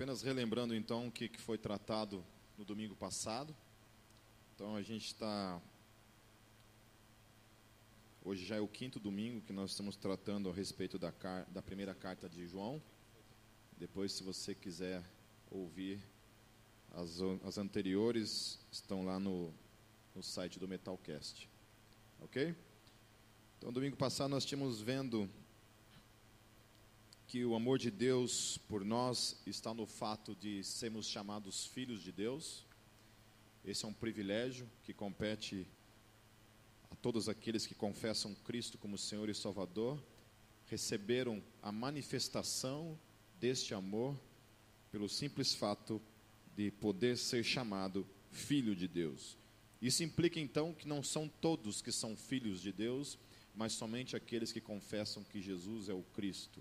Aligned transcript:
Apenas 0.00 0.22
relembrando 0.22 0.74
então 0.74 1.08
o 1.08 1.12
que 1.12 1.28
foi 1.36 1.58
tratado 1.58 2.24
no 2.56 2.64
domingo 2.64 2.96
passado. 2.96 3.54
Então 4.54 4.74
a 4.74 4.80
gente 4.80 5.04
está. 5.04 5.60
Hoje 8.24 8.46
já 8.46 8.56
é 8.56 8.60
o 8.60 8.66
quinto 8.66 8.98
domingo 8.98 9.42
que 9.42 9.52
nós 9.52 9.72
estamos 9.72 9.96
tratando 9.96 10.48
a 10.48 10.54
respeito 10.54 10.98
da, 10.98 11.12
car... 11.12 11.44
da 11.50 11.60
primeira 11.60 11.94
carta 11.94 12.30
de 12.30 12.46
João. 12.46 12.82
Depois, 13.76 14.12
se 14.12 14.22
você 14.22 14.54
quiser 14.54 15.04
ouvir 15.50 16.00
as, 16.92 17.20
as 17.44 17.58
anteriores, 17.58 18.58
estão 18.72 19.04
lá 19.04 19.20
no, 19.20 19.52
no 20.14 20.22
site 20.22 20.58
do 20.58 20.66
Metalcast. 20.66 21.46
Ok? 22.22 22.56
Então, 23.58 23.70
domingo 23.70 23.98
passado 23.98 24.30
nós 24.30 24.46
tínhamos 24.46 24.80
vendo 24.80 25.28
que 27.30 27.44
o 27.44 27.54
amor 27.54 27.78
de 27.78 27.92
Deus 27.92 28.58
por 28.66 28.84
nós 28.84 29.40
está 29.46 29.72
no 29.72 29.86
fato 29.86 30.34
de 30.34 30.64
sermos 30.64 31.06
chamados 31.06 31.64
filhos 31.64 32.02
de 32.02 32.10
Deus. 32.10 32.66
Esse 33.64 33.84
é 33.84 33.88
um 33.88 33.92
privilégio 33.92 34.68
que 34.82 34.92
compete 34.92 35.64
a 36.90 36.96
todos 36.96 37.28
aqueles 37.28 37.68
que 37.68 37.74
confessam 37.76 38.34
Cristo 38.34 38.76
como 38.78 38.98
Senhor 38.98 39.28
e 39.28 39.34
Salvador, 39.34 40.02
receberam 40.66 41.40
a 41.62 41.70
manifestação 41.70 42.98
deste 43.38 43.74
amor 43.74 44.18
pelo 44.90 45.08
simples 45.08 45.54
fato 45.54 46.02
de 46.56 46.72
poder 46.72 47.16
ser 47.16 47.44
chamado 47.44 48.04
filho 48.32 48.74
de 48.74 48.88
Deus. 48.88 49.38
Isso 49.80 50.02
implica 50.02 50.40
então 50.40 50.74
que 50.74 50.88
não 50.88 51.00
são 51.00 51.28
todos 51.28 51.80
que 51.80 51.92
são 51.92 52.16
filhos 52.16 52.60
de 52.60 52.72
Deus, 52.72 53.16
mas 53.54 53.72
somente 53.72 54.16
aqueles 54.16 54.50
que 54.50 54.60
confessam 54.60 55.22
que 55.22 55.40
Jesus 55.40 55.88
é 55.88 55.94
o 55.94 56.02
Cristo 56.02 56.60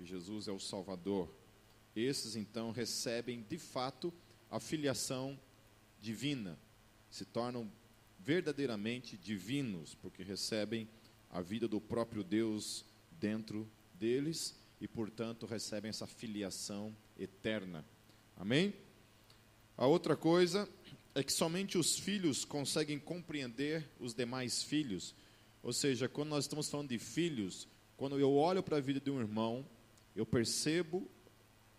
que 0.00 0.06
Jesus 0.06 0.48
é 0.48 0.50
o 0.50 0.58
Salvador. 0.58 1.30
Esses 1.94 2.34
então 2.34 2.70
recebem 2.70 3.44
de 3.46 3.58
fato 3.58 4.10
a 4.50 4.58
filiação 4.58 5.38
divina, 6.00 6.58
se 7.10 7.26
tornam 7.26 7.70
verdadeiramente 8.18 9.18
divinos, 9.18 9.94
porque 9.94 10.22
recebem 10.22 10.88
a 11.28 11.42
vida 11.42 11.68
do 11.68 11.78
próprio 11.78 12.24
Deus 12.24 12.82
dentro 13.10 13.70
deles 13.92 14.56
e, 14.80 14.88
portanto, 14.88 15.44
recebem 15.44 15.90
essa 15.90 16.06
filiação 16.06 16.96
eterna. 17.18 17.84
Amém? 18.38 18.72
A 19.76 19.86
outra 19.86 20.16
coisa 20.16 20.66
é 21.14 21.22
que 21.22 21.32
somente 21.32 21.76
os 21.76 21.98
filhos 21.98 22.42
conseguem 22.42 22.98
compreender 22.98 23.86
os 24.00 24.14
demais 24.14 24.62
filhos. 24.62 25.14
Ou 25.62 25.74
seja, 25.74 26.08
quando 26.08 26.30
nós 26.30 26.44
estamos 26.44 26.70
falando 26.70 26.88
de 26.88 26.98
filhos, 26.98 27.68
quando 27.98 28.18
eu 28.18 28.32
olho 28.32 28.62
para 28.62 28.78
a 28.78 28.80
vida 28.80 28.98
de 28.98 29.10
um 29.10 29.20
irmão, 29.20 29.62
eu 30.14 30.26
percebo 30.26 31.08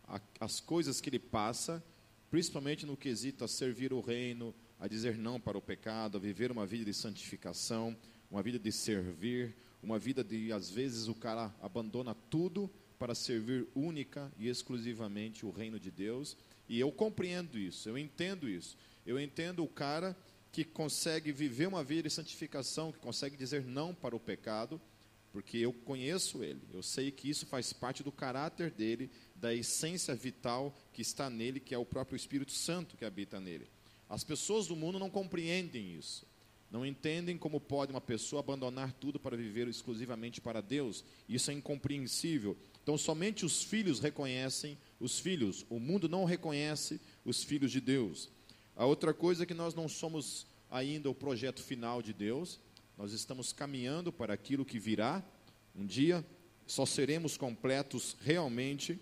a, 0.08 0.20
as 0.40 0.60
coisas 0.60 1.00
que 1.02 1.10
ele 1.10 1.20
passa, 1.20 1.84
principalmente 2.30 2.86
no 2.86 2.98
quesito 2.98 3.44
a 3.44 3.48
servir 3.48 3.94
o 3.94 4.02
reino, 4.02 4.54
a 4.80 4.88
dizer 4.88 5.18
não 5.18 5.40
para 5.40 5.58
o 5.58 5.62
pecado, 5.62 6.18
a 6.18 6.20
viver 6.20 6.52
uma 6.52 6.66
vida 6.66 6.86
de 6.86 6.94
santificação, 6.94 7.96
uma 8.30 8.42
vida 8.42 8.58
de 8.58 8.72
servir, 8.72 9.56
uma 9.84 10.00
vida 10.00 10.24
de, 10.24 10.52
às 10.52 10.70
vezes, 10.70 11.08
o 11.08 11.16
cara 11.16 11.54
abandona 11.62 12.16
tudo 12.30 12.70
para 12.98 13.16
servir 13.16 13.68
única 13.74 14.32
e 14.38 14.48
exclusivamente 14.48 15.46
o 15.46 15.52
reino 15.52 15.80
de 15.80 15.90
Deus. 15.90 16.38
E 16.70 16.80
eu 16.80 16.92
compreendo 16.92 17.58
isso, 17.58 17.90
eu 17.90 17.98
entendo 17.98 18.48
isso. 18.48 18.78
Eu 19.06 19.20
entendo 19.20 19.64
o 19.64 19.68
cara 19.68 20.16
que 20.52 20.64
consegue 20.64 21.32
viver 21.32 21.68
uma 21.68 21.84
vida 21.84 22.04
de 22.04 22.14
santificação, 22.14 22.92
que 22.92 23.00
consegue 23.00 23.36
dizer 23.36 23.66
não 23.66 23.94
para 23.94 24.16
o 24.16 24.20
pecado, 24.20 24.80
porque 25.32 25.58
eu 25.58 25.72
conheço 25.72 26.44
ele, 26.44 26.62
eu 26.74 26.84
sei 26.84 27.12
que 27.12 27.30
isso 27.30 27.46
faz 27.46 27.72
parte 27.72 28.04
do 28.04 28.12
caráter 28.12 28.72
dele, 28.72 29.10
da 29.36 29.54
essência 29.54 30.14
vital 30.14 30.76
que 30.94 31.02
está 31.02 31.30
nele, 31.30 31.60
que 31.60 31.74
é 31.74 31.78
o 31.78 31.86
próprio 31.86 32.16
Espírito 32.16 32.52
Santo 32.52 32.98
que 32.98 33.06
habita 33.06 33.40
nele. 33.40 33.68
As 34.10 34.24
pessoas 34.24 34.68
do 34.68 34.76
mundo 34.76 35.00
não 35.00 35.10
compreendem 35.10 35.96
isso. 35.96 36.26
Não 36.70 36.86
entendem 36.86 37.38
como 37.38 37.60
pode 37.60 37.92
uma 37.92 38.00
pessoa 38.00 38.40
abandonar 38.40 38.94
tudo 38.94 39.20
para 39.20 39.36
viver 39.36 39.68
exclusivamente 39.68 40.40
para 40.40 40.62
Deus. 40.62 41.04
Isso 41.28 41.52
é 41.52 41.54
incompreensível. 41.54 42.58
Então, 42.82 42.98
somente 42.98 43.46
os 43.46 43.62
filhos 43.62 44.00
reconhecem 44.00 44.78
os 45.00 45.20
filhos. 45.20 45.66
O 45.70 45.80
mundo 45.80 46.08
não 46.08 46.24
reconhece 46.24 47.00
os 47.26 47.44
filhos 47.44 47.72
de 47.72 47.82
Deus. 47.82 48.30
A 48.76 48.86
outra 48.86 49.14
coisa 49.14 49.44
é 49.44 49.46
que 49.46 49.54
nós 49.54 49.76
não 49.76 49.90
somos 49.90 50.48
ainda 50.70 51.10
o 51.10 51.16
projeto 51.16 51.62
final 51.62 52.02
de 52.02 52.14
Deus. 52.14 52.58
Nós 53.02 53.14
estamos 53.14 53.52
caminhando 53.52 54.14
para 54.14 54.32
aquilo 54.32 54.64
que 54.64 54.78
virá. 54.78 55.24
Um 55.76 55.84
dia 55.84 56.24
só 56.68 56.86
seremos 56.86 57.36
completos 57.36 58.16
realmente 58.22 59.02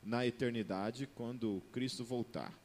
na 0.00 0.24
eternidade 0.24 1.08
quando 1.16 1.60
Cristo 1.72 2.04
voltar. 2.04 2.56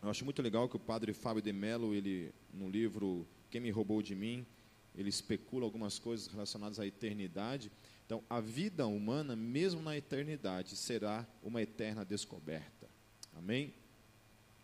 Eu 0.00 0.08
acho 0.08 0.24
muito 0.24 0.40
legal 0.42 0.68
que 0.68 0.76
o 0.76 0.78
padre 0.78 1.12
Fábio 1.12 1.42
de 1.42 1.52
Mello, 1.52 1.92
ele 1.92 2.32
no 2.54 2.70
livro 2.70 3.26
Quem 3.50 3.60
me 3.60 3.72
roubou 3.72 4.00
de 4.00 4.14
mim, 4.14 4.46
ele 4.94 5.08
especula 5.08 5.64
algumas 5.64 5.98
coisas 5.98 6.28
relacionadas 6.28 6.78
à 6.78 6.86
eternidade. 6.86 7.68
Então, 8.06 8.22
a 8.30 8.38
vida 8.40 8.86
humana, 8.86 9.34
mesmo 9.34 9.82
na 9.82 9.96
eternidade, 9.96 10.76
será 10.76 11.26
uma 11.42 11.62
eterna 11.62 12.04
descoberta. 12.04 12.88
Amém? 13.34 13.74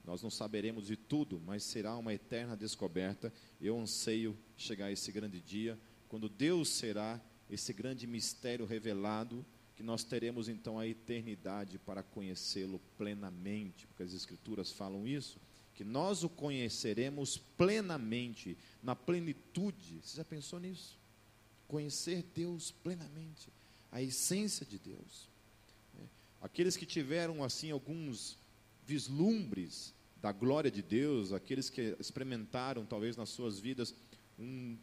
Nós 0.07 0.23
não 0.23 0.31
saberemos 0.31 0.87
de 0.87 0.97
tudo, 0.97 1.43
mas 1.45 1.65
será 1.65 1.97
uma 1.97 2.15
eterna 2.15 2.57
descoberta. 2.57 3.33
Eu 3.61 3.77
anseio 3.79 4.39
chegar 4.57 4.87
a 4.87 4.93
esse 4.93 5.11
grande 5.11 5.41
dia, 5.41 5.77
quando 6.09 6.29
Deus 6.29 6.69
será 6.69 7.21
esse 7.51 7.73
grande 7.73 8.07
mistério 8.07 8.65
revelado, 8.65 9.45
que 9.77 9.83
nós 9.83 10.05
teremos 10.05 10.49
então 10.49 10.79
a 10.79 10.87
eternidade 10.87 11.79
para 11.79 12.03
conhecê-lo 12.03 12.81
plenamente, 12.97 13.87
porque 13.89 14.05
as 14.05 14.15
Escrituras 14.15 14.71
falam 14.71 15.07
isso, 15.07 15.39
que 15.75 15.85
nós 15.85 16.23
o 16.23 16.29
conheceremos 16.29 17.37
plenamente, 17.37 18.57
na 18.83 18.97
plenitude. 18.97 20.01
Você 20.03 20.17
já 20.17 20.25
pensou 20.25 20.59
nisso? 20.59 20.97
Conhecer 21.69 22.25
Deus 22.35 22.71
plenamente, 22.71 23.51
a 23.93 24.01
essência 24.01 24.65
de 24.65 24.79
Deus. 24.79 25.29
É. 26.01 26.05
Aqueles 26.41 26.77
que 26.77 26.87
tiveram 26.87 27.45
assim 27.45 27.71
alguns 27.71 28.39
vislumbres 28.87 29.93
da 30.27 30.33
glória 30.33 30.73
de 30.73 30.83
Deus, 30.83 31.33
aqueles 31.33 31.71
que 31.71 31.97
experimentaram 32.01 32.85
talvez 32.85 33.17
nas 33.17 33.29
suas 33.29 33.61
vidas 33.61 33.95
um 34.37 34.77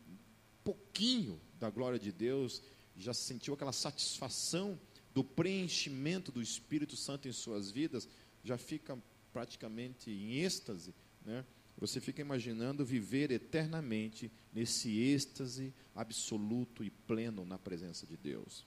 pouquinho 0.64 1.38
da 1.60 1.70
glória 1.70 2.00
de 2.00 2.14
Deus, 2.14 2.62
já 2.96 3.14
sentiu 3.14 3.54
aquela 3.54 3.74
satisfação 3.74 4.80
do 5.14 5.22
preenchimento 5.22 6.32
do 6.32 6.42
Espírito 6.42 6.96
Santo 6.96 7.28
em 7.28 7.34
suas 7.34 7.70
vidas, 7.70 8.08
já 8.42 8.58
fica 8.58 8.98
praticamente 9.34 10.10
em 10.10 10.36
êxtase, 10.36 10.96
né? 11.26 11.46
Você 11.78 12.00
fica 12.00 12.22
imaginando 12.22 12.86
viver 12.86 13.30
eternamente 13.30 14.32
nesse 14.54 14.98
êxtase 14.98 15.74
absoluto 15.94 16.86
e 16.86 16.90
pleno 16.90 17.44
na 17.44 17.60
presença 17.60 18.08
de 18.08 18.16
Deus. 18.16 18.66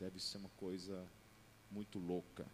Deve 0.00 0.18
ser 0.18 0.38
uma 0.38 0.48
coisa 0.56 1.06
muito 1.70 1.98
louca. 1.98 2.46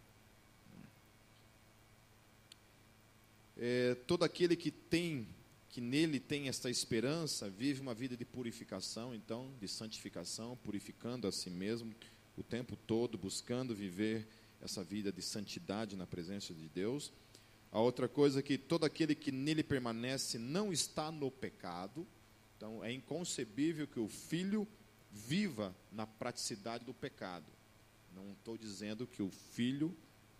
É, 3.63 3.93
todo 3.93 4.23
aquele 4.23 4.55
que 4.55 4.71
tem, 4.71 5.27
que 5.69 5.79
nele 5.79 6.19
tem 6.19 6.47
esta 6.47 6.67
esperança, 6.67 7.47
vive 7.47 7.79
uma 7.79 7.93
vida 7.93 8.17
de 8.17 8.25
purificação, 8.25 9.13
então, 9.13 9.53
de 9.59 9.67
santificação, 9.67 10.57
purificando 10.63 11.27
a 11.27 11.31
si 11.31 11.51
mesmo 11.51 11.93
o 12.35 12.41
tempo 12.41 12.75
todo, 12.75 13.19
buscando 13.19 13.75
viver 13.75 14.27
essa 14.59 14.83
vida 14.83 15.11
de 15.11 15.21
santidade 15.21 15.95
na 15.95 16.07
presença 16.07 16.55
de 16.55 16.67
Deus. 16.69 17.13
A 17.71 17.79
outra 17.79 18.07
coisa 18.09 18.39
é 18.39 18.41
que 18.41 18.57
todo 18.57 18.83
aquele 18.83 19.13
que 19.13 19.31
nele 19.31 19.61
permanece 19.61 20.39
não 20.39 20.73
está 20.73 21.11
no 21.11 21.29
pecado. 21.29 22.07
Então, 22.57 22.83
é 22.83 22.91
inconcebível 22.91 23.85
que 23.85 23.99
o 23.99 24.07
filho 24.07 24.67
viva 25.11 25.75
na 25.91 26.07
praticidade 26.07 26.83
do 26.83 26.95
pecado. 26.95 27.45
Não 28.11 28.31
estou 28.31 28.57
dizendo 28.57 29.05
que 29.05 29.21
o 29.21 29.29
filho, 29.29 29.95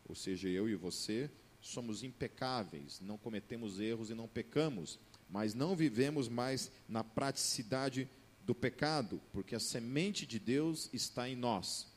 ou 0.09 0.15
seja, 0.15 0.50
eu 0.50 0.67
e 0.67 0.74
você, 0.74 1.29
somos 1.62 2.04
impecáveis, 2.04 3.00
não 3.00 3.18
cometemos 3.18 3.80
erros 3.80 4.10
e 4.10 4.16
não 4.16 4.28
pecamos, 4.28 5.00
mas 5.30 5.54
não 5.54 5.75
vivemos 5.75 6.28
mais 6.28 6.72
na 6.90 7.04
praticidade 7.04 8.10
do 8.44 8.56
pecado, 8.56 9.22
porque 9.31 9.56
a 9.56 9.60
semente 9.60 10.25
de 10.25 10.40
Deus 10.40 10.90
está 10.92 11.30
em 11.30 11.36
nós. 11.36 11.88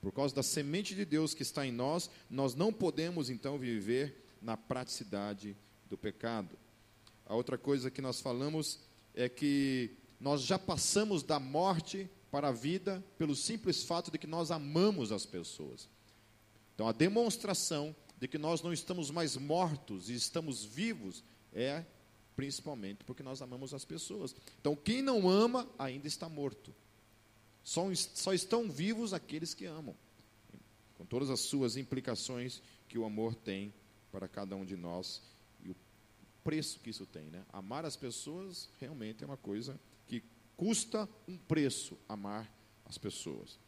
Por 0.00 0.12
causa 0.12 0.34
da 0.34 0.42
semente 0.42 0.94
de 0.94 1.04
Deus 1.04 1.32
que 1.32 1.42
está 1.42 1.64
em 1.64 1.70
nós, 1.70 2.10
nós 2.28 2.54
não 2.54 2.72
podemos 2.72 3.30
então 3.30 3.56
viver 3.56 4.24
na 4.42 4.56
praticidade 4.56 5.56
do 5.88 5.96
pecado. 5.96 6.58
A 7.24 7.36
outra 7.36 7.56
coisa 7.56 7.90
que 7.90 8.02
nós 8.02 8.20
falamos 8.20 8.80
é 9.14 9.28
que 9.28 9.96
nós 10.20 10.42
já 10.42 10.58
passamos 10.58 11.22
da 11.22 11.38
morte 11.38 12.10
para 12.30 12.48
a 12.48 12.52
vida 12.52 13.04
pelo 13.16 13.36
simples 13.36 13.84
fato 13.84 14.10
de 14.10 14.18
que 14.18 14.26
nós 14.26 14.50
amamos 14.50 15.12
as 15.12 15.24
pessoas. 15.24 15.88
Então, 16.74 16.88
a 16.88 16.92
demonstração 16.92 17.94
de 18.22 18.28
que 18.28 18.38
nós 18.38 18.62
não 18.62 18.72
estamos 18.72 19.10
mais 19.10 19.36
mortos 19.36 20.08
e 20.08 20.14
estamos 20.14 20.64
vivos 20.64 21.24
é 21.52 21.84
principalmente 22.36 23.02
porque 23.02 23.20
nós 23.20 23.42
amamos 23.42 23.74
as 23.74 23.84
pessoas. 23.84 24.32
Então, 24.60 24.76
quem 24.76 25.02
não 25.02 25.28
ama 25.28 25.68
ainda 25.76 26.06
está 26.06 26.28
morto. 26.28 26.72
Só, 27.64 27.92
só 28.14 28.32
estão 28.32 28.70
vivos 28.70 29.12
aqueles 29.12 29.54
que 29.54 29.64
amam. 29.64 29.96
com 30.94 31.04
todas 31.04 31.30
as 31.30 31.40
suas 31.40 31.76
implicações 31.76 32.62
que 32.86 32.96
o 32.96 33.04
amor 33.04 33.34
tem 33.34 33.74
para 34.12 34.28
cada 34.28 34.54
um 34.54 34.64
de 34.64 34.76
nós 34.76 35.20
e 35.60 35.70
o 35.70 35.76
preço 36.44 36.78
que 36.78 36.90
isso 36.90 37.04
tem. 37.04 37.24
Né? 37.24 37.44
Amar 37.52 37.84
as 37.84 37.96
pessoas 37.96 38.68
realmente 38.78 39.24
é 39.24 39.26
uma 39.26 39.36
coisa 39.36 39.80
que 40.06 40.22
custa 40.56 41.08
um 41.26 41.36
preço 41.36 41.98
amar 42.08 42.48
as 42.84 42.96
pessoas. 42.96 43.58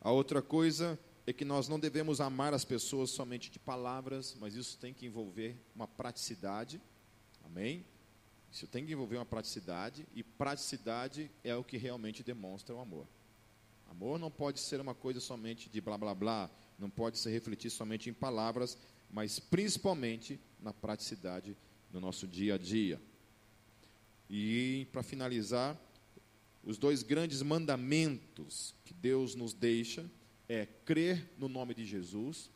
A 0.00 0.10
outra 0.10 0.42
coisa 0.42 0.98
é 1.28 1.32
que 1.34 1.44
nós 1.44 1.68
não 1.68 1.78
devemos 1.78 2.22
amar 2.22 2.54
as 2.54 2.64
pessoas 2.64 3.10
somente 3.10 3.50
de 3.50 3.58
palavras, 3.58 4.34
mas 4.40 4.54
isso 4.54 4.78
tem 4.78 4.94
que 4.94 5.04
envolver 5.04 5.60
uma 5.76 5.86
praticidade. 5.86 6.80
Amém? 7.44 7.84
Isso 8.50 8.66
tem 8.66 8.86
que 8.86 8.92
envolver 8.92 9.16
uma 9.16 9.26
praticidade, 9.26 10.08
e 10.14 10.22
praticidade 10.22 11.30
é 11.44 11.54
o 11.54 11.62
que 11.62 11.76
realmente 11.76 12.22
demonstra 12.22 12.74
o 12.74 12.80
amor. 12.80 13.06
Amor 13.90 14.18
não 14.18 14.30
pode 14.30 14.58
ser 14.58 14.80
uma 14.80 14.94
coisa 14.94 15.20
somente 15.20 15.68
de 15.68 15.82
blá 15.82 15.98
blá 15.98 16.14
blá, 16.14 16.50
não 16.78 16.88
pode 16.88 17.18
se 17.18 17.28
refletir 17.28 17.68
somente 17.68 18.08
em 18.08 18.14
palavras, 18.14 18.78
mas 19.10 19.38
principalmente 19.38 20.40
na 20.58 20.72
praticidade 20.72 21.54
no 21.92 22.00
nosso 22.00 22.26
dia 22.26 22.54
a 22.54 22.58
dia. 22.58 22.98
E 24.30 24.88
para 24.92 25.02
finalizar, 25.02 25.78
os 26.64 26.78
dois 26.78 27.02
grandes 27.02 27.42
mandamentos 27.42 28.74
que 28.82 28.94
Deus 28.94 29.34
nos 29.34 29.52
deixa 29.52 30.10
é 30.48 30.66
crer 30.84 31.30
no 31.38 31.48
nome 31.48 31.74
de 31.74 31.84
Jesus 31.84 32.50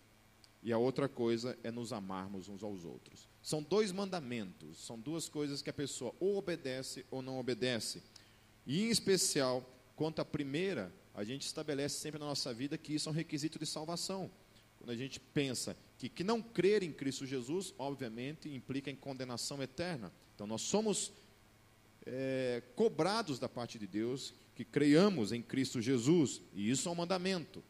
e 0.62 0.72
a 0.72 0.78
outra 0.78 1.08
coisa 1.08 1.58
é 1.62 1.70
nos 1.70 1.92
amarmos 1.92 2.48
uns 2.48 2.62
aos 2.62 2.84
outros. 2.84 3.28
São 3.42 3.62
dois 3.62 3.90
mandamentos, 3.90 4.78
são 4.84 4.98
duas 4.98 5.28
coisas 5.28 5.60
que 5.60 5.68
a 5.68 5.72
pessoa 5.72 6.14
ou 6.20 6.36
obedece 6.36 7.04
ou 7.10 7.20
não 7.20 7.38
obedece. 7.38 8.02
E 8.64 8.82
em 8.82 8.88
especial, 8.88 9.68
quanto 9.96 10.20
à 10.20 10.24
primeira, 10.24 10.94
a 11.14 11.24
gente 11.24 11.44
estabelece 11.44 11.98
sempre 11.98 12.20
na 12.20 12.26
nossa 12.26 12.54
vida 12.54 12.78
que 12.78 12.94
isso 12.94 13.08
é 13.08 13.12
um 13.12 13.14
requisito 13.14 13.58
de 13.58 13.66
salvação. 13.66 14.30
Quando 14.78 14.90
a 14.90 14.96
gente 14.96 15.20
pensa 15.20 15.76
que, 15.98 16.08
que 16.08 16.24
não 16.24 16.40
crer 16.40 16.82
em 16.82 16.92
Cristo 16.92 17.26
Jesus, 17.26 17.74
obviamente, 17.78 18.48
implica 18.48 18.90
em 18.90 18.96
condenação 18.96 19.62
eterna. 19.62 20.12
Então, 20.34 20.46
nós 20.46 20.62
somos 20.62 21.12
é, 22.06 22.62
cobrados 22.74 23.38
da 23.38 23.48
parte 23.48 23.78
de 23.78 23.86
Deus 23.86 24.34
que 24.54 24.64
creiamos 24.64 25.32
em 25.32 25.42
Cristo 25.42 25.80
Jesus, 25.80 26.40
e 26.52 26.70
isso 26.70 26.88
é 26.88 26.92
um 26.92 26.96
mandamento. 26.96 27.62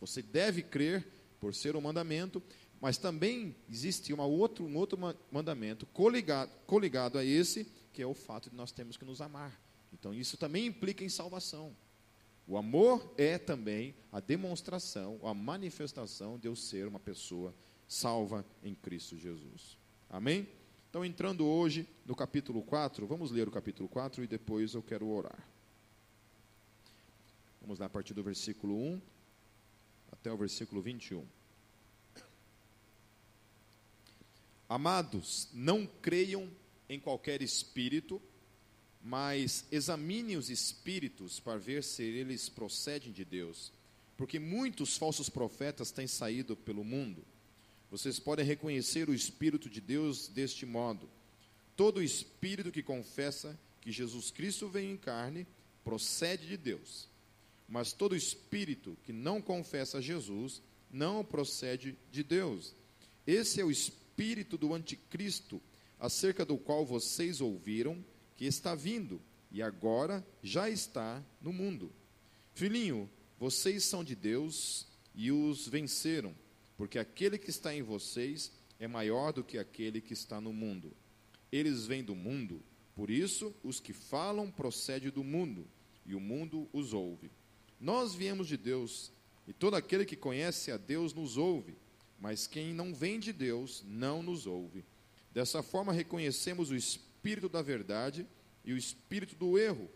Você 0.00 0.22
deve 0.22 0.62
crer 0.62 1.06
por 1.38 1.54
ser 1.54 1.76
um 1.76 1.80
mandamento, 1.80 2.42
mas 2.80 2.96
também 2.96 3.54
existe 3.68 4.12
uma 4.12 4.24
outro, 4.24 4.64
um 4.64 4.76
outro 4.76 4.98
mandamento 5.30 5.86
coligado, 5.86 6.50
coligado 6.66 7.18
a 7.18 7.24
esse, 7.24 7.66
que 7.92 8.00
é 8.00 8.06
o 8.06 8.14
fato 8.14 8.48
de 8.48 8.56
nós 8.56 8.72
temos 8.72 8.96
que 8.96 9.04
nos 9.04 9.20
amar. 9.20 9.60
Então, 9.92 10.14
isso 10.14 10.36
também 10.36 10.66
implica 10.66 11.04
em 11.04 11.08
salvação. 11.08 11.74
O 12.46 12.56
amor 12.56 13.12
é 13.16 13.38
também 13.38 13.94
a 14.10 14.18
demonstração, 14.18 15.20
a 15.22 15.34
manifestação 15.34 16.38
de 16.38 16.48
eu 16.48 16.56
ser 16.56 16.86
uma 16.88 16.98
pessoa 16.98 17.54
salva 17.86 18.44
em 18.62 18.74
Cristo 18.74 19.16
Jesus. 19.16 19.76
Amém? 20.08 20.48
Então, 20.88 21.04
entrando 21.04 21.46
hoje 21.46 21.88
no 22.04 22.16
capítulo 22.16 22.62
4, 22.62 23.06
vamos 23.06 23.30
ler 23.30 23.46
o 23.46 23.50
capítulo 23.50 23.88
4 23.88 24.24
e 24.24 24.26
depois 24.26 24.74
eu 24.74 24.82
quero 24.82 25.06
orar. 25.08 25.38
Vamos 27.60 27.78
lá 27.78 27.86
a 27.86 27.90
partir 27.90 28.14
do 28.14 28.22
versículo 28.22 28.74
1 28.74 29.00
até 30.20 30.30
o 30.30 30.36
versículo 30.36 30.82
21. 30.82 31.26
Amados, 34.68 35.48
não 35.52 35.84
creiam 35.84 36.48
em 36.88 37.00
qualquer 37.00 37.42
espírito, 37.42 38.22
mas 39.02 39.64
examine 39.72 40.36
os 40.36 40.50
espíritos 40.50 41.40
para 41.40 41.58
ver 41.58 41.82
se 41.82 42.02
eles 42.02 42.48
procedem 42.48 43.10
de 43.10 43.24
Deus, 43.24 43.72
porque 44.16 44.38
muitos 44.38 44.96
falsos 44.96 45.28
profetas 45.28 45.90
têm 45.90 46.06
saído 46.06 46.54
pelo 46.54 46.84
mundo. 46.84 47.24
Vocês 47.90 48.20
podem 48.20 48.44
reconhecer 48.44 49.08
o 49.08 49.14
Espírito 49.14 49.68
de 49.68 49.80
Deus 49.80 50.28
deste 50.28 50.64
modo: 50.64 51.10
todo 51.74 52.02
espírito 52.02 52.70
que 52.70 52.82
confessa 52.82 53.58
que 53.80 53.90
Jesus 53.90 54.30
Cristo 54.30 54.68
veio 54.68 54.92
em 54.92 54.96
carne 54.96 55.46
procede 55.82 56.46
de 56.46 56.56
Deus. 56.56 57.09
Mas 57.70 57.92
todo 57.92 58.16
espírito 58.16 58.98
que 59.04 59.12
não 59.12 59.40
confessa 59.40 60.02
Jesus 60.02 60.60
não 60.90 61.24
procede 61.24 61.96
de 62.10 62.24
Deus. 62.24 62.74
Esse 63.24 63.60
é 63.60 63.64
o 63.64 63.70
espírito 63.70 64.58
do 64.58 64.74
anticristo, 64.74 65.62
acerca 65.98 66.44
do 66.44 66.58
qual 66.58 66.84
vocês 66.84 67.40
ouviram 67.40 68.04
que 68.36 68.44
está 68.44 68.74
vindo 68.74 69.22
e 69.52 69.62
agora 69.62 70.26
já 70.42 70.68
está 70.68 71.22
no 71.40 71.52
mundo. 71.52 71.92
Filhinho, 72.54 73.08
vocês 73.38 73.84
são 73.84 74.02
de 74.02 74.16
Deus 74.16 74.88
e 75.14 75.30
os 75.30 75.68
venceram, 75.68 76.34
porque 76.76 76.98
aquele 76.98 77.38
que 77.38 77.50
está 77.50 77.72
em 77.72 77.82
vocês 77.82 78.52
é 78.80 78.88
maior 78.88 79.32
do 79.32 79.44
que 79.44 79.58
aquele 79.58 80.00
que 80.00 80.12
está 80.12 80.40
no 80.40 80.52
mundo. 80.52 80.92
Eles 81.52 81.86
vêm 81.86 82.02
do 82.02 82.16
mundo, 82.16 82.62
por 82.96 83.10
isso 83.10 83.54
os 83.62 83.78
que 83.78 83.92
falam 83.92 84.50
procedem 84.50 85.10
do 85.10 85.22
mundo, 85.22 85.66
e 86.04 86.14
o 86.14 86.20
mundo 86.20 86.68
os 86.72 86.92
ouve. 86.92 87.30
Nós 87.80 88.14
viemos 88.14 88.46
de 88.46 88.58
Deus, 88.58 89.10
e 89.48 89.52
todo 89.52 89.74
aquele 89.74 90.04
que 90.04 90.14
conhece 90.14 90.70
a 90.70 90.76
Deus 90.76 91.14
nos 91.14 91.38
ouve, 91.38 91.74
mas 92.20 92.46
quem 92.46 92.74
não 92.74 92.94
vem 92.94 93.18
de 93.18 93.32
Deus 93.32 93.82
não 93.86 94.22
nos 94.22 94.46
ouve. 94.46 94.84
Dessa 95.32 95.62
forma 95.62 95.92
reconhecemos 95.92 96.70
o 96.70 96.76
espírito 96.76 97.48
da 97.48 97.62
verdade 97.62 98.26
e 98.64 98.72
o 98.72 98.76
espírito 98.76 99.34
do 99.34 99.58
erro. 99.58 99.88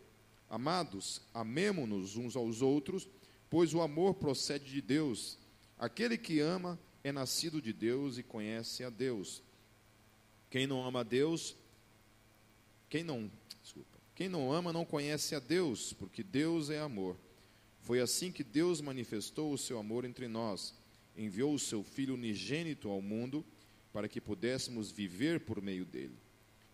Amados, 0.49 1.21
amemo-nos 1.35 2.17
uns 2.17 2.35
aos 2.35 2.63
outros, 2.63 3.07
pois 3.51 3.75
o 3.75 3.83
amor 3.83 4.15
procede 4.15 4.71
de 4.71 4.81
Deus. 4.81 5.39
Aquele 5.79 6.17
que 6.17 6.41
ama 6.41 6.79
é 7.03 7.13
nascido 7.13 7.61
de 7.61 7.73
Deus 7.73 8.17
e 8.17 8.23
conhece 8.23 8.83
a 8.83 8.89
Deus. 8.89 9.43
Quem 10.49 10.67
não 10.67 10.87
ama 10.87 11.01
a 11.01 11.03
Deus, 11.03 11.57
quem 12.89 13.03
não, 13.03 13.31
desculpa, 13.63 13.99
quem 14.15 14.29
não 14.29 14.53
ama 14.53 14.73
não 14.73 14.85
conhece 14.85 15.35
a 15.35 15.41
Deus, 15.41 15.93
porque 15.93 16.23
Deus 16.23 16.71
é 16.71 16.79
amor. 16.79 17.17
Foi 17.85 18.01
assim 18.01 18.33
que 18.33 18.43
Deus 18.43 18.81
manifestou 18.81 19.53
o 19.53 19.59
seu 19.59 19.79
amor 19.79 20.07
entre 20.07 20.27
nós. 20.27 20.75
Enviou 21.17 21.55
o 21.55 21.59
seu 21.59 21.85
Filho 21.85 22.15
unigênito 22.15 22.89
ao 22.89 23.03
mundo 23.03 23.45
para 23.93 24.09
que 24.09 24.23
pudéssemos 24.23 24.91
viver 24.91 25.41
por 25.41 25.61
meio 25.61 25.85
dele. 25.85 26.17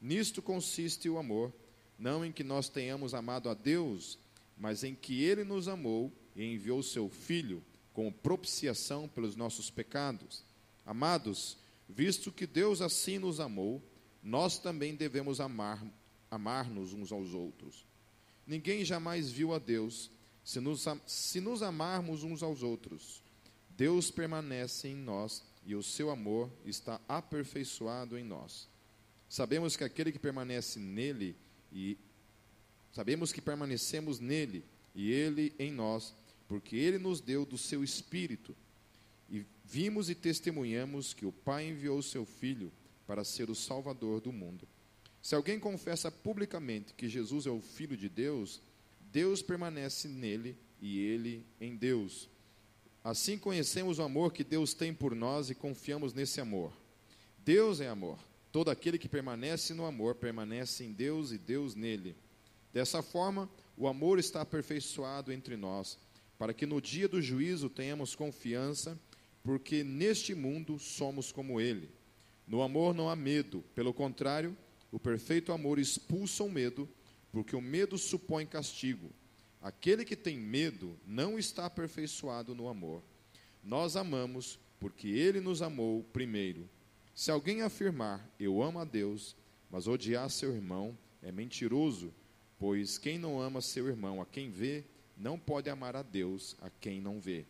Nisto 0.00 0.40
consiste 0.40 1.08
o 1.08 1.18
amor, 1.18 1.52
não 1.98 2.24
em 2.24 2.30
que 2.30 2.44
nós 2.44 2.68
tenhamos 2.68 3.12
amado 3.12 3.50
a 3.50 3.54
Deus, 3.54 4.18
mas 4.56 4.84
em 4.84 4.94
que 4.94 5.22
ele 5.24 5.42
nos 5.42 5.66
amou 5.66 6.12
e 6.34 6.44
enviou 6.44 6.78
o 6.78 6.84
seu 6.84 7.08
Filho 7.08 7.62
como 7.92 8.12
propiciação 8.12 9.08
pelos 9.08 9.34
nossos 9.34 9.68
pecados. 9.68 10.44
Amados, 10.86 11.58
visto 11.88 12.30
que 12.30 12.46
Deus 12.46 12.80
assim 12.80 13.18
nos 13.18 13.40
amou, 13.40 13.82
nós 14.22 14.60
também 14.60 14.94
devemos 14.94 15.40
amar, 15.40 15.84
amar-nos 16.30 16.92
uns 16.92 17.10
aos 17.10 17.34
outros. 17.34 17.84
Ninguém 18.46 18.84
jamais 18.84 19.28
viu 19.28 19.52
a 19.52 19.58
Deus 19.58 20.08
se 20.44 20.60
nos, 20.60 20.84
se 21.06 21.40
nos 21.40 21.62
amarmos 21.62 22.22
uns 22.22 22.42
aos 22.42 22.62
outros, 22.62 23.22
Deus 23.76 24.10
permanece 24.10 24.88
em 24.88 24.94
nós 24.94 25.42
e 25.64 25.74
o 25.74 25.82
seu 25.82 26.10
amor 26.10 26.50
está 26.64 27.00
aperfeiçoado 27.08 28.18
em 28.18 28.24
nós. 28.24 28.68
Sabemos 29.28 29.76
que 29.76 29.84
aquele 29.84 30.10
que 30.10 30.18
permanece 30.18 30.78
nele 30.78 31.36
e 31.72 31.96
sabemos 32.92 33.32
que 33.32 33.40
permanecemos 33.40 34.18
nele 34.18 34.64
e 34.94 35.10
ele 35.12 35.54
em 35.58 35.70
nós, 35.70 36.14
porque 36.48 36.76
ele 36.76 36.98
nos 36.98 37.20
deu 37.20 37.46
do 37.46 37.56
seu 37.56 37.84
espírito. 37.84 38.56
E 39.30 39.46
vimos 39.64 40.10
e 40.10 40.14
testemunhamos 40.14 41.14
que 41.14 41.24
o 41.24 41.32
Pai 41.32 41.68
enviou 41.68 42.02
seu 42.02 42.26
filho 42.26 42.72
para 43.06 43.24
ser 43.24 43.48
o 43.48 43.54
salvador 43.54 44.20
do 44.20 44.32
mundo. 44.32 44.66
Se 45.22 45.34
alguém 45.34 45.60
confessa 45.60 46.10
publicamente 46.10 46.94
que 46.94 47.08
Jesus 47.08 47.46
é 47.46 47.50
o 47.50 47.60
filho 47.60 47.96
de 47.96 48.08
Deus, 48.08 48.60
Deus 49.12 49.42
permanece 49.42 50.08
nele 50.08 50.56
e 50.80 50.98
ele 50.98 51.44
em 51.60 51.76
Deus. 51.76 52.28
Assim 53.02 53.38
conhecemos 53.38 53.98
o 53.98 54.02
amor 54.02 54.32
que 54.32 54.44
Deus 54.44 54.74
tem 54.74 54.92
por 54.92 55.14
nós 55.14 55.50
e 55.50 55.54
confiamos 55.54 56.12
nesse 56.12 56.40
amor. 56.40 56.72
Deus 57.38 57.80
é 57.80 57.88
amor. 57.88 58.18
Todo 58.52 58.70
aquele 58.70 58.98
que 58.98 59.08
permanece 59.08 59.72
no 59.74 59.84
amor 59.84 60.16
permanece 60.16 60.84
em 60.84 60.92
Deus 60.92 61.32
e 61.32 61.38
Deus 61.38 61.74
nele. 61.74 62.16
Dessa 62.72 63.02
forma, 63.02 63.50
o 63.76 63.88
amor 63.88 64.18
está 64.18 64.42
aperfeiçoado 64.42 65.32
entre 65.32 65.56
nós, 65.56 65.98
para 66.38 66.52
que 66.52 66.66
no 66.66 66.80
dia 66.80 67.08
do 67.08 67.22
juízo 67.22 67.68
tenhamos 67.68 68.14
confiança, 68.14 68.98
porque 69.42 69.82
neste 69.82 70.34
mundo 70.34 70.78
somos 70.78 71.32
como 71.32 71.60
ele. 71.60 71.90
No 72.46 72.62
amor 72.62 72.94
não 72.94 73.08
há 73.08 73.16
medo, 73.16 73.64
pelo 73.74 73.94
contrário, 73.94 74.56
o 74.92 74.98
perfeito 74.98 75.52
amor 75.52 75.78
expulsa 75.78 76.44
o 76.44 76.50
medo 76.50 76.88
porque 77.32 77.54
o 77.54 77.60
medo 77.60 77.96
supõe 77.96 78.46
castigo. 78.46 79.10
Aquele 79.60 80.04
que 80.04 80.16
tem 80.16 80.38
medo 80.38 80.98
não 81.06 81.38
está 81.38 81.66
aperfeiçoado 81.66 82.54
no 82.54 82.68
amor. 82.68 83.02
Nós 83.62 83.96
amamos 83.96 84.58
porque 84.78 85.08
ele 85.08 85.40
nos 85.40 85.60
amou 85.60 86.02
primeiro. 86.12 86.68
Se 87.14 87.30
alguém 87.30 87.60
afirmar, 87.60 88.26
eu 88.38 88.62
amo 88.62 88.78
a 88.78 88.84
Deus, 88.84 89.36
mas 89.70 89.86
odiar 89.86 90.30
seu 90.30 90.54
irmão, 90.54 90.96
é 91.22 91.30
mentiroso, 91.30 92.12
pois 92.58 92.96
quem 92.96 93.18
não 93.18 93.40
ama 93.40 93.60
seu 93.60 93.88
irmão 93.88 94.22
a 94.22 94.26
quem 94.26 94.50
vê, 94.50 94.84
não 95.16 95.38
pode 95.38 95.68
amar 95.68 95.94
a 95.94 96.02
Deus 96.02 96.56
a 96.62 96.70
quem 96.70 97.00
não 97.00 97.20
vê. 97.20 97.44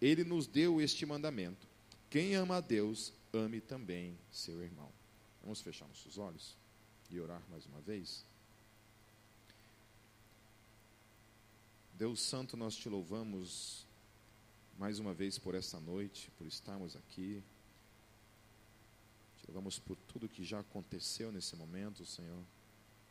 ele 0.00 0.22
nos 0.22 0.46
deu 0.46 0.80
este 0.80 1.04
mandamento: 1.04 1.66
quem 2.08 2.36
ama 2.36 2.58
a 2.58 2.60
Deus, 2.60 3.12
ame 3.32 3.60
também 3.60 4.16
seu 4.30 4.62
irmão. 4.62 4.90
Vamos 5.42 5.60
fechar 5.60 5.88
nossos 5.88 6.16
olhos 6.16 6.56
e 7.10 7.18
orar 7.18 7.42
mais 7.50 7.66
uma 7.66 7.80
vez? 7.80 8.24
Deus 11.98 12.20
Santo, 12.20 12.56
nós 12.56 12.76
te 12.76 12.88
louvamos 12.88 13.84
mais 14.78 15.00
uma 15.00 15.12
vez 15.12 15.36
por 15.36 15.56
esta 15.56 15.80
noite, 15.80 16.30
por 16.38 16.46
estarmos 16.46 16.94
aqui. 16.94 17.42
Te 19.36 19.46
louvamos 19.48 19.80
por 19.80 19.96
tudo 20.06 20.28
que 20.28 20.44
já 20.44 20.60
aconteceu 20.60 21.32
nesse 21.32 21.56
momento, 21.56 22.06
Senhor. 22.06 22.40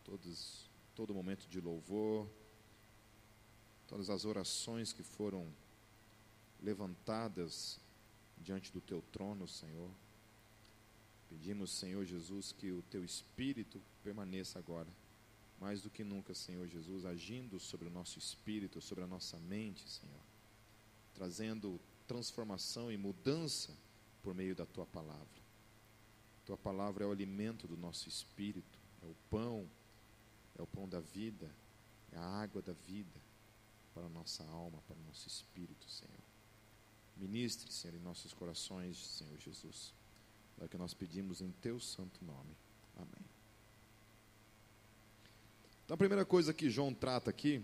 Todos, 0.06 0.70
todo 0.96 1.13
momento 1.13 1.50
de 1.50 1.60
louvor, 1.60 2.29
todas 3.89 4.10
as 4.10 4.24
orações 4.24 4.94
que 4.94 5.03
foram 5.03 5.46
levantadas 6.63 7.82
diante 8.38 8.72
do 8.72 8.79
teu 8.79 9.03
trono, 9.12 9.50
Senhor. 9.50 9.91
Pedimos, 11.27 11.72
Senhor 11.72 12.06
Jesus, 12.06 12.53
que 12.53 12.72
o 12.72 12.82
teu 12.84 13.03
espírito 13.03 13.82
permaneça 14.01 14.58
agora, 14.58 14.88
mais 15.60 15.82
do 15.82 15.90
que 15.90 16.04
nunca, 16.04 16.34
Senhor 16.34 16.68
Jesus, 16.68 17.06
agindo 17.06 17.60
sobre 17.60 17.88
o 17.88 17.92
nosso 17.92 18.20
espírito, 18.20 18.82
sobre 18.82 19.04
a 19.04 19.08
nossa 19.08 19.38
mente, 19.40 19.90
Senhor, 19.90 20.22
trazendo 21.16 21.80
transformação 22.08 22.92
e 22.92 22.98
mudança 22.98 23.76
por 24.24 24.34
meio 24.34 24.56
da 24.56 24.66
tua 24.66 24.86
palavra. 24.86 25.48
Tua 26.46 26.58
palavra 26.58 27.04
é 27.04 27.08
o 27.08 27.12
alimento 27.12 27.68
do 27.68 27.76
nosso 27.76 28.08
espírito, 28.08 28.80
é 29.02 29.06
o 29.06 29.16
pão, 29.30 29.68
é 30.58 30.62
o 30.62 30.68
pão 30.68 30.88
da 30.88 31.00
vida, 31.00 31.52
é 32.12 32.18
a 32.18 32.26
água 32.26 32.62
da 32.62 32.74
vida 32.74 33.20
para 33.94 34.06
a 34.06 34.10
nossa 34.10 34.44
alma, 34.44 34.82
para 34.88 34.96
o 34.96 35.04
nosso 35.08 35.28
espírito, 35.28 35.90
Senhor. 35.90 36.14
Ministre, 37.18 37.72
Senhor, 37.72 37.96
em 37.96 38.00
nossos 38.00 38.32
corações, 38.32 38.98
Senhor 38.98 39.38
Jesus. 39.40 39.92
É 40.60 40.66
o 40.66 40.70
que 40.70 40.78
nós 40.78 40.94
pedimos 40.94 41.42
em 41.42 41.52
teu 41.52 41.80
santo 41.80 42.24
nome. 42.24 42.56
Amém. 42.96 43.26
Então, 45.88 45.96
a 45.96 45.98
primeira 45.98 46.25
coisa 46.25 46.53
que 46.53 46.70
João 46.70 46.94
trata 46.94 47.29
aqui 47.29 47.62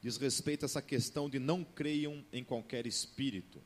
diz 0.00 0.16
respeito 0.16 0.64
a 0.64 0.64
essa 0.64 0.80
questão 0.80 1.28
de 1.28 1.38
não 1.38 1.62
creiam 1.62 2.24
em 2.32 2.42
qualquer 2.42 2.86
espírito. 2.86 3.60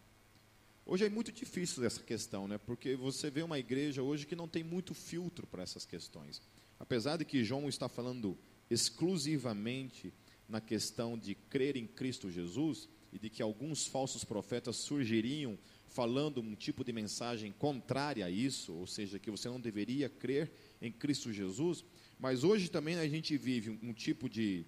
Hoje 0.85 1.05
é 1.05 1.09
muito 1.09 1.31
difícil 1.31 1.85
essa 1.85 2.03
questão, 2.03 2.49
né? 2.49 2.59
Porque 2.59 2.97
você 2.97 3.31
vê 3.31 3.45
uma 3.45 3.57
igreja 3.57 4.03
hoje 4.03 4.27
que 4.27 4.35
não 4.35 4.49
tem 4.49 4.65
muito 4.65 4.95
filtro 4.95 5.47
para 5.47 5.63
essas 5.63 5.87
questões. 5.87 6.43
Apesar 6.77 7.19
de 7.19 7.25
que 7.25 7.45
João 7.45 7.69
está 7.69 7.89
falando 7.89 8.37
exclusivamente 8.69 10.13
na 10.49 10.61
questão 10.61 11.17
de 11.17 11.37
crer 11.37 11.77
em 11.77 11.87
Cristo 11.87 12.33
Jesus, 12.33 12.89
e 13.17 13.19
de 13.19 13.31
que 13.31 13.43
alguns 13.43 13.87
falsos 13.87 14.25
profetas 14.25 14.77
surgiriam 14.77 15.59
falando 15.87 16.43
um 16.43 16.55
tipo 16.55 16.85
de 16.85 16.93
mensagem 16.93 17.51
contrária 17.51 18.27
a 18.27 18.31
isso, 18.31 18.75
ou 18.75 18.87
seja, 18.87 19.19
que 19.19 19.31
você 19.31 19.49
não 19.49 19.59
deveria 19.59 20.09
crer 20.09 20.53
em 20.83 20.93
Cristo 20.93 21.33
Jesus, 21.33 21.83
mas 22.19 22.45
hoje 22.45 22.71
também 22.71 22.97
a 22.97 23.09
gente 23.09 23.37
vive 23.37 23.79
um, 23.83 23.93
tipo 23.93 24.29
de, 24.29 24.65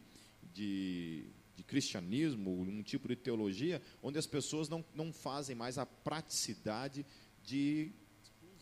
de, 0.53 1.25
de, 1.57 1.65
cristianismo, 1.65 2.61
um 2.61 2.83
tipo 2.83 3.09
de 3.09 3.17
teologia, 3.17 3.81
onde 4.03 4.19
as 4.19 4.27
pessoas 4.27 4.69
não, 4.69 4.85
não 4.95 5.13
fazem 5.13 5.57
mais 5.57 5.79
a 5.79 5.87
praticidade 5.87 7.07
de 7.43 7.91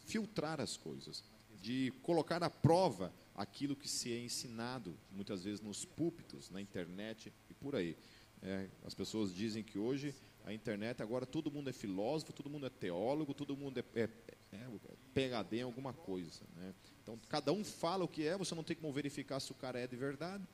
filtrar 0.04 0.60
as 0.60 0.76
coisas, 0.76 1.24
de 1.60 1.92
colocar 2.02 2.42
à 2.42 2.50
prova 2.50 3.12
aquilo 3.34 3.74
que 3.76 3.88
se 3.88 4.12
é 4.12 4.18
ensinado, 4.18 4.96
muitas 5.10 5.44
vezes 5.44 5.60
nos 5.60 5.84
púlpitos, 5.84 6.48
na 6.50 6.60
internet 6.60 7.32
e 7.50 7.54
por 7.54 7.74
aí. 7.74 7.96
É, 8.42 8.68
as 8.84 8.94
pessoas 8.94 9.34
dizem 9.34 9.62
que 9.62 9.78
hoje 9.78 10.14
a 10.44 10.52
internet 10.52 11.02
agora 11.02 11.26
todo 11.26 11.50
mundo 11.50 11.68
é 11.68 11.72
filósofo, 11.72 12.32
todo 12.32 12.48
mundo 12.48 12.66
é 12.66 12.70
teólogo, 12.70 13.34
todo 13.34 13.56
mundo 13.56 13.78
é, 13.78 13.84
é, 14.00 14.08
é, 14.52 14.56
é 14.56 14.96
PhD 15.12 15.58
em 15.58 15.62
alguma 15.62 15.92
coisa. 15.92 16.42
Né? 16.54 16.72
Então 17.06 17.16
cada 17.28 17.52
um 17.52 17.64
fala 17.64 18.04
o 18.04 18.08
que 18.08 18.26
é, 18.26 18.36
você 18.36 18.52
não 18.52 18.64
tem 18.64 18.74
como 18.74 18.92
verificar 18.92 19.38
se 19.38 19.52
o 19.52 19.54
cara 19.54 19.78
é 19.78 19.86
de 19.86 19.94
verdade. 19.94 20.44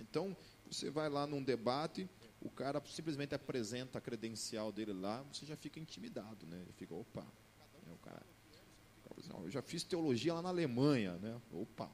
Então 0.00 0.36
você 0.70 0.88
vai 0.88 1.08
lá 1.08 1.26
num 1.26 1.42
debate, 1.42 2.08
o 2.40 2.48
cara 2.48 2.80
simplesmente 2.86 3.34
apresenta 3.34 3.98
a 3.98 4.00
credencial 4.00 4.70
dele 4.70 4.92
lá, 4.92 5.24
você 5.32 5.44
já 5.44 5.56
fica 5.56 5.80
intimidado, 5.80 6.46
né? 6.46 6.64
Fica, 6.76 6.94
opa, 6.94 7.26
é, 7.88 7.92
o 7.92 7.96
cara, 7.96 8.22
eu 9.42 9.50
já 9.50 9.62
fiz 9.62 9.82
teologia 9.82 10.32
lá 10.32 10.42
na 10.42 10.50
Alemanha, 10.50 11.16
né? 11.16 11.40
Opa, 11.52 11.90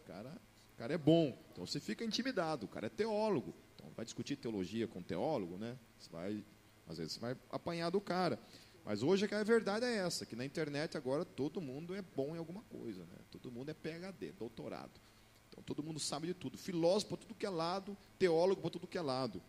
o 0.00 0.04
cara, 0.04 0.40
o 0.72 0.76
cara 0.76 0.94
é 0.94 0.98
bom. 0.98 1.36
Então 1.50 1.66
você 1.66 1.80
fica 1.80 2.04
intimidado, 2.04 2.66
o 2.66 2.68
cara 2.68 2.86
é 2.86 2.90
teólogo. 2.90 3.52
Então, 3.74 3.90
vai 3.96 4.04
discutir 4.04 4.36
teologia 4.36 4.86
com 4.86 5.02
teólogo, 5.02 5.58
né? 5.58 5.76
Você 5.98 6.10
vai, 6.10 6.44
às 6.86 6.98
vezes 6.98 7.14
você 7.14 7.20
vai 7.20 7.36
apanhar 7.50 7.90
do 7.90 8.00
cara. 8.00 8.38
Mas 8.84 9.02
hoje 9.02 9.26
a 9.32 9.42
verdade 9.42 9.86
é 9.86 9.96
essa, 9.96 10.26
que 10.26 10.36
na 10.36 10.44
internet 10.44 10.96
agora 10.96 11.24
todo 11.24 11.60
mundo 11.60 11.94
é 11.94 12.02
bom 12.02 12.34
em 12.34 12.38
alguma 12.38 12.62
coisa, 12.64 13.04
né? 13.06 13.16
Todo 13.30 13.50
mundo 13.50 13.70
é 13.70 13.74
PhD, 13.74 14.32
doutorado. 14.32 15.00
Então 15.48 15.64
todo 15.64 15.82
mundo 15.82 15.98
sabe 15.98 16.26
de 16.26 16.34
tudo. 16.34 16.58
Filósofo 16.58 17.10
para 17.10 17.16
tudo 17.18 17.34
que 17.34 17.46
é 17.46 17.50
lado, 17.50 17.96
teólogo 18.18 18.60
para 18.60 18.70
tudo 18.70 18.86
que 18.86 18.98
é 18.98 19.00
lado. 19.00 19.42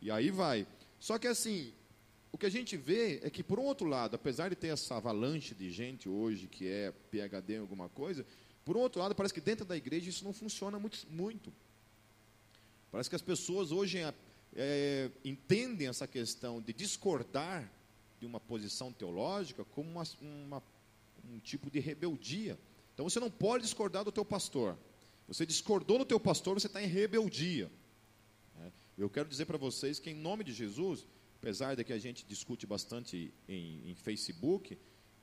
E 0.00 0.10
aí 0.10 0.30
vai. 0.30 0.66
Só 0.98 1.18
que 1.18 1.26
assim, 1.26 1.72
o 2.32 2.38
que 2.38 2.46
a 2.46 2.50
gente 2.50 2.76
vê 2.76 3.20
é 3.22 3.28
que, 3.28 3.42
por 3.42 3.58
um 3.58 3.64
outro 3.64 3.86
lado, 3.86 4.14
apesar 4.14 4.48
de 4.48 4.56
ter 4.56 4.68
essa 4.68 4.96
avalanche 4.96 5.54
de 5.54 5.70
gente 5.70 6.08
hoje 6.08 6.46
que 6.46 6.66
é 6.66 6.92
PhD 7.10 7.56
em 7.56 7.58
alguma 7.58 7.90
coisa, 7.90 8.24
por 8.64 8.76
um 8.76 8.80
outro 8.80 9.00
lado, 9.00 9.14
parece 9.14 9.34
que 9.34 9.40
dentro 9.40 9.64
da 9.64 9.76
igreja 9.76 10.08
isso 10.08 10.24
não 10.24 10.32
funciona 10.32 10.78
muito. 10.78 11.06
muito. 11.10 11.52
Parece 12.90 13.10
que 13.10 13.16
as 13.16 13.22
pessoas 13.22 13.70
hoje 13.70 13.98
é, 13.98 14.14
é, 14.54 15.10
entendem 15.24 15.88
essa 15.88 16.06
questão 16.06 16.60
de 16.60 16.72
discordar 16.72 17.70
de 18.18 18.26
uma 18.26 18.40
posição 18.40 18.92
teológica 18.92 19.64
como 19.64 19.90
uma, 19.90 20.04
uma, 20.20 20.62
um 21.24 21.38
tipo 21.38 21.70
de 21.70 21.78
rebeldia. 21.78 22.58
Então 22.94 23.08
você 23.08 23.20
não 23.20 23.30
pode 23.30 23.64
discordar 23.64 24.04
do 24.04 24.12
teu 24.12 24.24
pastor. 24.24 24.76
Você 25.28 25.44
discordou 25.44 25.98
do 25.98 26.04
teu 26.04 26.18
pastor, 26.18 26.58
você 26.58 26.66
está 26.66 26.82
em 26.82 26.86
rebeldia. 26.86 27.70
É, 28.60 28.72
eu 28.96 29.10
quero 29.10 29.28
dizer 29.28 29.44
para 29.44 29.58
vocês 29.58 29.98
que 29.98 30.10
em 30.10 30.14
nome 30.14 30.42
de 30.42 30.52
Jesus, 30.52 31.06
apesar 31.38 31.74
de 31.74 31.84
que 31.84 31.92
a 31.92 31.98
gente 31.98 32.24
discute 32.26 32.66
bastante 32.66 33.32
em, 33.46 33.90
em 33.90 33.94
Facebook, 33.94 34.78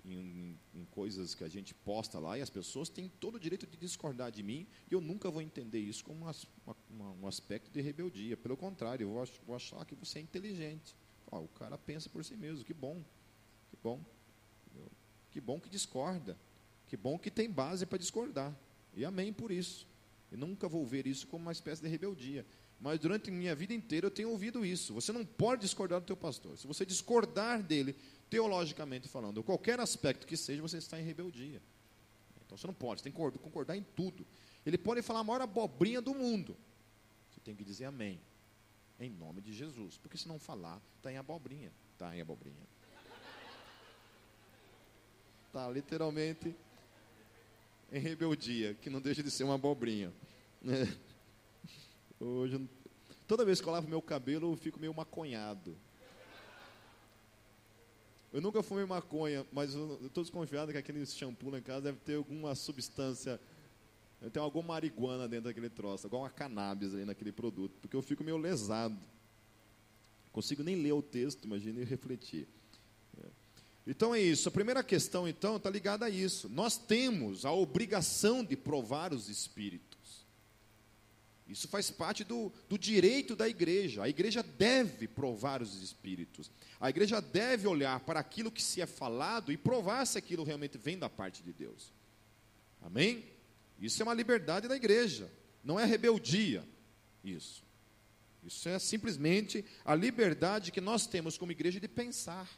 em, 0.06 0.58
em, 0.74 0.86
coisas 0.86 1.34
que 1.34 1.44
a 1.44 1.48
gente 1.48 1.74
posta 1.74 2.20
lá, 2.20 2.38
e 2.38 2.42
as 2.42 2.50
pessoas 2.50 2.88
têm 2.88 3.10
todo 3.20 3.36
o 3.36 3.40
direito 3.40 3.66
de 3.66 3.76
discordar 3.78 4.32
de 4.32 4.44
mim, 4.44 4.68
e 4.90 4.94
eu 4.94 5.02
nunca 5.02 5.32
vou 5.32 5.42
entender 5.42 5.80
isso 5.80 6.04
como 6.04 6.22
uma, 6.22 6.36
uma, 6.90 7.12
um 7.12 7.28
aspecto 7.28 7.72
de 7.72 7.82
rebeldia. 7.82 8.38
Pelo 8.38 8.56
contrário, 8.56 9.06
eu 9.06 9.10
vou, 9.10 9.26
vou 9.46 9.56
achar 9.56 9.84
que 9.86 9.96
você 9.96 10.20
é 10.20 10.22
inteligente. 10.22 10.96
Ó, 11.32 11.40
o 11.40 11.48
cara 11.48 11.78
pensa 11.78 12.10
por 12.10 12.24
si 12.24 12.36
mesmo, 12.36 12.64
que 12.64 12.74
bom, 12.74 13.04
que 13.70 13.78
bom. 13.82 14.00
Que 15.36 15.42
bom 15.42 15.60
que 15.60 15.68
discorda, 15.68 16.38
que 16.88 16.96
bom 16.96 17.20
que 17.20 17.30
tem 17.30 17.52
base 17.52 17.86
para 17.86 17.98
discordar. 17.98 18.58
E 18.94 19.04
amém 19.04 19.34
por 19.34 19.52
isso. 19.52 19.86
E 20.32 20.38
nunca 20.38 20.70
vou 20.70 20.86
ver 20.86 21.06
isso 21.06 21.28
como 21.28 21.44
uma 21.44 21.52
espécie 21.52 21.82
de 21.82 21.90
rebeldia. 21.90 22.46
Mas 22.80 23.02
durante 23.02 23.30
minha 23.30 23.54
vida 23.54 23.74
inteira 23.74 24.08
eu 24.08 24.12
tenho 24.12 24.30
ouvido 24.30 24.66
isso. 24.66 24.94
Você 24.94 25.12
não 25.12 25.26
pode 25.26 25.64
discordar 25.64 26.00
do 26.00 26.06
teu 26.06 26.16
pastor. 26.16 26.58
Se 26.58 26.66
você 26.66 26.86
discordar 26.86 27.62
dele, 27.62 27.98
teologicamente 28.30 29.10
falando, 29.10 29.40
ou 29.40 29.44
qualquer 29.44 29.78
aspecto 29.78 30.26
que 30.26 30.38
seja, 30.38 30.62
você 30.62 30.78
está 30.78 30.98
em 30.98 31.04
rebeldia. 31.04 31.62
Então 32.46 32.58
você 32.58 32.66
não 32.66 32.74
pode, 32.74 33.02
você 33.02 33.10
tem 33.10 33.12
que 33.12 33.40
concordar 33.40 33.76
em 33.76 33.84
tudo. 33.94 34.26
Ele 34.66 34.78
pode 34.78 35.02
falar 35.02 35.20
a 35.20 35.24
maior 35.26 35.42
abobrinha 35.42 36.02
do 36.02 36.16
mundo. 36.16 36.56
Você 37.30 37.42
tem 37.42 37.54
que 37.54 37.66
dizer 37.66 37.84
amém. 37.84 38.22
Em 39.00 39.10
nome 39.10 39.42
de 39.42 39.54
Jesus. 39.54 39.98
Porque 39.98 40.18
se 40.18 40.28
não 40.28 40.40
falar, 40.40 40.82
está 40.98 41.12
em 41.12 41.18
abobrinha. 41.18 41.72
Está 41.94 42.16
em 42.16 42.22
abobrinha. 42.22 42.56
Está 45.48 45.70
literalmente 45.70 46.56
em 47.92 48.00
rebeldia, 48.00 48.74
que 48.76 48.90
não 48.90 49.00
deixa 49.00 49.24
de 49.24 49.32
ser 49.32 49.44
uma 49.44 49.56
abobrinha. 49.56 50.12
Hoje, 52.20 52.70
toda 53.28 53.46
vez 53.46 53.62
que 53.62 53.68
eu 53.68 53.74
lavo 53.74 53.88
meu 53.88 54.02
cabelo, 54.02 54.52
eu 54.52 54.58
fico 54.58 54.80
meio 54.80 54.94
maconhado. 54.94 55.78
Eu 58.34 58.42
nunca 58.42 58.62
fumei 58.62 58.84
maconha, 58.84 59.46
mas 59.52 59.74
eu 59.74 59.98
estou 60.06 60.22
desconfiado 60.22 60.72
que 60.72 60.78
aquele 60.78 61.06
shampoo 61.06 61.50
lá 61.50 61.58
em 61.58 61.62
casa 61.62 61.84
deve 61.84 62.00
ter 62.00 62.16
alguma 62.16 62.54
substância, 62.54 63.40
ter 64.32 64.40
alguma 64.40 64.70
marihuana 64.70 65.28
dentro 65.28 65.46
daquele 65.46 65.70
troço, 65.70 66.08
igual 66.08 66.24
uma 66.24 66.30
cannabis 66.30 66.94
ali 66.94 67.06
naquele 67.06 67.32
produto, 67.32 67.78
porque 67.80 67.96
eu 67.96 68.02
fico 68.02 68.24
meio 68.24 68.38
lesado. 68.38 68.98
Consigo 70.32 70.64
nem 70.64 70.76
ler 70.76 70.94
o 70.94 71.02
texto, 71.02 71.46
imagine 71.46 71.82
e 71.82 71.86
refletir. 71.86 72.48
É. 73.18 73.28
Então 73.88 74.14
é 74.14 74.20
isso. 74.20 74.50
A 74.50 74.52
primeira 74.52 74.84
questão, 74.84 75.28
então, 75.28 75.58
está 75.58 75.70
ligada 75.70 76.06
a 76.06 76.10
isso. 76.10 76.50
Nós 76.50 76.78
temos 76.78 77.46
a 77.46 77.52
obrigação 77.52 78.44
de 78.44 78.58
provar 78.58 79.14
os 79.14 79.30
espíritos. 79.30 80.26
Isso 81.48 81.68
faz 81.68 81.92
parte 81.92 82.24
do, 82.24 82.52
do 82.68 82.78
direito 82.78 83.36
da 83.36 83.48
igreja. 83.48 84.04
A 84.04 84.10
igreja 84.10 84.42
deve 84.42 85.08
provar 85.08 85.62
os 85.62 85.82
espíritos. 85.82 86.50
A 86.80 86.90
igreja 86.90 87.22
deve 87.22 87.68
olhar 87.68 88.00
para 88.00 88.20
aquilo 88.20 88.52
que 88.52 88.64
se 88.64 88.82
é 88.82 88.86
falado 88.88 89.52
e 89.52 89.58
provar 89.58 90.06
se 90.06 90.18
aquilo 90.18 90.44
realmente 90.44 90.78
vem 90.78 90.98
da 90.98 91.10
parte 91.10 91.44
de 91.44 91.54
Deus. 91.54 91.94
Amém? 92.82 93.24
Isso 93.80 94.02
é 94.02 94.04
uma 94.04 94.14
liberdade 94.14 94.68
da 94.68 94.76
igreja. 94.76 95.32
Não 95.64 95.80
é 95.80 95.86
rebeldia. 95.86 96.68
Isso. 97.24 97.64
Isso 98.44 98.70
é 98.70 98.78
simplesmente 98.78 99.66
a 99.84 99.96
liberdade 99.96 100.72
que 100.72 100.80
nós 100.80 101.08
temos 101.08 101.38
como 101.38 101.52
igreja 101.52 101.80
de 101.80 101.88
pensar. 101.88 102.50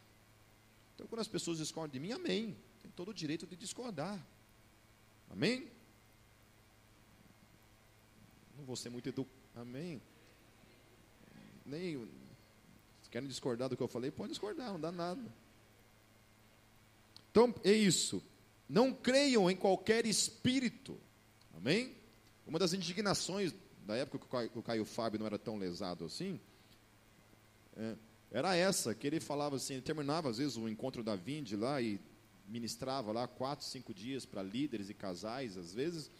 Então, 0.93 1.07
quando 1.07 1.21
as 1.21 1.27
pessoas 1.27 1.59
discordam 1.59 1.93
de 1.93 1.99
mim, 1.99 2.11
amém. 2.11 2.57
Tem 2.81 2.91
todo 2.91 3.09
o 3.09 3.13
direito 3.13 3.47
de 3.47 3.55
discordar. 3.55 4.19
Amém? 5.29 5.71
Não 8.57 8.65
vou 8.65 8.75
ser 8.75 8.89
muito 8.89 9.07
educado. 9.07 9.37
Amém? 9.55 10.01
Nem. 11.65 12.07
Se 13.01 13.09
querem 13.09 13.27
discordar 13.27 13.69
do 13.69 13.77
que 13.77 13.81
eu 13.81 13.87
falei, 13.87 14.11
pode 14.11 14.29
discordar, 14.29 14.71
não 14.71 14.79
dá 14.79 14.91
nada. 14.91 15.21
Então, 17.31 17.53
é 17.63 17.71
isso. 17.71 18.23
Não 18.67 18.93
creiam 18.93 19.49
em 19.49 19.55
qualquer 19.55 20.05
espírito. 20.05 20.99
Amém? 21.57 21.95
Uma 22.45 22.59
das 22.59 22.71
indignações 22.71 23.53
da 23.85 23.95
época 23.95 24.47
que 24.49 24.59
o 24.59 24.61
Caio 24.61 24.85
Fábio 24.85 25.19
não 25.19 25.25
era 25.25 25.39
tão 25.39 25.57
lesado 25.57 26.05
assim, 26.05 26.39
é, 27.75 27.95
era 28.29 28.55
essa, 28.55 28.93
que 28.93 29.07
ele 29.07 29.19
falava 29.19 29.55
assim, 29.55 29.73
ele 29.73 29.81
terminava 29.81 30.29
às 30.29 30.37
vezes 30.37 30.55
o 30.55 30.69
encontro 30.69 31.03
da 31.03 31.15
Vinde 31.15 31.55
lá 31.55 31.81
e 31.81 31.99
ministrava 32.47 33.11
lá 33.11 33.27
quatro, 33.27 33.65
cinco 33.65 33.93
dias 33.93 34.25
para 34.25 34.43
líderes 34.43 34.89
e 34.89 34.93
casais, 34.93 35.57
às 35.57 35.73
vezes, 35.73 36.11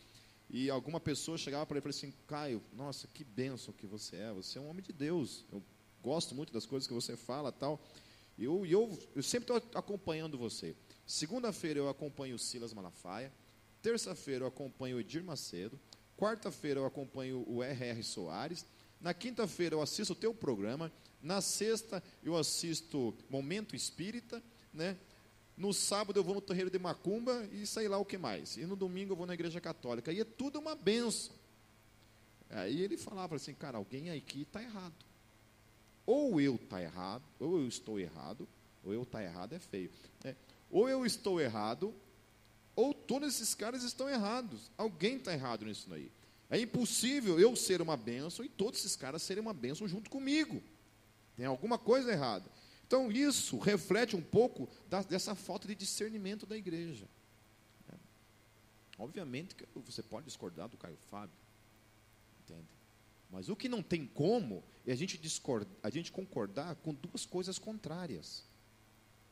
e 0.50 0.70
alguma 0.70 1.00
pessoa 1.00 1.38
chegava 1.38 1.66
para 1.66 1.78
ele 1.78 1.88
e 1.88 1.94
falava 1.94 1.98
assim, 1.98 2.14
Caio, 2.26 2.64
nossa, 2.74 3.08
que 3.08 3.24
bênção 3.24 3.74
que 3.74 3.86
você 3.86 4.16
é, 4.16 4.34
você 4.34 4.58
é 4.58 4.62
um 4.62 4.70
homem 4.70 4.84
de 4.84 4.92
Deus, 4.92 5.46
eu 5.52 5.62
gosto 6.02 6.34
muito 6.34 6.52
das 6.52 6.66
coisas 6.66 6.88
que 6.88 6.94
você 6.94 7.16
fala 7.16 7.52
tal, 7.52 7.80
e 8.38 8.46
eu, 8.46 8.66
eu, 8.66 9.00
eu 9.16 9.22
sempre 9.22 9.54
estou 9.54 9.80
acompanhando 9.80 10.38
você. 10.38 10.76
Segunda-feira 11.06 11.80
eu 11.80 11.90
acompanho 11.90 12.36
o 12.36 12.40
Silas 12.40 12.74
Malafaia, 12.74 13.32
terça-feira 13.82 14.44
eu 14.44 14.48
acompanho 14.48 14.98
o 14.98 15.00
Edir 15.00 15.24
Macedo, 15.24 15.80
Quarta-feira 16.18 16.80
eu 16.80 16.86
acompanho 16.86 17.46
o 17.48 17.62
R.R. 17.62 18.04
Soares. 18.04 18.66
Na 19.00 19.14
quinta-feira 19.14 19.76
eu 19.76 19.82
assisto 19.82 20.14
o 20.14 20.16
teu 20.16 20.34
programa. 20.34 20.92
Na 21.22 21.42
sexta 21.42 22.04
eu 22.24 22.36
assisto 22.36 23.16
Momento 23.30 23.76
Espírita, 23.76 24.42
né? 24.74 24.98
No 25.56 25.74
sábado 25.74 26.20
eu 26.20 26.24
vou 26.24 26.36
no 26.36 26.42
terreiro 26.42 26.72
de 26.72 26.80
Macumba 26.80 27.48
e 27.52 27.66
sei 27.68 27.88
lá 27.88 28.00
o 28.00 28.06
que 28.06 28.18
mais. 28.18 28.58
E 28.58 28.66
no 28.66 28.76
domingo 28.76 29.14
eu 29.14 29.16
vou 29.16 29.28
na 29.28 29.36
igreja 29.36 29.62
católica. 29.62 30.12
E 30.12 30.20
é 30.20 30.26
tudo 30.26 30.60
uma 30.60 30.76
benção. 30.76 31.36
Aí 32.50 32.82
ele 32.82 32.98
falava 32.98 33.36
assim, 33.36 33.54
cara, 33.54 33.78
alguém 33.78 34.10
aqui 34.10 34.42
está 34.42 34.62
errado. 34.62 34.94
Ou 36.06 36.42
eu 36.42 36.56
está 36.56 36.82
errado, 36.82 37.24
ou 37.40 37.60
eu 37.60 37.68
estou 37.68 38.00
errado, 38.00 38.48
ou 38.84 38.94
eu 38.94 39.04
está 39.04 39.22
errado 39.22 39.54
é 39.54 39.60
feio. 39.60 39.92
É, 40.24 40.36
ou 40.72 40.88
eu 40.88 41.06
estou 41.06 41.42
errado, 41.42 41.94
ou 42.78 42.94
todos 42.94 43.34
esses 43.34 43.56
caras 43.56 43.82
estão 43.82 44.08
errados. 44.08 44.70
Alguém 44.78 45.18
está 45.18 45.34
errado 45.34 45.66
nisso 45.66 45.92
aí. 45.92 46.12
É 46.48 46.60
impossível 46.60 47.40
eu 47.40 47.56
ser 47.56 47.82
uma 47.82 47.98
bênção 47.98 48.46
e 48.46 48.48
todos 48.48 48.80
esses 48.80 48.96
caras 48.96 49.24
serem 49.24 49.42
uma 49.42 49.54
bênção 49.54 49.88
junto 49.88 50.12
comigo. 50.12 50.62
Tem 51.36 51.48
alguma 51.48 51.80
coisa 51.80 52.12
errada. 52.12 52.50
Então, 52.86 53.12
isso 53.12 53.58
reflete 53.58 54.16
um 54.16 54.22
pouco 54.22 54.70
da, 54.88 55.02
dessa 55.02 55.34
falta 55.34 55.68
de 55.68 55.74
discernimento 55.74 56.46
da 56.46 56.56
igreja. 56.56 57.08
É. 57.92 57.96
Obviamente 59.00 59.56
que 59.56 59.66
você 59.80 60.04
pode 60.04 60.28
discordar 60.28 60.70
do 60.70 60.78
Caio 60.78 60.98
Fábio. 61.10 61.36
Entende? 62.44 62.68
Mas 63.32 63.50
o 63.50 63.56
que 63.56 63.68
não 63.68 63.82
tem 63.82 64.06
como 64.06 64.64
é 64.86 64.92
a 64.92 64.96
gente, 64.96 65.18
discordar, 65.18 65.76
a 65.82 65.90
gente 65.90 66.12
concordar 66.12 66.76
com 66.76 66.94
duas 66.94 67.26
coisas 67.26 67.58
contrárias. 67.58 68.46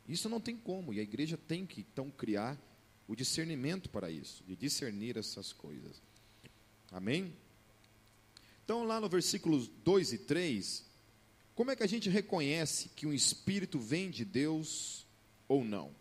Isso 0.07 0.27
não 0.27 0.41
tem 0.41 0.57
como. 0.57 0.91
E 0.91 0.99
a 0.99 1.03
igreja 1.03 1.37
tem 1.37 1.63
que, 1.65 1.81
então, 1.81 2.09
criar 2.09 2.59
o 3.07 3.15
discernimento 3.15 3.89
para 3.89 4.09
isso, 4.09 4.43
de 4.43 4.55
discernir 4.55 5.17
essas 5.17 5.53
coisas. 5.53 6.01
Amém? 6.91 7.33
Então, 8.63 8.83
lá 8.83 8.99
no 8.99 9.07
versículos 9.07 9.67
2 9.83 10.13
e 10.13 10.17
3, 10.19 10.85
como 11.53 11.71
é 11.71 11.75
que 11.75 11.83
a 11.83 11.87
gente 11.87 12.09
reconhece 12.09 12.89
que 12.89 13.05
um 13.05 13.13
espírito 13.13 13.79
vem 13.79 14.09
de 14.09 14.25
Deus 14.25 15.05
ou 15.47 15.63
não? 15.63 15.95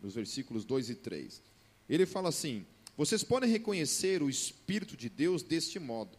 Nos 0.00 0.14
versículos 0.14 0.64
2 0.64 0.90
e 0.90 0.94
3. 0.94 1.42
Ele 1.88 2.06
fala 2.06 2.28
assim: 2.28 2.66
Vocês 2.96 3.24
podem 3.24 3.50
reconhecer 3.50 4.22
o 4.22 4.28
espírito 4.28 4.96
de 4.96 5.08
Deus 5.08 5.42
deste 5.42 5.78
modo. 5.78 6.18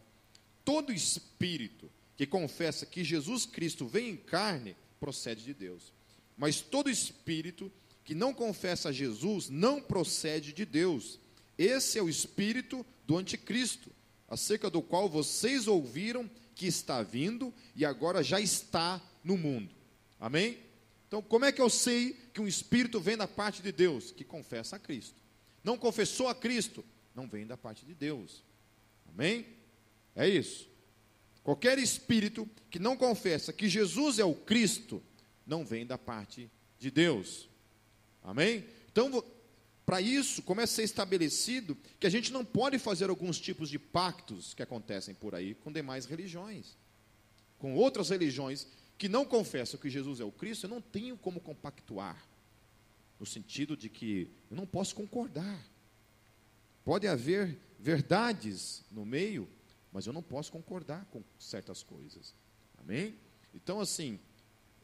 Todo 0.64 0.92
espírito 0.92 1.90
que 2.16 2.26
confessa 2.26 2.86
que 2.86 3.04
Jesus 3.04 3.46
Cristo 3.46 3.86
vem 3.86 4.10
em 4.10 4.16
carne 4.16 4.76
procede 4.98 5.44
de 5.44 5.54
Deus. 5.54 5.92
Mas 6.36 6.60
todo 6.60 6.90
espírito 6.90 7.70
que 8.04 8.14
não 8.14 8.34
confessa 8.34 8.92
Jesus 8.92 9.48
não 9.48 9.80
procede 9.80 10.52
de 10.52 10.64
Deus. 10.64 11.18
Esse 11.56 11.98
é 11.98 12.02
o 12.02 12.08
espírito 12.08 12.84
do 13.06 13.16
anticristo, 13.16 13.90
acerca 14.28 14.68
do 14.68 14.82
qual 14.82 15.08
vocês 15.08 15.66
ouviram 15.66 16.28
que 16.54 16.66
está 16.66 17.02
vindo 17.02 17.52
e 17.74 17.84
agora 17.84 18.22
já 18.22 18.40
está 18.40 19.00
no 19.22 19.36
mundo. 19.36 19.74
Amém? 20.20 20.58
Então, 21.08 21.22
como 21.22 21.44
é 21.44 21.52
que 21.52 21.60
eu 21.60 21.70
sei 21.70 22.16
que 22.32 22.40
um 22.40 22.46
espírito 22.46 23.00
vem 23.00 23.16
da 23.16 23.28
parte 23.28 23.62
de 23.62 23.72
Deus? 23.72 24.10
Que 24.10 24.24
confessa 24.24 24.76
a 24.76 24.78
Cristo. 24.78 25.20
Não 25.62 25.78
confessou 25.78 26.28
a 26.28 26.34
Cristo? 26.34 26.84
Não 27.14 27.28
vem 27.28 27.46
da 27.46 27.56
parte 27.56 27.86
de 27.86 27.94
Deus. 27.94 28.42
Amém? 29.08 29.46
É 30.14 30.28
isso. 30.28 30.68
Qualquer 31.42 31.78
espírito 31.78 32.48
que 32.70 32.78
não 32.78 32.96
confessa 32.96 33.52
que 33.52 33.68
Jesus 33.68 34.18
é 34.18 34.24
o 34.24 34.34
Cristo, 34.34 35.02
não 35.46 35.64
vem 35.64 35.86
da 35.86 35.98
parte 35.98 36.50
de 36.78 36.90
Deus. 36.90 37.48
Amém? 38.24 38.64
Então, 38.90 39.22
para 39.84 40.00
isso, 40.00 40.42
começa 40.42 40.72
a 40.72 40.76
ser 40.76 40.82
estabelecido 40.84 41.76
que 42.00 42.06
a 42.06 42.10
gente 42.10 42.32
não 42.32 42.42
pode 42.44 42.78
fazer 42.78 43.10
alguns 43.10 43.38
tipos 43.38 43.68
de 43.68 43.78
pactos 43.78 44.54
que 44.54 44.62
acontecem 44.62 45.14
por 45.14 45.34
aí 45.34 45.54
com 45.54 45.70
demais 45.70 46.06
religiões. 46.06 46.74
Com 47.58 47.74
outras 47.74 48.08
religiões 48.08 48.66
que 48.96 49.08
não 49.08 49.26
confessam 49.26 49.78
que 49.78 49.90
Jesus 49.90 50.20
é 50.20 50.24
o 50.24 50.32
Cristo, 50.32 50.64
eu 50.64 50.70
não 50.70 50.80
tenho 50.80 51.18
como 51.18 51.38
compactuar. 51.38 52.26
No 53.20 53.26
sentido 53.26 53.76
de 53.76 53.88
que 53.88 54.30
eu 54.50 54.56
não 54.56 54.66
posso 54.66 54.94
concordar. 54.94 55.62
Pode 56.82 57.06
haver 57.06 57.58
verdades 57.78 58.82
no 58.90 59.04
meio, 59.04 59.48
mas 59.92 60.06
eu 60.06 60.12
não 60.12 60.22
posso 60.22 60.50
concordar 60.50 61.04
com 61.06 61.22
certas 61.38 61.82
coisas. 61.82 62.34
Amém? 62.78 63.14
Então, 63.54 63.80
assim, 63.80 64.18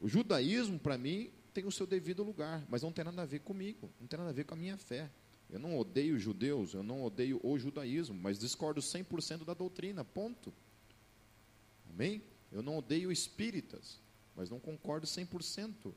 o 0.00 0.08
judaísmo, 0.08 0.78
para 0.78 0.96
mim, 0.96 1.30
tem 1.50 1.66
o 1.66 1.72
seu 1.72 1.86
devido 1.86 2.22
lugar, 2.22 2.64
mas 2.68 2.82
não 2.82 2.92
tem 2.92 3.04
nada 3.04 3.22
a 3.22 3.26
ver 3.26 3.40
comigo, 3.40 3.90
não 4.00 4.06
tem 4.06 4.18
nada 4.18 4.30
a 4.30 4.34
ver 4.34 4.44
com 4.44 4.54
a 4.54 4.56
minha 4.56 4.76
fé. 4.76 5.10
Eu 5.48 5.58
não 5.58 5.76
odeio 5.76 6.18
judeus, 6.18 6.74
eu 6.74 6.82
não 6.82 7.02
odeio 7.02 7.40
o 7.42 7.58
judaísmo, 7.58 8.14
mas 8.14 8.38
discordo 8.38 8.80
100% 8.80 9.44
da 9.44 9.52
doutrina, 9.52 10.04
ponto. 10.04 10.52
Amém? 11.92 12.22
Eu 12.52 12.62
não 12.62 12.78
odeio 12.78 13.10
espíritas, 13.10 14.00
mas 14.36 14.48
não 14.48 14.60
concordo 14.60 15.06
100%. 15.06 15.92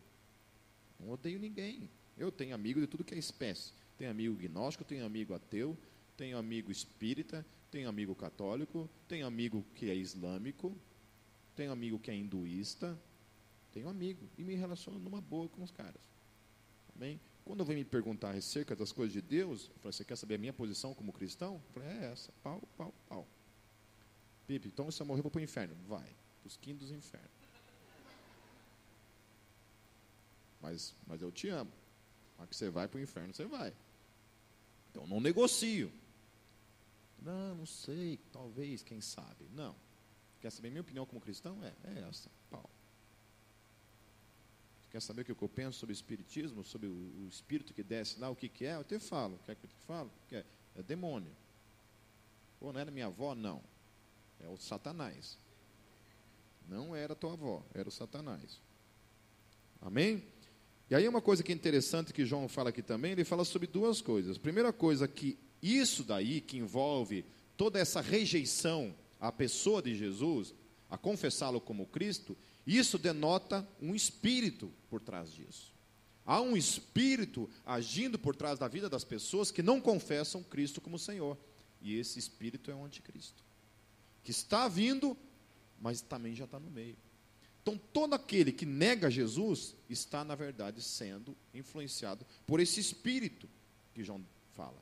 Não 1.00 1.12
odeio 1.12 1.40
ninguém. 1.40 1.90
Eu 2.18 2.32
tenho 2.32 2.56
amigo 2.56 2.80
de 2.80 2.88
tudo 2.88 3.04
que 3.04 3.14
é 3.14 3.18
espécie. 3.18 3.72
Tenho 3.98 4.10
amigo 4.10 4.36
gnóstico, 4.36 4.84
tenho 4.84 5.06
amigo 5.06 5.34
ateu, 5.34 5.78
tenho 6.18 6.38
amigo 6.38 6.72
espírita, 6.72 7.46
tenho 7.70 7.90
amigo 7.90 8.16
católico, 8.16 8.90
tenho 9.08 9.26
amigo 9.26 9.66
que 9.76 9.90
é 9.90 9.96
islâmico, 9.96 10.76
tenho 11.56 11.72
amigo 11.72 12.00
que 12.00 12.12
é 12.12 12.16
hinduísta, 12.16 13.00
tenho 13.74 13.88
um 13.88 13.90
amigo 13.90 14.30
e 14.38 14.44
me 14.44 14.56
relaciono 14.56 15.00
numa 15.00 15.20
boa 15.20 15.50
com 15.50 15.64
os 15.64 15.72
caras. 15.72 16.02
Amém? 16.96 17.20
Quando 17.44 17.66
vem 17.66 17.78
me 17.78 17.84
perguntar 17.84 18.36
acerca 18.36 18.76
das 18.76 18.92
coisas 18.92 19.12
de 19.12 19.22
Deus, 19.22 19.70
eu 19.70 19.80
falei, 19.80 19.92
você 19.92 20.06
quer 20.06 20.16
saber 20.16 20.36
a 20.36 20.38
minha 20.38 20.54
posição 20.54 20.94
como 20.94 21.12
cristão? 21.12 21.56
Eu 21.56 21.74
falei, 21.74 21.90
é 21.90 22.12
essa, 22.12 22.32
pau, 22.44 22.62
pau, 22.78 22.94
pau. 23.10 23.28
Pipe, 24.48 24.68
então 24.68 24.90
se 24.92 25.02
eu 25.02 25.06
morrer, 25.06 25.20
eu 25.20 25.24
vou 25.24 25.32
para 25.32 25.40
o 25.40 25.44
inferno. 25.44 25.76
Vai, 25.88 26.16
os 26.46 26.56
quintos 26.56 26.92
infernos. 26.92 27.32
Mas, 30.62 30.96
mas 31.06 31.22
eu 31.22 31.32
te 31.32 31.50
amo. 31.50 31.72
A 32.38 32.48
que 32.48 32.56
você 32.56 32.70
vai 32.70 32.88
para 32.88 32.98
o 32.98 33.02
inferno, 33.02 33.34
você 33.34 33.46
vai. 33.46 33.74
Então 34.92 35.06
não 35.08 35.20
negocio. 35.20 35.92
Não, 37.22 37.56
não 37.56 37.66
sei, 37.66 38.20
talvez, 38.32 38.84
quem 38.84 39.02
sabe. 39.02 39.50
Não. 39.54 39.76
Quer 40.40 40.52
saber 40.52 40.70
minha 40.70 40.82
opinião 40.82 41.06
como 41.06 41.22
cristão? 41.22 41.58
É, 41.64 41.74
é 41.96 42.08
essa. 42.08 42.30
Quer 44.94 45.02
saber 45.02 45.24
o 45.24 45.26
que 45.26 45.32
eu 45.32 45.50
penso 45.50 45.80
sobre 45.80 45.92
o 45.92 45.98
espiritismo, 45.98 46.64
sobre 46.64 46.88
o, 46.88 47.28
espírito 47.28 47.74
que 47.74 47.82
desce 47.82 48.20
lá, 48.20 48.30
o 48.30 48.36
que, 48.36 48.48
que 48.48 48.64
é? 48.64 48.76
Eu 48.76 48.82
até 48.82 49.00
falo. 49.00 49.40
Quer 49.44 49.56
que 49.56 49.66
eu 49.66 49.70
te 49.72 49.76
falo? 49.88 50.12
É, 50.32 50.46
é 50.76 50.84
demônio. 50.84 51.36
Pô, 52.60 52.72
não 52.72 52.80
era 52.80 52.92
minha 52.92 53.08
avó? 53.08 53.34
Não. 53.34 53.64
É 54.40 54.48
o 54.48 54.56
Satanás. 54.56 55.40
Não 56.70 56.96
era 56.96 57.16
tua 57.16 57.34
avó, 57.34 57.66
era 57.74 57.90
o 57.90 57.92
Satanás. 57.92 58.62
Amém? 59.82 60.28
E 60.92 60.94
aí 60.94 61.08
uma 61.08 61.24
coisa 61.24 61.42
que 61.42 61.52
é 61.52 61.56
interessante 61.56 62.14
que 62.14 62.24
João 62.24 62.48
fala 62.48 62.70
aqui 62.70 62.84
também, 62.84 63.14
ele 63.14 63.24
fala 63.24 63.44
sobre 63.44 63.66
duas 63.66 64.00
coisas. 64.00 64.38
Primeira 64.38 64.72
coisa 64.72 65.08
que 65.08 65.40
isso 65.60 66.04
daí 66.04 66.40
que 66.40 66.60
envolve 66.60 67.26
toda 67.58 67.80
essa 67.80 68.00
rejeição 68.00 68.94
à 69.20 69.32
pessoa 69.32 69.82
de 69.82 69.96
Jesus, 69.96 70.54
a 70.88 71.00
confessá-lo 71.00 71.60
como 71.60 71.88
Cristo, 71.88 72.38
isso 72.66 72.98
denota 72.98 73.68
um 73.82 73.94
espírito 73.94 74.72
por 74.90 75.02
trás 75.02 75.32
disso. 75.32 75.74
Há 76.26 76.40
um 76.40 76.56
espírito 76.56 77.50
agindo 77.66 78.18
por 78.18 78.36
trás 78.36 78.58
da 78.58 78.68
vida 78.68 78.90
das 78.90 79.04
pessoas 79.04 79.52
que 79.52 79.62
não 79.62 79.82
confessam 79.82 80.42
Cristo 80.42 80.80
como 80.80 80.98
Senhor. 80.98 81.38
E 81.82 81.98
esse 81.98 82.18
espírito 82.18 82.72
é 82.72 82.76
o 82.76 82.86
anticristo. 82.86 83.44
Que 84.24 84.32
está 84.32 84.70
vindo 84.70 85.18
mas 85.84 86.00
também 86.00 86.34
já 86.34 86.46
está 86.46 86.58
no 86.58 86.72
meio. 86.72 86.96
Então, 87.62 87.78
todo 87.78 88.14
aquele 88.14 88.54
que 88.54 88.66
nega 88.66 89.12
Jesus 89.12 89.76
está, 89.90 90.24
na 90.24 90.34
verdade, 90.34 90.82
sendo 90.82 91.36
influenciado 91.54 92.26
por 92.48 92.62
esse 92.62 92.80
espírito 92.80 93.50
que 93.94 94.02
João 94.02 94.26
fala. 94.54 94.82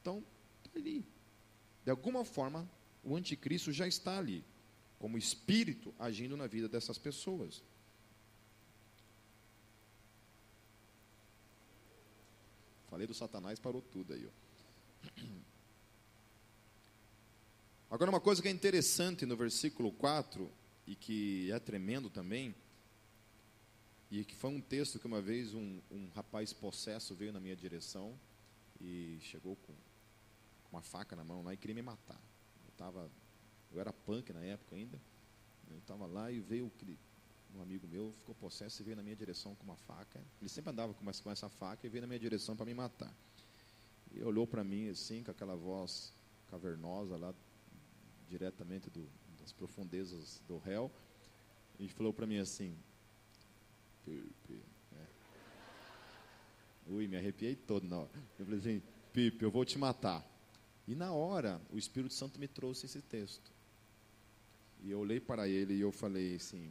Então, 0.00 0.24
está 0.64 0.78
ali. 0.78 1.06
De 1.84 1.90
alguma 1.90 2.24
forma, 2.24 2.66
o 3.02 3.14
anticristo 3.14 3.70
já 3.70 3.86
está 3.86 4.18
ali, 4.18 4.42
como 5.04 5.18
espírito 5.18 5.94
agindo 5.98 6.34
na 6.34 6.46
vida 6.46 6.66
dessas 6.66 6.96
pessoas. 6.96 7.62
Falei 12.88 13.06
do 13.06 13.12
Satanás, 13.12 13.58
parou 13.58 13.82
tudo 13.82 14.14
aí. 14.14 14.26
Ó. 14.26 14.30
Agora, 17.94 18.10
uma 18.10 18.18
coisa 18.18 18.40
que 18.40 18.48
é 18.48 18.50
interessante 18.50 19.26
no 19.26 19.36
versículo 19.36 19.92
4, 19.92 20.50
e 20.86 20.96
que 20.96 21.52
é 21.52 21.58
tremendo 21.58 22.08
também, 22.08 22.54
e 24.10 24.24
que 24.24 24.34
foi 24.34 24.48
um 24.48 24.60
texto 24.62 24.98
que 24.98 25.06
uma 25.06 25.20
vez 25.20 25.52
um, 25.52 25.82
um 25.90 26.08
rapaz 26.14 26.50
possesso 26.54 27.14
veio 27.14 27.30
na 27.30 27.40
minha 27.40 27.54
direção 27.54 28.18
e 28.80 29.18
chegou 29.20 29.54
com 29.54 29.74
uma 30.72 30.80
faca 30.80 31.14
na 31.14 31.24
mão 31.24 31.42
lá 31.42 31.52
e 31.52 31.58
queria 31.58 31.74
me 31.74 31.82
matar. 31.82 32.22
Eu, 32.64 32.72
tava, 32.78 33.10
eu 33.74 33.80
era 33.80 33.92
punk 33.92 34.32
na 34.32 34.40
época 34.40 34.76
ainda, 34.76 35.00
eu 35.70 35.78
estava 35.78 36.06
lá 36.06 36.30
e 36.30 36.40
veio 36.40 36.70
um 37.54 37.62
amigo 37.62 37.86
meu, 37.86 38.12
ficou 38.12 38.34
possesso 38.34 38.80
e 38.80 38.84
veio 38.84 38.96
na 38.96 39.02
minha 39.02 39.16
direção 39.16 39.54
com 39.54 39.64
uma 39.64 39.76
faca. 39.76 40.20
Ele 40.40 40.48
sempre 40.48 40.70
andava 40.70 40.94
com, 40.94 41.04
com 41.04 41.30
essa 41.30 41.48
faca 41.48 41.86
e 41.86 41.90
veio 41.90 42.02
na 42.02 42.06
minha 42.06 42.18
direção 42.18 42.56
para 42.56 42.66
me 42.66 42.74
matar. 42.74 43.12
E 44.12 44.22
olhou 44.22 44.46
para 44.46 44.62
mim 44.62 44.88
assim, 44.88 45.22
com 45.22 45.30
aquela 45.30 45.56
voz 45.56 46.12
cavernosa 46.48 47.16
lá, 47.16 47.34
diretamente 48.28 48.88
do, 48.90 49.08
das 49.40 49.52
profundezas 49.52 50.40
do 50.46 50.58
réu, 50.58 50.90
e 51.78 51.88
falou 51.88 52.12
para 52.12 52.26
mim 52.26 52.38
assim: 52.38 52.76
Pipe, 54.04 54.62
né? 54.92 55.06
Ui, 56.86 57.08
me 57.08 57.16
arrepiei 57.16 57.56
todo 57.56 57.86
na 57.86 57.98
hora. 57.98 58.10
Eu 58.38 58.44
falei 58.44 58.60
assim: 58.60 58.82
Pipe, 59.12 59.44
eu 59.44 59.50
vou 59.50 59.64
te 59.64 59.78
matar. 59.78 60.24
E 60.86 60.94
na 60.94 61.12
hora, 61.12 61.60
o 61.72 61.78
Espírito 61.78 62.12
Santo 62.14 62.38
me 62.38 62.46
trouxe 62.46 62.86
esse 62.86 63.00
texto. 63.00 63.53
E 64.84 64.90
eu 64.90 65.00
olhei 65.00 65.18
para 65.18 65.48
ele 65.48 65.74
e 65.74 65.80
eu 65.80 65.90
falei 65.90 66.36
assim: 66.36 66.70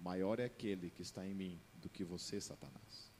Maior 0.00 0.38
é 0.38 0.44
aquele 0.44 0.90
que 0.90 1.02
está 1.02 1.26
em 1.26 1.34
mim 1.34 1.60
do 1.74 1.88
que 1.88 2.04
você, 2.04 2.40
Satanás. 2.40 3.10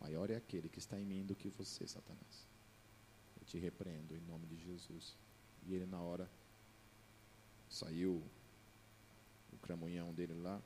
Maior 0.00 0.30
é 0.30 0.36
aquele 0.36 0.68
que 0.68 0.78
está 0.78 0.98
em 0.98 1.04
mim 1.04 1.26
do 1.26 1.34
que 1.34 1.48
você, 1.48 1.86
Satanás. 1.86 2.46
Eu 3.40 3.44
te 3.44 3.58
repreendo 3.58 4.14
em 4.14 4.20
nome 4.20 4.46
de 4.46 4.56
Jesus. 4.56 5.16
E 5.66 5.74
ele, 5.74 5.84
na 5.84 6.00
hora, 6.00 6.30
saiu 7.68 8.22
o 9.52 9.56
cramunhão 9.58 10.14
dele 10.14 10.34
lá, 10.34 10.62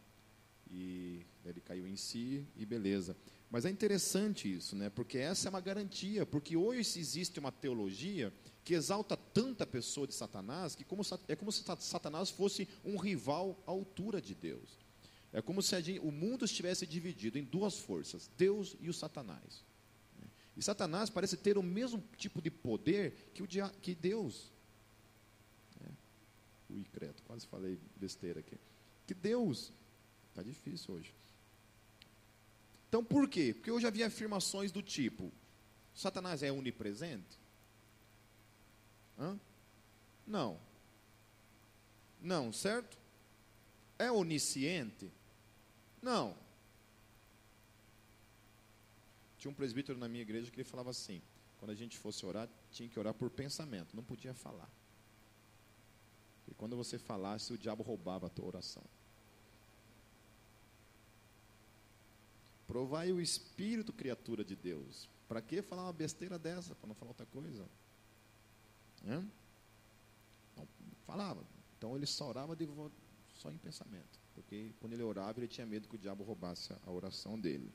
e 0.71 1.25
ele 1.45 1.61
caiu 1.61 1.87
em 1.87 1.97
si, 1.97 2.47
e 2.57 2.67
beleza. 2.67 3.17
Mas 3.51 3.65
é 3.65 3.71
interessante 3.71 4.53
isso, 4.53 4.77
né? 4.77 4.91
Porque 4.91 5.19
essa 5.19 5.49
é 5.49 5.51
uma 5.51 5.61
garantia, 5.61 6.27
porque 6.27 6.57
hoje 6.57 6.99
existe 6.99 7.39
uma 7.39 7.53
teologia 7.53 8.33
que 8.67 8.75
exalta 8.75 9.17
tanta 9.17 9.65
pessoa 9.65 10.09
de 10.09 10.13
Satanás 10.13 10.75
que 10.75 10.83
como, 10.83 11.01
é 11.29 11.37
como 11.37 11.53
se 11.53 11.63
Satanás 11.79 12.31
fosse 12.31 12.69
um 12.85 12.97
rival 12.97 13.57
à 13.65 13.71
altura 13.71 14.21
de 14.21 14.35
Deus. 14.35 14.69
É 15.33 15.41
como 15.41 15.63
se 15.63 16.01
o 16.01 16.11
mundo 16.11 16.45
estivesse 16.45 16.85
dividido 16.85 17.39
em 17.39 17.45
duas 17.45 17.79
forças, 17.79 18.29
Deus 18.37 18.77
e 18.81 18.89
o 18.89 18.93
Satanás. 18.93 19.65
E 20.57 20.63
Satanás 20.63 21.09
parece 21.09 21.37
ter 21.37 21.57
o 21.57 21.63
mesmo 21.63 22.03
tipo 22.17 22.43
de 22.43 22.51
poder 22.51 23.31
que, 23.33 23.41
o 23.41 23.47
dia, 23.47 23.69
que 23.81 23.95
Deus. 23.95 24.51
Ui, 26.69 26.85
credo, 26.93 27.23
quase 27.23 27.47
falei 27.47 27.79
besteira 27.95 28.41
aqui. 28.41 28.59
Que 29.07 29.15
Deus. 29.15 29.73
Está 30.31 30.43
difícil 30.43 30.93
hoje. 30.93 31.15
Então 32.89 33.05
por 33.05 33.29
quê? 33.29 33.55
Porque 33.55 33.71
eu 33.71 33.81
já 33.81 33.91
vi 33.91 34.03
afirmações 34.03 34.73
do 34.73 34.83
tipo: 34.83 35.31
Satanás 35.95 36.43
é 36.43 36.51
onipresente? 36.51 37.46
Hã? 39.19 39.39
Não. 40.27 40.59
Não, 42.21 42.53
certo? 42.53 42.99
É 43.99 44.11
onisciente? 44.11 45.11
Não. 46.03 46.37
Tinha 49.39 49.51
um 49.51 49.55
presbítero 49.55 49.99
na 49.99 50.09
minha 50.09 50.23
igreja 50.23 50.51
que 50.51 50.57
ele 50.57 50.69
falava 50.69 50.91
assim: 50.91 51.23
quando 51.59 51.71
a 51.71 51.75
gente 51.75 51.97
fosse 51.97 52.25
orar, 52.27 52.49
tinha 52.71 52.89
que 52.89 52.99
orar 52.99 53.15
por 53.15 53.31
pensamento, 53.31 53.95
não 53.95 54.03
podia 54.03 54.35
falar. 54.35 54.69
E 56.49 56.55
quando 56.55 56.77
você 56.77 56.99
falasse, 56.99 57.53
o 57.53 57.59
diabo 57.59 57.83
roubava 57.83 58.27
a 58.27 58.31
tua 58.31 58.47
oração. 58.47 58.85
Provai 62.67 63.13
o 63.13 63.21
espírito, 63.21 63.93
criatura 63.93 64.45
de 64.45 64.57
Deus. 64.57 65.09
Para 65.29 65.41
que 65.41 65.63
falar 65.63 65.85
uma 65.85 65.93
besteira 65.93 66.39
dessa? 66.39 66.75
Para 66.75 66.89
não 66.89 66.95
falar 66.95 67.11
outra 67.11 67.27
coisa? 67.27 67.69
Não 69.07 69.31
falava. 71.07 71.43
Então 71.79 71.97
ele 71.97 72.05
só 72.05 72.29
orava 72.29 72.57
de, 72.57 72.69
só 73.35 73.51
em 73.51 73.57
pensamento. 73.57 74.21
Porque 74.35 74.73
quando 74.81 74.93
ele 74.93 75.03
orava, 75.03 75.39
ele 75.39 75.49
tinha 75.49 75.67
medo 75.67 75.89
que 75.89 75.95
o 75.95 75.99
diabo 75.99 76.25
roubasse 76.25 76.75
a 76.85 76.91
oração 76.91 77.39
dele. 77.39 77.73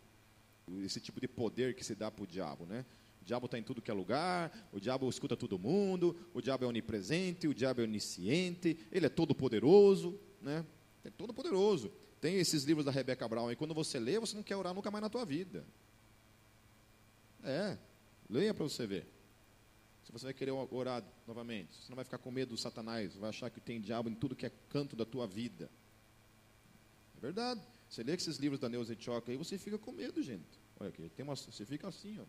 Esse 0.83 0.99
tipo 0.99 1.19
de 1.19 1.27
poder 1.27 1.73
que 1.73 1.83
se 1.83 1.95
dá 1.95 2.11
para 2.11 2.23
o 2.23 2.27
diabo, 2.27 2.65
né? 2.65 2.85
O 3.21 3.25
diabo 3.25 3.45
está 3.45 3.57
em 3.57 3.63
tudo 3.63 3.81
que 3.81 3.89
é 3.89 3.93
lugar, 3.93 4.69
o 4.71 4.79
diabo 4.79 5.07
escuta 5.09 5.37
todo 5.37 5.57
mundo, 5.57 6.15
o 6.33 6.41
diabo 6.41 6.65
é 6.65 6.67
onipresente, 6.67 7.47
o 7.47 7.53
diabo 7.53 7.81
é 7.81 7.83
onisciente, 7.83 8.77
ele 8.91 9.05
é 9.05 9.09
todo 9.09 9.33
poderoso, 9.33 10.19
né? 10.41 10.65
É 11.03 11.09
todo 11.09 11.33
poderoso. 11.33 11.91
Tem 12.19 12.35
esses 12.35 12.63
livros 12.63 12.85
da 12.85 12.91
Rebecca 12.91 13.27
Brown 13.27 13.51
e 13.51 13.55
quando 13.55 13.73
você 13.73 13.99
lê, 13.99 14.19
você 14.19 14.35
não 14.35 14.43
quer 14.43 14.55
orar 14.55 14.73
nunca 14.73 14.91
mais 14.91 15.01
na 15.01 15.09
tua 15.09 15.25
vida. 15.25 15.65
É, 17.43 17.77
leia 18.29 18.53
para 18.53 18.63
você 18.63 18.85
ver. 18.85 19.07
Você 20.11 20.25
vai 20.25 20.33
querer 20.33 20.51
orar 20.51 21.03
novamente, 21.25 21.73
você 21.75 21.89
não 21.89 21.95
vai 21.95 22.03
ficar 22.03 22.17
com 22.17 22.29
medo 22.31 22.49
do 22.49 22.57
Satanás, 22.57 23.15
vai 23.15 23.29
achar 23.29 23.49
que 23.49 23.61
tem 23.61 23.79
diabo 23.79 24.09
em 24.09 24.13
tudo 24.13 24.35
que 24.35 24.45
é 24.45 24.51
canto 24.69 24.95
da 24.95 25.05
tua 25.05 25.25
vida. 25.25 25.69
É 27.17 27.21
verdade. 27.21 27.61
Você 27.89 28.03
lê 28.03 28.13
esses 28.13 28.37
livros 28.37 28.59
da 28.59 28.67
Neuza 28.67 28.93
Etioca 28.93 29.31
aí, 29.31 29.37
você 29.37 29.57
fica 29.57 29.77
com 29.77 29.91
medo, 29.91 30.21
gente. 30.21 30.59
Olha 30.79 30.89
aqui, 30.89 31.09
tem 31.09 31.23
uma, 31.23 31.35
você 31.35 31.65
fica 31.65 31.87
assim, 31.87 32.19
ó. 32.19 32.25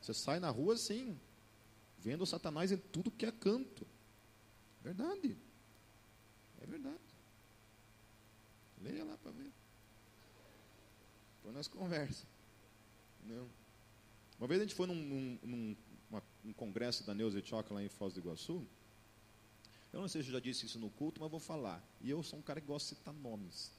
Você 0.00 0.12
sai 0.12 0.38
na 0.38 0.50
rua 0.50 0.74
assim, 0.74 1.18
vendo 1.98 2.22
o 2.22 2.26
Satanás 2.26 2.72
em 2.72 2.76
tudo 2.76 3.10
que 3.10 3.24
é 3.24 3.32
canto. 3.32 3.86
Verdade. 4.82 5.36
É 6.60 6.66
verdade. 6.66 6.98
Leia 8.82 9.04
lá 9.04 9.16
para 9.16 9.30
ver. 9.30 9.52
Depois 11.36 11.54
nós 11.54 11.68
conversa. 11.68 12.26
Não. 13.24 13.48
Uma 14.38 14.48
vez 14.48 14.60
a 14.60 14.64
gente 14.64 14.74
foi 14.74 14.86
num, 14.88 14.94
num, 14.94 15.38
num 15.42 15.76
um 16.44 16.52
congresso 16.52 17.04
da 17.04 17.14
Neuza 17.14 17.42
Choca 17.44 17.72
lá 17.72 17.82
em 17.82 17.88
Foz 17.88 18.12
do 18.14 18.20
Iguaçu. 18.20 18.66
Eu 19.92 20.00
não 20.00 20.08
sei 20.08 20.22
se 20.22 20.28
eu 20.28 20.32
já 20.34 20.40
disse 20.40 20.66
isso 20.66 20.78
no 20.78 20.90
culto, 20.90 21.20
mas 21.20 21.30
vou 21.30 21.40
falar. 21.40 21.82
E 22.00 22.10
eu 22.10 22.22
sou 22.22 22.38
um 22.38 22.42
cara 22.42 22.60
que 22.60 22.66
gosta 22.66 22.94
de 22.94 22.98
citar 22.98 23.14
nomes. 23.14 23.70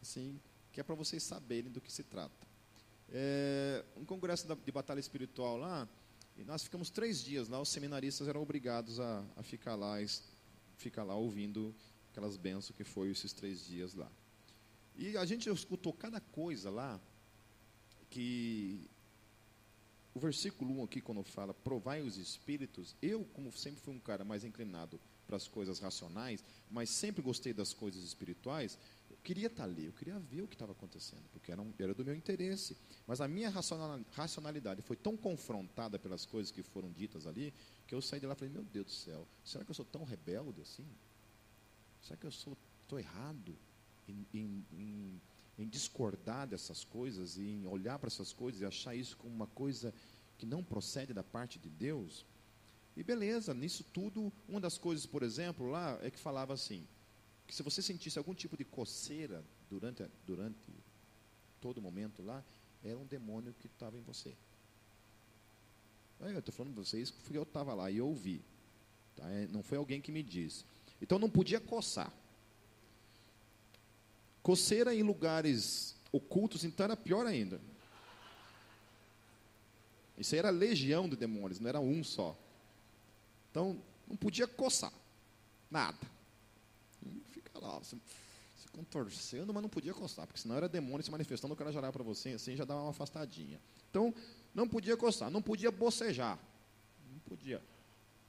Assim, 0.00 0.40
que 0.72 0.80
é 0.80 0.82
para 0.82 0.94
vocês 0.94 1.22
saberem 1.22 1.70
do 1.70 1.80
que 1.80 1.92
se 1.92 2.02
trata 2.02 2.46
é, 3.12 3.84
um 3.96 4.04
congresso 4.04 4.46
de 4.64 4.72
batalha 4.72 5.00
espiritual 5.00 5.56
lá, 5.56 5.88
e 6.36 6.44
nós 6.44 6.64
ficamos 6.64 6.90
três 6.90 7.22
dias 7.22 7.48
lá, 7.48 7.60
os 7.60 7.68
seminaristas 7.68 8.28
eram 8.28 8.42
obrigados 8.42 9.00
a, 9.00 9.24
a 9.36 9.42
ficar, 9.42 9.74
lá, 9.74 9.96
ficar 10.76 11.04
lá 11.04 11.14
ouvindo 11.14 11.74
aquelas 12.10 12.36
bênçãos 12.36 12.76
que 12.76 12.84
foi 12.84 13.10
esses 13.10 13.32
três 13.32 13.64
dias 13.64 13.94
lá. 13.94 14.10
E 14.96 15.16
a 15.16 15.24
gente 15.24 15.48
escutou 15.48 15.92
cada 15.92 16.20
coisa 16.20 16.70
lá, 16.70 17.00
que 18.10 18.88
o 20.16 20.18
versículo 20.18 20.80
1 20.80 20.84
aqui, 20.84 21.02
quando 21.02 21.22
fala 21.22 21.52
provai 21.52 22.00
os 22.00 22.16
espíritos, 22.16 22.96
eu, 23.02 23.22
como 23.34 23.52
sempre 23.52 23.82
fui 23.82 23.94
um 23.94 24.00
cara 24.00 24.24
mais 24.24 24.44
inclinado 24.44 24.98
para 25.26 25.36
as 25.36 25.46
coisas 25.46 25.78
racionais, 25.78 26.42
mas 26.70 26.88
sempre 26.88 27.20
gostei 27.20 27.52
das 27.52 27.74
coisas 27.74 28.02
espirituais, 28.02 28.78
queria 29.22 29.48
estar 29.48 29.64
ali, 29.64 29.84
eu 29.84 29.92
queria 29.92 30.18
ver 30.18 30.40
o 30.40 30.48
que 30.48 30.54
estava 30.54 30.72
acontecendo, 30.72 31.22
porque 31.32 31.52
era, 31.52 31.60
um, 31.60 31.70
era 31.78 31.92
do 31.92 32.02
meu 32.02 32.14
interesse. 32.14 32.78
Mas 33.06 33.20
a 33.20 33.28
minha 33.28 33.52
racionalidade 34.12 34.80
foi 34.80 34.96
tão 34.96 35.18
confrontada 35.18 35.98
pelas 35.98 36.24
coisas 36.24 36.50
que 36.50 36.62
foram 36.62 36.90
ditas 36.92 37.26
ali, 37.26 37.52
que 37.86 37.94
eu 37.94 38.00
saí 38.00 38.18
de 38.18 38.24
lá 38.24 38.32
e 38.32 38.36
falei, 38.36 38.54
meu 38.54 38.64
Deus 38.64 38.86
do 38.86 38.92
céu, 38.92 39.28
será 39.44 39.66
que 39.66 39.70
eu 39.70 39.74
sou 39.74 39.84
tão 39.84 40.02
rebelde 40.02 40.62
assim? 40.62 40.86
Será 42.00 42.16
que 42.16 42.26
eu 42.26 42.30
sou 42.30 42.56
estou 42.84 42.98
errado 42.98 43.54
em, 44.08 44.26
em, 44.32 44.64
em, 44.72 45.20
em 45.58 45.66
discordar 45.66 46.46
dessas 46.46 46.84
coisas, 46.84 47.36
e 47.36 47.42
em 47.42 47.66
olhar 47.66 47.98
para 47.98 48.08
essas 48.08 48.32
coisas 48.32 48.60
e 48.60 48.64
achar 48.64 48.94
isso 48.94 49.16
como 49.16 49.34
uma 49.34 49.46
coisa 49.46 49.92
que 50.38 50.44
não 50.44 50.62
procede 50.62 51.14
da 51.14 51.22
parte 51.22 51.58
de 51.58 51.68
Deus? 51.68 52.24
E 52.96 53.02
beleza, 53.02 53.52
nisso 53.52 53.84
tudo, 53.92 54.32
uma 54.48 54.60
das 54.60 54.78
coisas, 54.78 55.06
por 55.06 55.22
exemplo, 55.22 55.66
lá 55.68 55.98
é 56.02 56.10
que 56.10 56.18
falava 56.18 56.54
assim: 56.54 56.86
que 57.46 57.54
se 57.54 57.62
você 57.62 57.80
sentisse 57.82 58.18
algum 58.18 58.34
tipo 58.34 58.56
de 58.56 58.64
coceira 58.64 59.44
durante, 59.68 60.04
durante 60.26 60.58
todo 61.60 61.80
momento 61.80 62.22
lá, 62.22 62.44
era 62.82 62.98
um 62.98 63.06
demônio 63.06 63.54
que 63.54 63.66
estava 63.66 63.96
em 63.96 64.02
você. 64.02 64.34
Eu 66.20 66.38
estou 66.38 66.54
falando 66.54 66.74
para 66.74 66.84
vocês 66.84 67.10
porque 67.10 67.36
eu 67.36 67.42
estava 67.42 67.74
lá 67.74 67.90
e 67.90 67.98
eu 67.98 68.08
ouvi. 68.08 68.42
Tá? 69.14 69.28
É, 69.28 69.46
não 69.48 69.62
foi 69.62 69.76
alguém 69.78 70.00
que 70.00 70.10
me 70.10 70.22
disse. 70.22 70.64
Então 71.00 71.18
não 71.18 71.28
podia 71.28 71.60
coçar. 71.60 72.12
Coceira 74.46 74.94
em 74.94 75.02
lugares 75.02 75.96
ocultos, 76.12 76.62
então 76.62 76.84
era 76.84 76.96
pior 76.96 77.26
ainda. 77.26 77.60
Isso 80.16 80.36
aí 80.36 80.38
era 80.38 80.50
legião 80.50 81.08
de 81.08 81.16
demônios, 81.16 81.58
não 81.58 81.68
era 81.68 81.80
um 81.80 82.04
só. 82.04 82.38
Então, 83.50 83.82
não 84.06 84.16
podia 84.16 84.46
coçar. 84.46 84.92
Nada. 85.68 85.98
E 87.04 87.24
fica 87.32 87.58
lá, 87.58 87.82
se, 87.82 88.00
se 88.56 88.68
contorcendo, 88.68 89.52
mas 89.52 89.64
não 89.64 89.68
podia 89.68 89.92
coçar, 89.92 90.28
porque 90.28 90.38
senão 90.38 90.54
era 90.54 90.68
demônio 90.68 91.02
se 91.02 91.10
manifestando, 91.10 91.52
o 91.52 91.56
cara 91.56 91.72
já 91.72 91.80
olhava 91.80 91.94
para 91.94 92.04
você 92.04 92.28
assim, 92.28 92.54
já 92.54 92.64
dava 92.64 92.82
uma 92.82 92.90
afastadinha. 92.90 93.60
Então, 93.90 94.14
não 94.54 94.68
podia 94.68 94.96
coçar, 94.96 95.28
não 95.28 95.42
podia 95.42 95.72
bocejar. 95.72 96.38
Não 97.10 97.18
podia. 97.18 97.60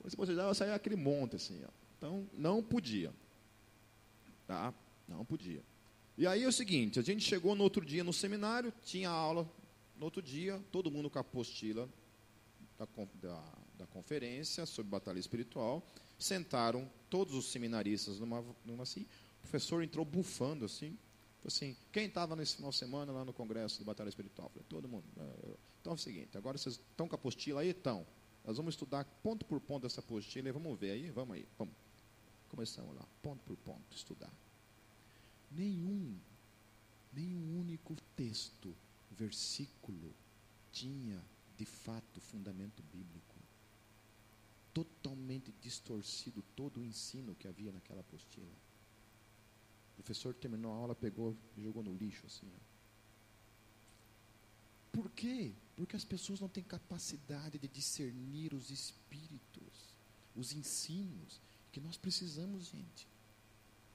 Você 0.03 0.17
bocejava, 0.17 0.51
saía 0.55 0.73
aquele 0.73 0.95
monte 0.95 1.35
assim. 1.35 1.63
Ó. 1.63 1.69
Então, 1.95 2.27
não 2.33 2.63
podia. 2.63 3.13
Tá? 4.47 4.73
Não 5.07 5.23
podia. 5.23 5.61
E 6.17 6.25
aí 6.25 6.43
é 6.43 6.47
o 6.47 6.51
seguinte, 6.51 6.99
a 6.99 7.03
gente 7.03 7.23
chegou 7.23 7.53
no 7.53 7.63
outro 7.63 7.85
dia 7.85 8.03
no 8.03 8.11
seminário, 8.11 8.73
tinha 8.83 9.07
aula, 9.07 9.47
no 9.95 10.05
outro 10.05 10.19
dia, 10.19 10.59
todo 10.71 10.89
mundo 10.89 11.11
com 11.11 11.19
a 11.19 11.21
apostila 11.21 11.87
da, 12.75 12.87
da, 13.21 13.53
da 13.77 13.85
conferência 13.85 14.65
sobre 14.65 14.89
batalha 14.89 15.19
espiritual, 15.19 15.85
sentaram 16.17 16.89
todos 17.07 17.35
os 17.35 17.51
seminaristas 17.51 18.19
numa, 18.19 18.43
numa 18.65 18.81
assim, 18.81 19.01
o 19.01 19.41
professor 19.41 19.83
entrou 19.83 20.03
bufando 20.03 20.65
assim, 20.65 20.97
assim, 21.45 21.77
quem 21.91 22.07
estava 22.07 22.35
nesse 22.35 22.55
final 22.55 22.71
de 22.71 22.77
semana 22.77 23.11
lá 23.11 23.23
no 23.23 23.31
congresso 23.31 23.77
de 23.77 23.85
batalha 23.85 24.09
espiritual? 24.09 24.49
Falei, 24.49 24.65
todo 24.67 24.87
mundo. 24.87 25.05
É, 25.17 25.55
então 25.79 25.93
é 25.93 25.95
o 25.95 25.99
seguinte, 25.99 26.35
agora 26.35 26.57
vocês 26.57 26.75
estão 26.75 27.07
com 27.07 27.13
a 27.13 27.19
apostila 27.19 27.61
aí? 27.61 27.69
Estão. 27.69 28.07
Nós 28.43 28.57
vamos 28.57 28.73
estudar 28.73 29.05
ponto 29.21 29.45
por 29.45 29.61
ponto 29.61 29.85
essa 29.85 29.99
apostila 29.99 30.49
e 30.49 30.51
vamos 30.51 30.79
ver 30.79 30.91
aí, 30.91 31.11
vamos 31.11 31.35
aí, 31.35 31.47
vamos. 31.59 31.75
Começamos 32.49 32.95
lá, 32.95 33.05
ponto 33.21 33.43
por 33.43 33.55
ponto, 33.57 33.95
estudar 33.95 34.31
nenhum, 35.51 36.17
nenhum 37.13 37.59
único 37.59 37.95
texto, 38.15 38.75
versículo 39.11 40.13
tinha 40.71 41.23
de 41.57 41.65
fato 41.65 42.21
fundamento 42.21 42.83
bíblico. 42.83 43.35
Totalmente 44.73 45.51
distorcido 45.61 46.43
todo 46.55 46.79
o 46.79 46.83
ensino 46.83 47.33
que 47.35 47.47
havia 47.47 47.71
naquela 47.71 48.01
apostila. 48.01 48.53
O 49.93 49.95
professor 49.95 50.35
terminou 50.35 50.71
a 50.71 50.75
aula, 50.75 50.95
pegou 50.95 51.35
e 51.55 51.63
jogou 51.63 51.81
no 51.83 51.95
lixo 51.95 52.25
assim. 52.27 52.47
Ó. 52.53 52.67
Por 54.91 55.09
quê? 55.11 55.53
Porque 55.75 55.95
as 55.95 56.05
pessoas 56.05 56.39
não 56.39 56.47
têm 56.47 56.63
capacidade 56.63 57.57
de 57.57 57.67
discernir 57.67 58.53
os 58.53 58.69
espíritos, 58.69 59.95
os 60.35 60.53
ensinos 60.53 61.41
que 61.71 61.79
nós 61.79 61.97
precisamos, 61.97 62.67
gente. 62.67 63.07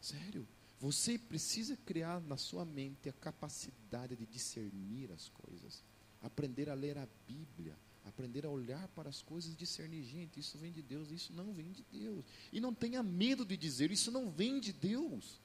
Sério. 0.00 0.46
Você 0.82 1.16
precisa 1.16 1.76
criar 1.86 2.20
na 2.22 2.36
sua 2.36 2.64
mente 2.64 3.08
a 3.08 3.12
capacidade 3.12 4.16
de 4.16 4.26
discernir 4.26 5.12
as 5.12 5.28
coisas, 5.28 5.80
aprender 6.20 6.68
a 6.68 6.74
ler 6.74 6.98
a 6.98 7.06
Bíblia, 7.24 7.78
aprender 8.04 8.44
a 8.44 8.50
olhar 8.50 8.88
para 8.88 9.08
as 9.08 9.22
coisas 9.22 9.52
e 9.52 9.56
discernir, 9.56 10.02
gente, 10.02 10.40
isso 10.40 10.58
vem 10.58 10.72
de 10.72 10.82
Deus, 10.82 11.12
isso 11.12 11.32
não 11.34 11.52
vem 11.52 11.70
de 11.70 11.84
Deus. 11.84 12.24
E 12.52 12.58
não 12.58 12.74
tenha 12.74 13.00
medo 13.00 13.44
de 13.44 13.56
dizer, 13.56 13.92
isso 13.92 14.10
não 14.10 14.28
vem 14.28 14.58
de 14.58 14.72
Deus. 14.72 15.40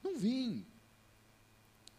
Não 0.00 0.16
vem. 0.16 0.64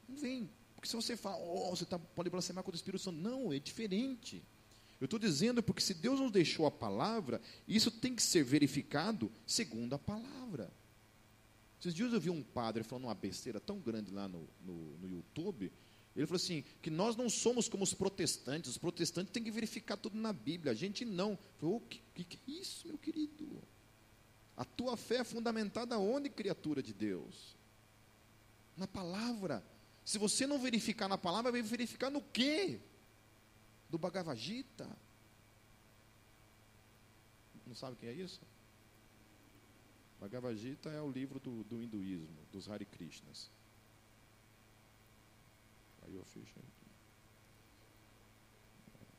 Não 0.07 0.15
vem. 0.15 0.49
Porque 0.73 0.87
se 0.87 0.95
você 0.95 1.17
fala, 1.17 1.43
oh, 1.43 1.71
você 1.71 1.85
tá, 1.85 1.99
pode 1.99 2.29
blasfemar 2.29 2.63
contra 2.63 2.77
o 2.77 2.79
Espírito 2.79 3.03
Santo. 3.03 3.19
Não, 3.19 3.51
é 3.51 3.59
diferente. 3.59 4.41
Eu 5.01 5.05
estou 5.05 5.19
dizendo 5.19 5.61
porque 5.61 5.81
se 5.81 5.93
Deus 5.93 6.17
nos 6.17 6.31
deixou 6.31 6.65
a 6.65 6.71
palavra, 6.71 7.41
isso 7.67 7.91
tem 7.91 8.15
que 8.15 8.23
ser 8.23 8.45
verificado 8.45 9.29
segundo 9.45 9.95
a 9.95 9.99
palavra. 9.99 10.71
Esses 11.83 11.93
dias 11.93 12.13
eu 12.13 12.21
vi 12.21 12.29
um 12.29 12.41
padre 12.41 12.81
falando 12.81 13.03
uma 13.03 13.13
besteira 13.13 13.59
tão 13.59 13.77
grande 13.77 14.09
lá 14.09 14.25
no, 14.25 14.47
no, 14.61 14.97
no 14.99 15.09
YouTube. 15.09 15.69
Ele 16.15 16.25
falou 16.25 16.37
assim: 16.37 16.63
que 16.81 16.89
nós 16.89 17.17
não 17.17 17.29
somos 17.29 17.67
como 17.67 17.83
os 17.83 17.93
protestantes, 17.93 18.69
os 18.69 18.77
protestantes 18.77 19.33
têm 19.33 19.43
que 19.43 19.51
verificar 19.51 19.97
tudo 19.97 20.17
na 20.17 20.31
Bíblia, 20.31 20.71
a 20.71 20.75
gente 20.75 21.03
não. 21.03 21.37
O 21.61 21.81
que, 21.81 22.01
que, 22.15 22.23
que 22.23 22.39
é 22.47 22.55
isso, 22.55 22.87
meu 22.87 22.97
querido? 22.97 23.61
A 24.55 24.63
tua 24.63 24.95
fé 24.95 25.17
é 25.17 25.23
fundamentada 25.25 25.99
onde, 25.99 26.29
criatura 26.29 26.81
de 26.81 26.93
Deus? 26.93 27.57
Na 28.77 28.87
palavra. 28.87 29.61
Se 30.05 30.17
você 30.17 30.47
não 30.47 30.59
verificar 30.59 31.09
na 31.09 31.17
palavra, 31.17 31.51
vai 31.51 31.61
verificar 31.61 32.09
no 32.09 32.21
quê? 32.21 32.79
Do 33.89 33.97
Bhagavad 33.97 34.39
Gita. 34.39 34.87
Não 37.67 37.75
sabe 37.75 37.91
o 37.91 37.97
que 37.97 38.05
é 38.05 38.13
isso? 38.13 38.39
Bhagavad 40.23 40.55
Gita 40.57 40.89
é 40.89 41.01
o 41.01 41.11
livro 41.11 41.37
do, 41.37 41.65
do 41.65 41.83
hinduísmo, 41.83 42.47
dos 42.49 42.69
Hare 42.69 42.85
Krishnas. 42.85 43.51
Aí 46.01 46.15
eu 46.15 46.23
fecho. 46.23 46.57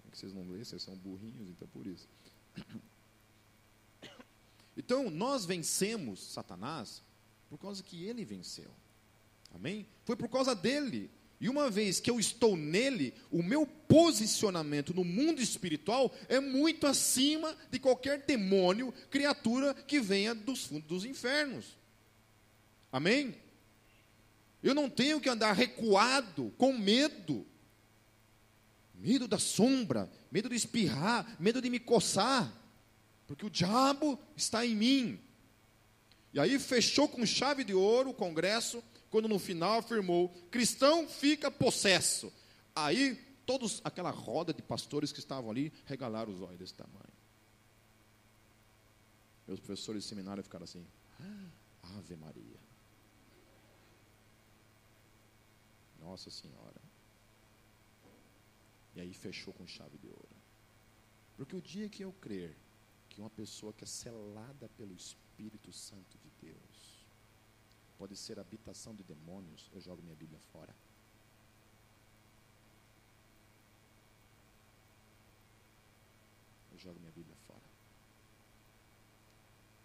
É 0.07 0.11
que 0.11 0.17
vocês 0.17 0.33
não 0.33 0.49
lêem, 0.49 0.65
vocês 0.65 0.83
são 0.83 0.97
burrinhos, 0.97 1.51
então 1.51 1.69
por 1.69 1.87
isso. 1.87 2.09
Então, 4.77 5.09
nós 5.09 5.45
vencemos 5.45 6.21
Satanás 6.21 7.01
por 7.49 7.59
causa 7.59 7.81
que 7.81 8.03
ele 8.07 8.25
venceu. 8.25 8.75
Amém? 9.53 9.87
Foi 10.05 10.17
por 10.17 10.29
causa 10.29 10.53
dele. 10.53 11.13
E 11.45 11.49
uma 11.51 11.69
vez 11.69 12.01
que 12.01 12.11
eu 12.11 12.19
estou 12.19 12.57
nele, 12.57 13.13
o 13.31 13.43
meu 13.43 13.67
posicionamento 13.67 14.95
no 14.95 15.05
mundo 15.05 15.43
espiritual 15.43 16.11
é 16.27 16.41
muito 16.41 16.87
acima 16.87 17.55
de 17.71 17.79
qualquer 17.79 18.25
demônio, 18.25 18.91
criatura 19.11 19.75
que 19.75 20.01
venha 20.01 20.35
dos 20.35 20.65
fundos 20.65 20.89
dos 20.89 21.05
infernos. 21.05 21.77
Amém? 22.91 23.35
Eu 24.63 24.75
não 24.75 24.89
tenho 24.89 25.21
que 25.21 25.29
andar 25.29 25.53
recuado, 25.53 26.51
com 26.57 26.73
medo. 26.73 27.47
Medo 28.95 29.29
da 29.29 29.39
sombra, 29.39 30.11
medo 30.33 30.49
de 30.49 30.57
espirrar, 30.57 31.37
medo 31.39 31.61
de 31.61 31.69
me 31.69 31.79
coçar, 31.79 32.51
porque 33.27 33.45
o 33.45 33.51
diabo 33.51 34.19
está 34.35 34.65
em 34.65 34.75
mim. 34.75 35.21
E 36.33 36.41
aí 36.41 36.59
fechou 36.59 37.07
com 37.07 37.27
chave 37.27 37.65
de 37.65 37.75
ouro 37.75 38.09
o 38.09 38.15
congresso 38.15 38.83
quando 39.15 39.29
no 39.29 39.39
final 39.39 39.79
afirmou: 39.79 40.29
cristão 40.51 41.09
fica 41.09 41.49
possesso. 41.49 42.33
Aí, 42.75 43.15
todos, 43.47 43.81
aquela 43.85 44.11
roda 44.11 44.53
de 44.53 44.61
pastores 44.61 45.13
que 45.13 45.21
estavam 45.21 45.53
ali, 45.53 45.73
regalaram 45.87 46.33
os 46.33 46.41
olhos 46.41 46.59
desse 46.59 46.75
tamanho. 46.75 47.15
Meus 49.47 49.61
professores 49.61 50.03
de 50.03 50.09
seminário 50.09 50.43
ficaram 50.43 50.65
assim: 50.65 50.85
Ave 51.97 52.17
Maria. 52.17 52.59
Nossa 56.01 56.29
Senhora. 56.29 56.83
E 58.97 59.01
aí 59.01 59.15
fechou 59.15 59.55
com 59.55 59.65
chave 59.65 59.97
de 59.97 60.09
ouro. 60.09 60.37
Porque 61.37 61.55
o 61.55 61.63
dia 61.63 61.89
que 61.89 62.03
eu 62.03 62.13
crer 62.15 62.57
que 63.09 63.21
uma 63.21 63.31
pessoa 63.31 63.73
que 63.73 63.85
é 63.85 63.87
selada 63.87 64.69
pelo 64.71 64.93
Espírito 64.93 65.73
Santo 65.73 66.19
de 66.19 66.31
Deus, 66.49 66.74
pode 67.99 68.17
ser 68.17 68.39
habitação 68.39 68.95
de 68.95 69.03
demônios, 69.03 69.71
eu 69.73 69.81
jogo 69.81 70.03
minha 70.03 70.17
Bíblia 70.17 70.41
fora. 70.53 70.75
Eu 76.73 76.79
jogo 76.79 76.99
minha 76.99 77.13
Bíblia 77.13 77.37
fora. 77.47 77.63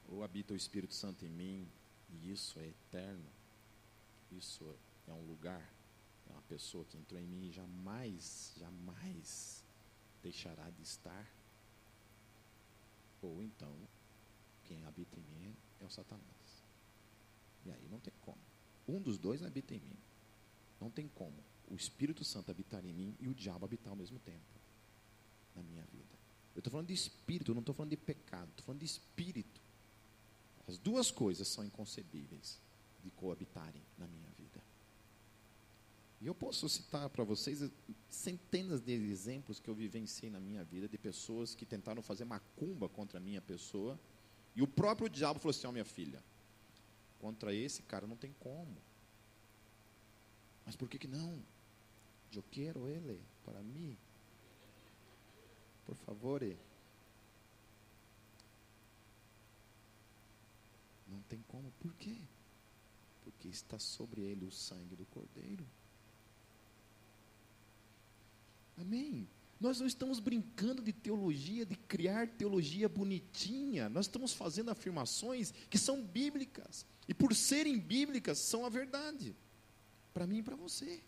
Ou 0.10 0.24
habita 0.24 0.54
o 0.54 0.58
Espírito 0.58 0.94
Santo 0.94 1.24
em 1.26 1.30
mim, 1.30 1.68
e 2.10 2.32
isso 2.32 2.60
é 2.60 2.68
eterno. 2.68 3.30
Isso 4.32 4.64
é 5.08 5.14
um 5.14 5.28
lugar, 5.28 5.62
é 6.28 6.32
uma 6.32 6.42
pessoa 6.44 6.86
que 6.86 6.98
entrou 6.98 7.20
em 7.20 7.28
mim 7.28 7.48
e 7.48 7.52
jamais, 7.52 8.54
jamais 8.58 9.64
deixará 10.22 10.70
de 10.70 10.82
estar. 10.82 11.28
Ou 13.22 13.42
então, 13.44 13.74
quem 14.66 14.86
habita 14.86 15.20
em 15.20 15.24
mim 15.24 15.56
é 15.80 15.86
o 15.86 15.90
Satanás. 15.90 16.39
E 17.66 17.72
aí 17.72 17.88
não 17.90 18.00
tem 18.00 18.14
como. 18.22 18.40
Um 18.88 19.02
dos 19.02 19.18
dois 19.18 19.44
habita 19.44 19.74
em 19.74 19.80
mim. 19.80 19.98
Não 20.80 20.90
tem 20.90 21.08
como 21.08 21.44
o 21.70 21.76
Espírito 21.76 22.24
Santo 22.24 22.50
habitar 22.50 22.84
em 22.86 22.94
mim 22.94 23.16
e 23.20 23.28
o 23.28 23.34
diabo 23.34 23.66
habitar 23.66 23.90
ao 23.92 23.96
mesmo 23.96 24.20
tempo 24.20 24.60
na 25.56 25.62
minha 25.62 25.84
vida. 25.86 26.18
Eu 26.56 26.60
estou 26.60 26.72
falando 26.72 26.88
de 26.88 26.94
espírito, 26.94 27.54
não 27.54 27.62
estou 27.62 27.76
falando 27.76 27.92
de 27.92 27.98
pecado, 27.98 28.50
estou 28.50 28.66
falando 28.66 28.80
de 28.80 28.86
espírito. 28.86 29.62
As 30.68 30.78
duas 30.78 31.12
coisas 31.12 31.48
são 31.48 31.64
inconcebíveis 31.64 32.60
de 33.04 33.12
coabitarem 33.12 33.82
na 33.98 34.08
minha 34.08 34.30
vida. 34.32 34.62
E 36.22 36.28
eu 36.28 36.36
posso 36.36 36.68
citar 36.68 37.10
para 37.10 37.24
vocês 37.24 37.72
centenas 38.10 38.82
de 38.82 38.92
exemplos 38.92 39.60
que 39.60 39.70
eu 39.70 39.76
vivenciei 39.76 40.30
na 40.30 40.40
minha 40.40 40.64
vida 40.64 40.88
de 40.88 40.98
pessoas 40.98 41.56
que 41.56 41.66
tentaram 41.66 42.02
fazer 42.02 42.26
macumba 42.26 42.90
contra 42.90 43.20
a 43.20 43.22
minha 43.22 43.42
pessoa 43.42 43.98
e 44.56 44.62
o 44.62 44.68
próprio 44.68 45.08
diabo 45.08 45.40
falou 45.40 45.52
assim: 45.52 45.68
Ó, 45.68 45.70
oh, 45.70 45.74
minha 45.74 45.86
filha, 45.86 46.22
Contra 47.20 47.54
esse 47.54 47.84
cara 47.84 48.08
não 48.08 48.16
tem 48.16 48.34
como. 48.40 48.78
Mas 50.66 50.76
por 50.76 50.90
que 50.90 50.98
que 50.98 51.08
não? 51.08 51.44
Eu 52.32 52.44
quero 52.44 52.88
ele 52.88 53.22
para 53.44 53.62
mim. 53.62 53.98
Por 55.86 55.96
favor. 55.96 56.42
Não 61.08 61.22
tem 61.24 61.42
como. 61.48 61.72
Por 61.80 61.94
quê? 61.96 62.22
Porque 63.24 63.48
está 63.48 63.78
sobre 63.80 64.22
ele 64.22 64.46
o 64.46 64.52
sangue 64.52 64.96
do 64.96 65.06
Cordeiro. 65.08 65.66
Amém? 68.78 69.28
Nós 69.60 69.78
não 69.80 69.88
estamos 69.88 70.20
brincando 70.20 70.82
de 70.82 70.94
teologia, 70.94 71.66
de 71.66 71.76
criar 71.76 72.30
teologia 72.30 72.88
bonitinha. 72.88 73.90
Nós 73.90 74.06
estamos 74.06 74.32
fazendo 74.32 74.72
afirmações 74.72 75.54
que 75.70 75.78
são 75.78 76.02
bíblicas. 76.02 76.86
E 77.08 77.14
por 77.14 77.36
serem 77.36 77.78
bíblicas, 77.78 78.38
são 78.38 78.66
a 78.66 78.70
verdade. 78.70 79.36
Para 80.14 80.26
mim 80.26 80.38
e 80.38 80.44
para 80.44 80.56
você. 80.56 81.02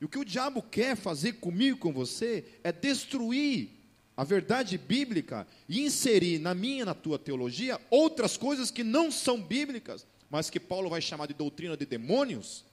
E 0.00 0.04
o 0.04 0.08
que 0.08 0.18
o 0.18 0.24
diabo 0.24 0.62
quer 0.62 0.96
fazer 0.96 1.34
comigo 1.34 1.76
e 1.76 1.80
com 1.80 1.92
você 1.92 2.44
é 2.62 2.70
destruir 2.70 3.70
a 4.16 4.22
verdade 4.22 4.78
bíblica 4.78 5.46
e 5.68 5.80
inserir 5.80 6.38
na 6.38 6.54
minha 6.54 6.82
e 6.82 6.84
na 6.84 6.94
tua 6.94 7.18
teologia 7.18 7.80
outras 7.90 8.36
coisas 8.36 8.70
que 8.70 8.84
não 8.84 9.10
são 9.10 9.42
bíblicas, 9.42 10.06
mas 10.30 10.50
que 10.50 10.60
Paulo 10.60 10.90
vai 10.90 11.00
chamar 11.00 11.26
de 11.26 11.34
doutrina 11.34 11.76
de 11.76 11.86
demônios, 11.86 12.64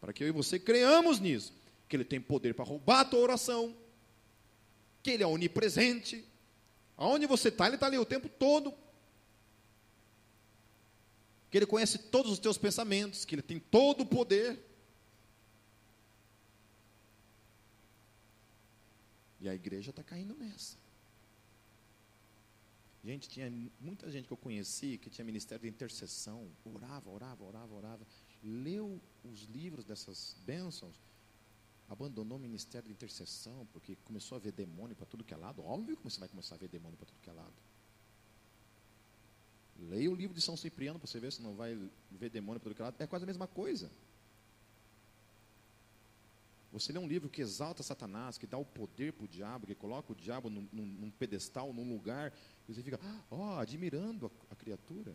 para 0.00 0.12
que 0.12 0.22
eu 0.24 0.28
e 0.28 0.32
você 0.32 0.58
creamos 0.58 1.20
nisso 1.20 1.52
que 1.92 1.96
ele 1.96 2.04
tem 2.06 2.18
poder 2.18 2.54
para 2.54 2.64
roubar 2.64 3.00
a 3.00 3.04
tua 3.04 3.20
oração, 3.20 3.76
que 5.02 5.10
ele 5.10 5.22
é 5.22 5.26
onipresente. 5.26 6.26
Aonde 6.96 7.26
você 7.26 7.50
está, 7.50 7.66
ele 7.66 7.74
está 7.74 7.86
ali 7.86 7.98
o 7.98 8.06
tempo 8.06 8.30
todo. 8.30 8.72
Que 11.50 11.58
ele 11.58 11.66
conhece 11.66 11.98
todos 11.98 12.32
os 12.32 12.38
teus 12.38 12.56
pensamentos, 12.56 13.26
que 13.26 13.34
ele 13.34 13.42
tem 13.42 13.60
todo 13.60 14.04
o 14.04 14.06
poder. 14.06 14.58
E 19.38 19.46
a 19.46 19.54
igreja 19.54 19.90
está 19.90 20.02
caindo 20.02 20.34
nessa. 20.34 20.78
Gente, 23.04 23.28
tinha 23.28 23.52
muita 23.78 24.10
gente 24.10 24.26
que 24.26 24.32
eu 24.32 24.38
conheci 24.38 24.96
que 24.96 25.10
tinha 25.10 25.26
ministério 25.26 25.60
de 25.60 25.68
intercessão, 25.68 26.50
orava, 26.64 27.10
orava, 27.10 27.44
orava, 27.44 27.74
orava, 27.74 28.06
leu 28.42 28.98
os 29.22 29.42
livros 29.42 29.84
dessas 29.84 30.34
bênçãos 30.46 30.98
abandonou 31.92 32.38
o 32.38 32.40
ministério 32.40 32.88
de 32.88 32.92
intercessão, 32.92 33.66
porque 33.72 33.96
começou 34.04 34.36
a 34.36 34.38
ver 34.38 34.52
demônio 34.52 34.96
para 34.96 35.06
tudo 35.06 35.22
que 35.22 35.34
é 35.34 35.36
lado. 35.36 35.62
Óbvio 35.62 35.96
que 35.96 36.02
você 36.02 36.18
vai 36.18 36.28
começar 36.28 36.54
a 36.54 36.58
ver 36.58 36.68
demônio 36.68 36.96
para 36.96 37.06
tudo 37.06 37.20
que 37.20 37.28
é 37.28 37.32
lado. 37.32 37.52
Leia 39.78 40.10
o 40.10 40.14
livro 40.14 40.34
de 40.34 40.40
São 40.40 40.56
Cipriano 40.56 40.98
para 40.98 41.06
você 41.06 41.20
ver 41.20 41.32
se 41.32 41.42
não 41.42 41.54
vai 41.54 41.78
ver 42.10 42.30
demônio 42.30 42.60
para 42.60 42.70
tudo 42.70 42.76
que 42.76 42.82
é 42.82 42.84
lado. 42.84 42.96
É 42.98 43.06
quase 43.06 43.24
a 43.24 43.26
mesma 43.26 43.46
coisa. 43.46 43.90
Você 46.72 46.90
lê 46.90 46.98
um 46.98 47.06
livro 47.06 47.28
que 47.28 47.42
exalta 47.42 47.82
Satanás, 47.82 48.38
que 48.38 48.46
dá 48.46 48.56
o 48.56 48.64
poder 48.64 49.12
para 49.12 49.24
o 49.24 49.28
diabo, 49.28 49.66
que 49.66 49.74
coloca 49.74 50.12
o 50.12 50.16
diabo 50.16 50.48
num, 50.48 50.66
num, 50.72 50.86
num 50.86 51.10
pedestal, 51.10 51.74
num 51.74 51.86
lugar, 51.92 52.32
e 52.66 52.72
você 52.72 52.82
fica, 52.82 52.98
ó, 53.30 53.56
oh, 53.56 53.58
admirando 53.58 54.26
a, 54.26 54.54
a 54.54 54.56
criatura. 54.56 55.14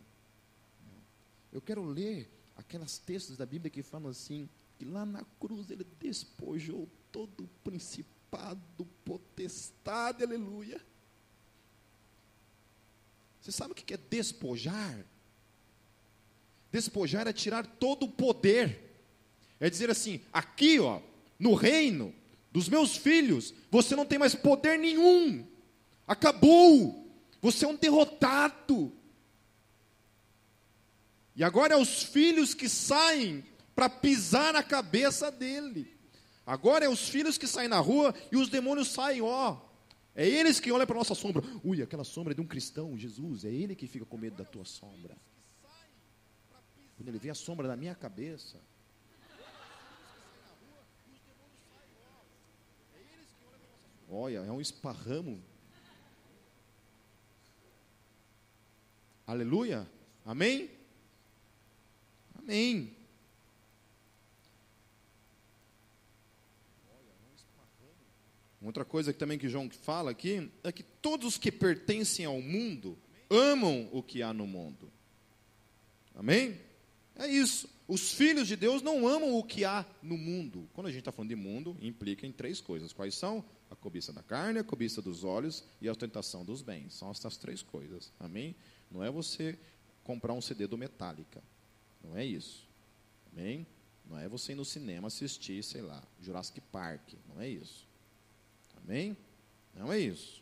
Eu 1.51 1.59
quero 1.59 1.83
ler 1.83 2.29
aquelas 2.55 2.99
textos 2.99 3.35
da 3.35 3.47
Bíblia 3.47 3.71
que 3.71 3.81
falam 3.81 4.11
assim: 4.11 4.47
que 4.77 4.85
lá 4.85 5.05
na 5.05 5.23
cruz 5.39 5.71
ele 5.71 5.85
despojou 5.99 6.87
todo 7.11 7.43
o 7.43 7.49
principado, 7.63 8.85
potestade, 9.03 10.23
aleluia. 10.23 10.79
Você 13.41 13.51
sabe 13.51 13.71
o 13.71 13.75
que 13.75 13.93
é 13.93 13.97
despojar? 13.97 15.05
Despojar 16.71 17.27
é 17.27 17.33
tirar 17.33 17.65
todo 17.65 18.03
o 18.03 18.11
poder. 18.11 19.01
É 19.59 19.69
dizer 19.69 19.89
assim: 19.89 20.21
aqui, 20.31 20.79
ó, 20.79 21.01
no 21.39 21.55
reino 21.55 22.13
dos 22.51 22.69
meus 22.69 22.95
filhos, 22.95 23.53
você 23.71 23.95
não 23.95 24.05
tem 24.05 24.19
mais 24.19 24.35
poder 24.35 24.77
nenhum. 24.77 25.45
Acabou. 26.05 27.07
Você 27.41 27.65
é 27.65 27.67
um 27.67 27.75
derrotado. 27.75 28.91
E 31.35 31.43
agora 31.43 31.75
é 31.75 31.77
os 31.77 32.03
filhos 32.03 32.53
que 32.53 32.67
saem 32.67 33.43
para 33.77 33.91
pisar 33.91 34.51
na 34.53 34.63
cabeça 34.63 35.29
dele. 35.29 35.95
Agora 36.43 36.83
é 36.83 36.89
os 36.89 37.07
filhos 37.07 37.37
que 37.37 37.45
saem 37.45 37.69
na 37.69 37.77
rua 37.79 38.11
e 38.31 38.35
os 38.35 38.49
demônios 38.49 38.87
saem, 38.87 39.21
ó. 39.21 39.61
É 40.15 40.27
eles 40.27 40.59
que 40.59 40.71
olham 40.71 40.87
para 40.87 40.95
a 40.95 40.97
nossa 40.97 41.13
sombra. 41.13 41.43
Ui, 41.63 41.79
aquela 41.79 42.03
sombra 42.03 42.33
é 42.33 42.35
de 42.35 42.41
um 42.41 42.47
cristão, 42.47 42.97
Jesus. 42.97 43.45
É 43.45 43.51
ele 43.51 43.75
que 43.75 43.85
fica 43.85 44.03
com 44.03 44.17
medo 44.17 44.35
da 44.35 44.43
tua 44.43 44.65
sombra. 44.65 45.15
Quando 46.95 47.09
ele 47.09 47.19
vê 47.19 47.29
a 47.29 47.35
sombra 47.35 47.67
na 47.67 47.75
minha 47.75 47.93
cabeça. 47.93 48.59
Olha, 54.09 54.39
é 54.39 54.51
um 54.51 54.59
esparramo. 54.59 55.39
Aleluia. 59.27 59.87
Amém? 60.25 60.71
Amém. 62.39 62.97
Outra 68.67 68.83
coisa 68.83 69.13
que 69.13 69.19
também 69.19 69.39
que 69.39 69.47
João 69.47 69.69
fala 69.69 70.11
aqui 70.11 70.51
é 70.61 70.73
que 70.73 70.83
todos 70.83 71.25
os 71.25 71.37
que 71.37 71.49
pertencem 71.49 72.25
ao 72.25 72.41
mundo 72.41 72.97
amam 73.29 73.87
o 73.93 74.03
que 74.03 74.21
há 74.21 74.33
no 74.33 74.45
mundo. 74.45 74.91
Amém? 76.13 76.59
É 77.15 77.27
isso. 77.27 77.69
Os 77.87 78.11
filhos 78.11 78.45
de 78.45 78.57
Deus 78.57 78.81
não 78.81 79.07
amam 79.07 79.37
o 79.37 79.43
que 79.43 79.63
há 79.63 79.85
no 80.03 80.17
mundo. 80.17 80.67
Quando 80.73 80.87
a 80.87 80.89
gente 80.89 80.99
está 80.99 81.13
falando 81.13 81.29
de 81.29 81.35
mundo, 81.35 81.77
implica 81.81 82.27
em 82.27 82.31
três 82.33 82.59
coisas. 82.59 82.91
Quais 82.91 83.15
são? 83.15 83.43
A 83.71 83.75
cobiça 83.75 84.11
da 84.11 84.21
carne, 84.21 84.59
a 84.59 84.65
cobiça 84.65 85.01
dos 85.01 85.23
olhos 85.23 85.63
e 85.79 85.87
a 85.87 85.91
ostentação 85.93 86.43
dos 86.43 86.61
bens. 86.61 86.93
São 86.93 87.09
essas 87.09 87.37
três 87.37 87.61
coisas. 87.61 88.11
Amém? 88.19 88.53
Não 88.91 89.01
é 89.01 89.09
você 89.09 89.57
comprar 90.03 90.33
um 90.33 90.41
CD 90.41 90.67
do 90.67 90.77
Metallica. 90.77 91.41
Não 92.03 92.17
é 92.17 92.25
isso. 92.25 92.67
Amém? 93.31 93.65
Não 94.05 94.19
é 94.19 94.27
você 94.27 94.51
ir 94.51 94.55
no 94.55 94.65
cinema 94.65 95.07
assistir, 95.07 95.63
sei 95.63 95.81
lá, 95.81 96.03
Jurassic 96.19 96.59
Park. 96.69 97.13
Não 97.29 97.39
é 97.39 97.47
isso. 97.47 97.86
Amém? 98.87 99.17
Não 99.73 99.91
é 99.91 99.99
isso. 99.99 100.41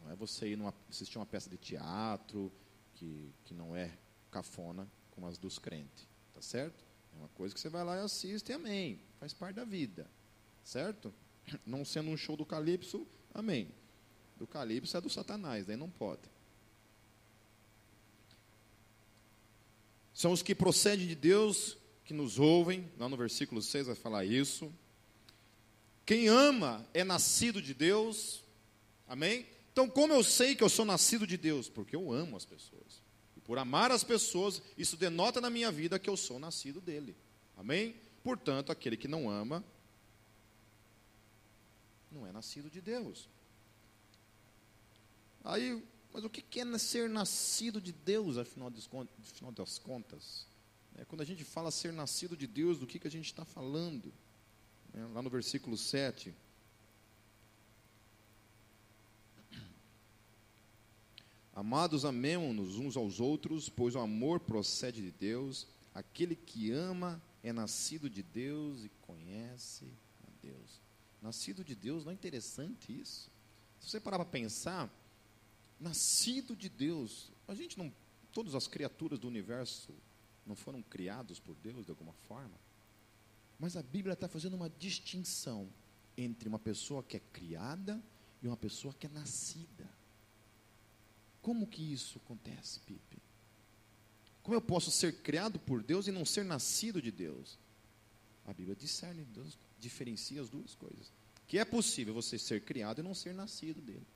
Não 0.00 0.12
é 0.12 0.14
você 0.14 0.52
ir 0.52 0.56
numa, 0.56 0.72
assistir 0.88 1.18
uma 1.18 1.26
peça 1.26 1.50
de 1.50 1.56
teatro 1.56 2.52
que, 2.94 3.34
que 3.44 3.52
não 3.52 3.74
é 3.74 3.90
cafona 4.30 4.88
como 5.10 5.26
as 5.26 5.38
dos 5.38 5.58
crentes. 5.58 6.06
Tá 6.32 6.40
certo? 6.40 6.84
É 7.12 7.18
uma 7.18 7.28
coisa 7.30 7.52
que 7.52 7.60
você 7.60 7.68
vai 7.68 7.82
lá 7.82 7.96
e 7.96 8.00
assiste, 8.00 8.52
amém. 8.52 9.00
Faz 9.18 9.34
parte 9.34 9.56
da 9.56 9.64
vida. 9.64 10.08
Certo? 10.62 11.12
Não 11.66 11.84
sendo 11.84 12.10
um 12.10 12.16
show 12.16 12.36
do 12.36 12.46
Calypso, 12.46 13.04
amém. 13.34 13.68
Do 14.36 14.46
Calypso 14.46 14.96
é 14.96 15.00
do 15.00 15.10
Satanás, 15.10 15.66
daí 15.66 15.76
não 15.76 15.90
pode. 15.90 16.22
São 20.14 20.32
os 20.32 20.42
que 20.42 20.54
procedem 20.54 21.06
de 21.06 21.14
Deus, 21.14 21.76
que 22.04 22.12
nos 22.12 22.38
ouvem, 22.38 22.90
lá 22.98 23.08
no 23.08 23.16
versículo 23.16 23.62
6 23.62 23.86
vai 23.86 23.94
falar 23.94 24.24
isso. 24.24 24.72
Quem 26.04 26.28
ama 26.28 26.86
é 26.92 27.04
nascido 27.04 27.62
de 27.62 27.74
Deus. 27.74 28.42
Amém? 29.06 29.46
Então, 29.72 29.88
como 29.88 30.12
eu 30.12 30.22
sei 30.22 30.54
que 30.54 30.62
eu 30.62 30.68
sou 30.68 30.84
nascido 30.84 31.26
de 31.26 31.36
Deus? 31.36 31.68
Porque 31.68 31.96
eu 31.96 32.12
amo 32.12 32.36
as 32.36 32.44
pessoas. 32.44 33.02
E 33.36 33.40
por 33.40 33.58
amar 33.58 33.90
as 33.90 34.04
pessoas, 34.04 34.60
isso 34.76 34.96
denota 34.96 35.40
na 35.40 35.48
minha 35.48 35.70
vida 35.70 35.98
que 35.98 36.10
eu 36.10 36.16
sou 36.16 36.38
nascido 36.38 36.80
dele. 36.80 37.16
Amém? 37.56 37.94
Portanto, 38.22 38.70
aquele 38.70 38.96
que 38.96 39.08
não 39.08 39.30
ama, 39.30 39.64
não 42.10 42.26
é 42.26 42.32
nascido 42.32 42.68
de 42.68 42.80
Deus. 42.80 43.28
Aí, 45.44 45.82
mas 46.12 46.24
o 46.24 46.30
que 46.30 46.60
é 46.60 46.78
ser 46.78 47.08
nascido 47.08 47.80
de 47.80 47.92
Deus, 47.92 48.36
afinal 48.36 48.70
das 48.70 49.78
contas? 49.78 50.46
É, 50.96 51.04
quando 51.04 51.22
a 51.22 51.24
gente 51.24 51.42
fala 51.42 51.70
ser 51.70 51.92
nascido 51.92 52.36
de 52.36 52.46
Deus, 52.46 52.78
do 52.78 52.86
que, 52.86 52.98
que 52.98 53.08
a 53.08 53.10
gente 53.10 53.26
está 53.26 53.44
falando? 53.44 54.12
Né, 54.92 55.06
lá 55.12 55.22
no 55.22 55.30
versículo 55.30 55.76
7. 55.76 56.34
Amados, 61.54 62.04
amemos-nos 62.04 62.76
uns 62.76 62.96
aos 62.96 63.20
outros, 63.20 63.68
pois 63.68 63.94
o 63.94 63.98
amor 63.98 64.40
procede 64.40 65.02
de 65.02 65.10
Deus. 65.10 65.66
Aquele 65.94 66.34
que 66.34 66.70
ama 66.70 67.22
é 67.42 67.52
nascido 67.52 68.08
de 68.08 68.22
Deus 68.22 68.84
e 68.84 68.88
conhece 69.02 69.92
a 70.26 70.30
Deus. 70.40 70.80
Nascido 71.20 71.62
de 71.62 71.74
Deus, 71.74 72.04
não 72.04 72.10
é 72.10 72.14
interessante 72.14 72.98
isso? 72.98 73.30
Se 73.78 73.90
você 73.90 74.00
parar 74.00 74.18
para 74.18 74.28
pensar, 74.28 74.90
nascido 75.78 76.56
de 76.56 76.68
Deus, 76.68 77.30
a 77.46 77.54
gente 77.54 77.76
não, 77.76 77.92
todas 78.32 78.54
as 78.54 78.66
criaturas 78.66 79.18
do 79.18 79.28
universo 79.28 79.92
não 80.46 80.56
foram 80.56 80.82
criados 80.82 81.38
por 81.38 81.54
Deus 81.56 81.84
de 81.84 81.90
alguma 81.90 82.12
forma? 82.26 82.54
Mas 83.62 83.76
a 83.76 83.82
Bíblia 83.82 84.14
está 84.14 84.26
fazendo 84.26 84.54
uma 84.54 84.68
distinção 84.68 85.68
entre 86.16 86.48
uma 86.48 86.58
pessoa 86.58 87.00
que 87.00 87.16
é 87.16 87.20
criada 87.32 88.02
e 88.42 88.48
uma 88.48 88.56
pessoa 88.56 88.92
que 88.92 89.06
é 89.06 89.08
nascida. 89.08 89.88
Como 91.40 91.64
que 91.68 91.80
isso 91.80 92.18
acontece, 92.18 92.80
Pipe? 92.80 93.22
Como 94.42 94.56
eu 94.56 94.60
posso 94.60 94.90
ser 94.90 95.22
criado 95.22 95.60
por 95.60 95.80
Deus 95.80 96.08
e 96.08 96.10
não 96.10 96.24
ser 96.24 96.44
nascido 96.44 97.00
de 97.00 97.12
Deus? 97.12 97.56
A 98.44 98.52
Bíblia 98.52 98.74
discerne, 98.74 99.24
Deus 99.32 99.56
diferencia 99.78 100.42
as 100.42 100.50
duas 100.50 100.74
coisas. 100.74 101.12
Que 101.46 101.60
é 101.60 101.64
possível 101.64 102.12
você 102.12 102.36
ser 102.36 102.64
criado 102.64 102.98
e 102.98 103.04
não 103.04 103.14
ser 103.14 103.32
nascido 103.32 103.80
dele. 103.80 104.08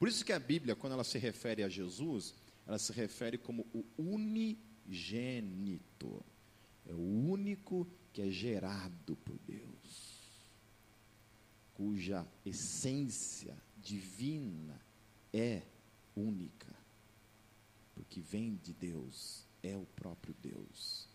Por 0.00 0.08
isso 0.08 0.24
que 0.24 0.32
a 0.32 0.40
Bíblia, 0.40 0.74
quando 0.74 0.94
ela 0.94 1.04
se 1.04 1.16
refere 1.16 1.62
a 1.62 1.68
Jesus, 1.68 2.34
ela 2.66 2.76
se 2.76 2.92
refere 2.92 3.38
como 3.38 3.64
o 3.72 3.84
unigênito. 3.96 4.64
É 6.86 6.92
o 6.92 7.30
único 7.30 7.86
que 8.12 8.22
é 8.22 8.30
gerado 8.30 9.16
por 9.16 9.38
Deus, 9.46 10.20
cuja 11.74 12.26
essência 12.44 13.56
divina 13.76 14.80
é 15.32 15.62
única, 16.14 16.74
porque 17.94 18.20
vem 18.20 18.56
de 18.62 18.72
Deus, 18.72 19.44
é 19.62 19.76
o 19.76 19.86
próprio 19.96 20.34
Deus. 20.40 21.08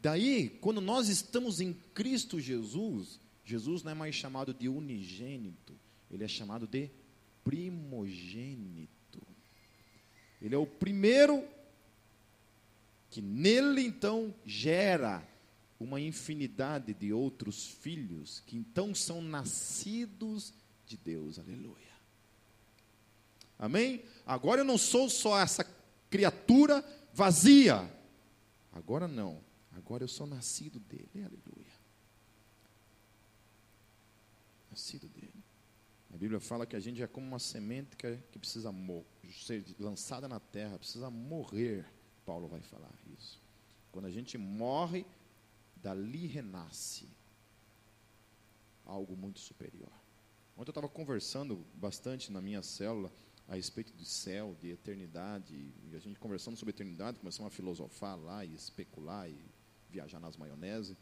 Daí, 0.00 0.50
quando 0.60 0.80
nós 0.80 1.08
estamos 1.08 1.60
em 1.60 1.72
Cristo 1.72 2.38
Jesus, 2.38 3.18
Jesus 3.44 3.82
não 3.82 3.92
é 3.92 3.94
mais 3.94 4.14
chamado 4.14 4.54
de 4.54 4.68
unigênito, 4.68 5.74
ele 6.10 6.24
é 6.24 6.28
chamado 6.28 6.66
de 6.66 6.90
primogênito. 7.42 8.88
Ele 10.40 10.54
é 10.54 10.58
o 10.58 10.66
primeiro 10.66 11.42
que 13.10 13.22
nele 13.22 13.82
então 13.82 14.34
gera 14.44 15.26
uma 15.80 16.00
infinidade 16.00 16.92
de 16.92 17.12
outros 17.12 17.66
filhos 17.66 18.42
que 18.46 18.56
então 18.56 18.94
são 18.94 19.22
nascidos 19.22 20.52
de 20.86 20.96
Deus. 20.96 21.38
Aleluia. 21.38 21.88
Amém? 23.58 24.04
Agora 24.26 24.60
eu 24.60 24.64
não 24.64 24.78
sou 24.78 25.08
só 25.08 25.38
essa 25.38 25.64
criatura 26.10 26.84
vazia. 27.12 27.92
Agora 28.72 29.08
não. 29.08 29.40
Agora 29.72 30.04
eu 30.04 30.08
sou 30.08 30.26
nascido 30.26 30.78
dele. 30.80 31.08
Aleluia. 31.14 31.72
Nascido 34.70 35.08
dele. 35.08 35.32
A 36.12 36.16
Bíblia 36.16 36.40
fala 36.40 36.66
que 36.66 36.76
a 36.76 36.80
gente 36.80 37.02
é 37.02 37.06
como 37.06 37.26
uma 37.26 37.38
semente 37.38 37.96
que, 37.96 38.38
precisa 38.38 38.74
ser 39.44 39.64
lançada 39.78 40.28
na 40.28 40.40
terra, 40.40 40.78
precisa 40.78 41.10
morrer. 41.10 41.84
Paulo 42.28 42.46
vai 42.46 42.60
falar 42.60 42.92
isso. 43.18 43.40
Quando 43.90 44.04
a 44.04 44.10
gente 44.10 44.36
morre, 44.36 45.06
dali 45.76 46.26
renasce 46.26 47.08
algo 48.84 49.16
muito 49.16 49.40
superior. 49.40 49.90
Ontem 50.54 50.68
eu 50.68 50.72
estava 50.72 50.90
conversando 50.90 51.64
bastante 51.76 52.30
na 52.30 52.42
minha 52.42 52.62
célula 52.62 53.10
a 53.48 53.54
respeito 53.54 53.94
do 53.94 54.04
céu, 54.04 54.54
de 54.60 54.68
eternidade, 54.68 55.54
e 55.54 55.96
a 55.96 55.98
gente 55.98 56.20
conversando 56.20 56.54
sobre 56.54 56.74
eternidade, 56.74 57.18
começamos 57.18 57.50
a 57.50 57.56
filosofar 57.56 58.18
lá 58.18 58.44
e 58.44 58.54
especular 58.54 59.26
e 59.30 59.38
viajar 59.88 60.20
nas 60.20 60.36
maionese. 60.36 60.98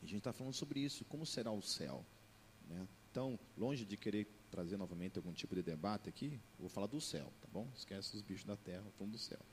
E 0.00 0.06
a 0.06 0.08
gente 0.08 0.20
está 0.20 0.32
falando 0.32 0.54
sobre 0.54 0.80
isso, 0.80 1.04
como 1.04 1.26
será 1.26 1.52
o 1.52 1.60
céu, 1.60 2.02
né? 2.66 2.88
Então, 3.10 3.38
longe 3.58 3.84
de 3.84 3.98
querer 3.98 4.26
trazer 4.50 4.78
novamente 4.78 5.18
algum 5.18 5.34
tipo 5.34 5.54
de 5.54 5.62
debate 5.62 6.08
aqui, 6.08 6.40
vou 6.58 6.70
falar 6.70 6.86
do 6.86 6.98
céu, 6.98 7.30
tá 7.42 7.48
bom? 7.52 7.68
Esquece 7.76 8.16
os 8.16 8.22
bichos 8.22 8.46
da 8.46 8.56
terra, 8.56 8.90
falando 8.96 9.12
do 9.12 9.18
céu. 9.18 9.51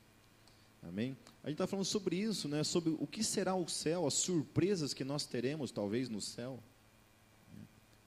Amém? 0.81 1.17
A 1.43 1.47
gente 1.47 1.55
está 1.55 1.67
falando 1.67 1.85
sobre 1.85 2.15
isso, 2.15 2.47
né? 2.47 2.63
Sobre 2.63 2.95
o 2.97 3.05
que 3.05 3.23
será 3.23 3.55
o 3.55 3.67
céu, 3.67 4.07
as 4.07 4.13
surpresas 4.13 4.93
que 4.93 5.03
nós 5.03 5.25
teremos, 5.25 5.71
talvez, 5.71 6.09
no 6.09 6.21
céu. 6.21 6.61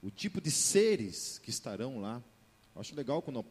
O 0.02 0.10
tipo 0.10 0.40
de 0.40 0.50
seres 0.50 1.38
que 1.38 1.50
estarão 1.50 2.00
lá. 2.00 2.22
Eu 2.74 2.80
acho 2.80 2.94
legal 2.94 3.22
quando 3.22 3.44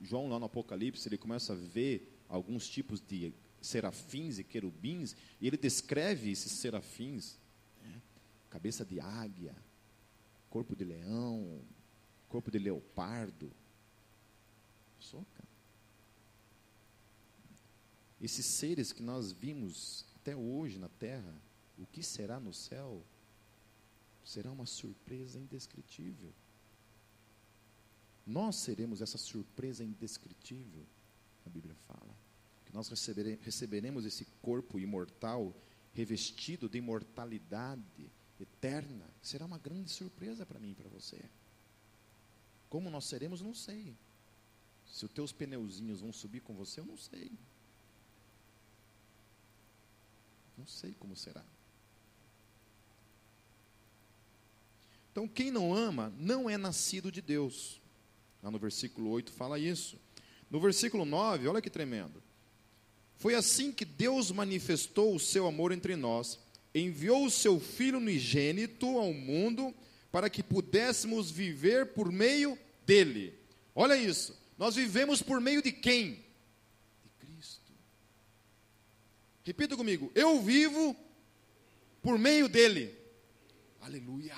João, 0.00 0.28
lá 0.28 0.38
no 0.38 0.46
Apocalipse, 0.46 1.08
ele 1.08 1.18
começa 1.18 1.52
a 1.52 1.56
ver 1.56 2.20
alguns 2.28 2.68
tipos 2.68 3.00
de 3.00 3.32
serafins 3.60 4.38
e 4.38 4.44
querubins, 4.44 5.14
e 5.40 5.46
ele 5.46 5.56
descreve 5.56 6.30
esses 6.30 6.52
serafins. 6.52 7.38
Né? 7.82 8.00
Cabeça 8.50 8.84
de 8.84 9.00
águia, 9.00 9.54
corpo 10.50 10.74
de 10.74 10.84
leão, 10.84 11.60
corpo 12.28 12.50
de 12.50 12.58
leopardo. 12.58 13.50
Soca. 14.98 15.45
Esses 18.20 18.46
seres 18.46 18.92
que 18.92 19.02
nós 19.02 19.32
vimos 19.32 20.04
até 20.16 20.34
hoje 20.34 20.78
na 20.78 20.88
terra, 20.88 21.34
o 21.78 21.86
que 21.86 22.02
será 22.02 22.40
no 22.40 22.52
céu? 22.52 23.02
Será 24.24 24.50
uma 24.50 24.66
surpresa 24.66 25.38
indescritível. 25.38 26.32
Nós 28.26 28.56
seremos 28.56 29.00
essa 29.00 29.18
surpresa 29.18 29.84
indescritível, 29.84 30.84
a 31.44 31.50
Bíblia 31.50 31.76
fala. 31.86 32.16
Que 32.64 32.74
nós 32.74 32.88
receberemos 33.40 34.04
esse 34.04 34.24
corpo 34.42 34.80
imortal, 34.80 35.54
revestido 35.92 36.68
de 36.68 36.78
imortalidade, 36.78 38.10
eterna, 38.40 39.08
será 39.22 39.46
uma 39.46 39.58
grande 39.58 39.90
surpresa 39.90 40.44
para 40.44 40.58
mim 40.58 40.72
e 40.72 40.74
para 40.74 40.88
você. 40.88 41.22
Como 42.68 42.90
nós 42.90 43.04
seremos, 43.04 43.40
não 43.40 43.54
sei. 43.54 43.96
Se 44.84 45.04
os 45.04 45.10
teus 45.12 45.32
pneuzinhos 45.32 46.00
vão 46.00 46.12
subir 46.12 46.40
com 46.40 46.54
você, 46.54 46.80
eu 46.80 46.84
não 46.84 46.96
sei. 46.96 47.30
Não 50.56 50.66
sei 50.66 50.94
como 50.98 51.14
será. 51.16 51.44
Então, 55.12 55.26
quem 55.26 55.50
não 55.50 55.74
ama 55.74 56.12
não 56.18 56.48
é 56.48 56.56
nascido 56.56 57.10
de 57.10 57.22
Deus. 57.22 57.80
Lá 58.42 58.50
no 58.50 58.58
versículo 58.58 59.10
8 59.10 59.32
fala 59.32 59.58
isso. 59.58 59.98
No 60.50 60.60
versículo 60.60 61.04
9, 61.04 61.48
olha 61.48 61.62
que 61.62 61.70
tremendo. 61.70 62.22
Foi 63.16 63.34
assim 63.34 63.72
que 63.72 63.84
Deus 63.84 64.30
manifestou 64.30 65.14
o 65.14 65.20
seu 65.20 65.46
amor 65.46 65.72
entre 65.72 65.96
nós 65.96 66.38
enviou 66.78 67.24
o 67.24 67.30
seu 67.30 67.58
Filho 67.58 67.98
unigênito 67.98 68.86
ao 68.98 69.12
mundo 69.12 69.74
para 70.12 70.28
que 70.30 70.42
pudéssemos 70.42 71.30
viver 71.30 71.86
por 71.86 72.12
meio 72.12 72.58
dele. 72.86 73.34
Olha 73.74 73.96
isso, 73.96 74.36
nós 74.58 74.76
vivemos 74.76 75.22
por 75.22 75.40
meio 75.40 75.62
de 75.62 75.72
quem? 75.72 76.24
De 77.02 77.10
Cristo. 77.18 77.72
Repita 79.46 79.76
comigo, 79.76 80.12
eu 80.14 80.42
vivo 80.42 80.94
por 82.02 82.18
meio 82.18 82.48
dele. 82.48 82.94
Aleluia. 83.80 84.36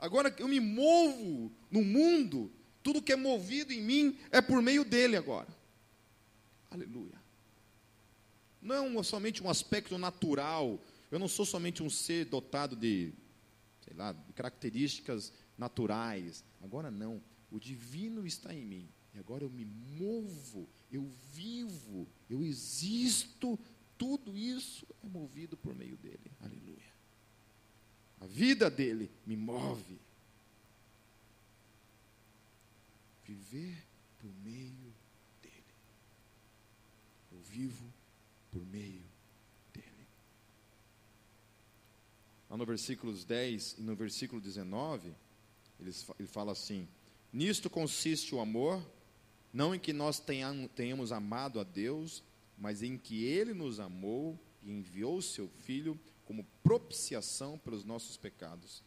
Agora 0.00 0.34
eu 0.38 0.48
me 0.48 0.58
movo 0.58 1.52
no 1.70 1.84
mundo, 1.84 2.50
tudo 2.82 3.02
que 3.02 3.12
é 3.12 3.16
movido 3.16 3.72
em 3.72 3.80
mim 3.80 4.18
é 4.32 4.40
por 4.40 4.60
meio 4.60 4.84
dele 4.84 5.16
agora. 5.16 5.48
Aleluia 6.70 7.18
não 8.60 9.00
é 9.00 9.02
somente 9.02 9.42
um 9.42 9.48
aspecto 9.48 9.96
natural. 9.96 10.82
Eu 11.10 11.18
não 11.18 11.28
sou 11.28 11.46
somente 11.46 11.82
um 11.82 11.88
ser 11.88 12.26
dotado 12.26 12.76
de, 12.76 13.12
sei 13.80 13.94
lá, 13.94 14.12
de 14.12 14.32
características 14.32 15.32
naturais. 15.56 16.44
Agora 16.62 16.90
não. 16.90 17.22
O 17.50 17.58
divino 17.58 18.26
está 18.26 18.54
em 18.54 18.64
mim. 18.64 18.88
E 19.14 19.18
agora 19.18 19.44
eu 19.44 19.50
me 19.50 19.64
movo, 19.64 20.68
eu 20.90 21.08
vivo, 21.32 22.06
eu 22.28 22.42
existo. 22.42 23.58
Tudo 23.96 24.36
isso 24.36 24.86
é 25.04 25.08
movido 25.08 25.56
por 25.56 25.74
meio 25.74 25.96
dele. 25.96 26.30
Aleluia. 26.40 26.92
A 28.20 28.26
vida 28.26 28.70
dele 28.70 29.10
me 29.26 29.36
move. 29.36 29.98
Viver 33.24 33.84
por 34.18 34.32
meio 34.42 34.94
dele. 35.42 35.74
Eu 37.30 37.38
vivo 37.40 37.92
por 38.50 38.64
meio 38.66 39.04
dele. 39.74 40.06
Lá 42.48 42.56
no 42.56 42.64
versículos 42.64 43.24
10 43.24 43.76
e 43.78 43.82
no 43.82 43.94
versículo 43.94 44.40
19, 44.40 45.14
ele, 45.78 45.94
ele 46.18 46.28
fala 46.28 46.52
assim: 46.52 46.88
Nisto 47.32 47.68
consiste 47.68 48.34
o 48.34 48.40
amor, 48.40 48.82
não 49.52 49.74
em 49.74 49.78
que 49.78 49.92
nós 49.92 50.20
tenhamos, 50.20 51.12
amado 51.12 51.58
a 51.58 51.64
Deus, 51.64 52.22
mas 52.56 52.82
em 52.82 52.98
que 52.98 53.24
Ele 53.24 53.54
nos 53.54 53.80
amou 53.80 54.38
e 54.62 54.70
enviou 54.70 55.16
o 55.18 55.22
Seu 55.22 55.48
Filho 55.48 55.98
como 56.24 56.44
propiciação 56.62 57.58
pelos 57.58 57.84
nossos 57.84 58.16
pecados. 58.16 58.82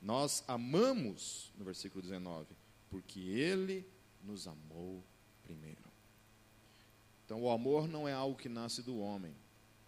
Nós 0.00 0.44
amamos, 0.46 1.52
no 1.56 1.64
versículo 1.64 2.02
19, 2.02 2.54
porque 2.90 3.20
Ele 3.20 3.86
nos 4.22 4.46
amou 4.46 5.02
primeiro. 5.42 5.82
Então, 7.24 7.42
o 7.42 7.50
amor 7.50 7.88
não 7.88 8.06
é 8.06 8.12
algo 8.12 8.38
que 8.38 8.48
nasce 8.48 8.82
do 8.82 8.98
homem. 8.98 9.34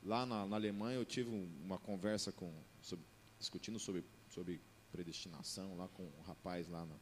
Lá 0.02 0.24
na, 0.24 0.46
na 0.46 0.56
Alemanha, 0.56 0.96
eu 0.96 1.04
tive 1.04 1.30
uma 1.64 1.78
conversa 1.78 2.32
com, 2.32 2.52
sobre, 2.80 3.04
discutindo 3.38 3.78
sobre, 3.78 4.04
sobre 4.30 4.60
predestinação 4.90 5.76
lá 5.76 5.88
com 5.88 6.04
um 6.04 6.22
rapaz 6.22 6.66
lá, 6.68 6.86
na, 6.86 6.94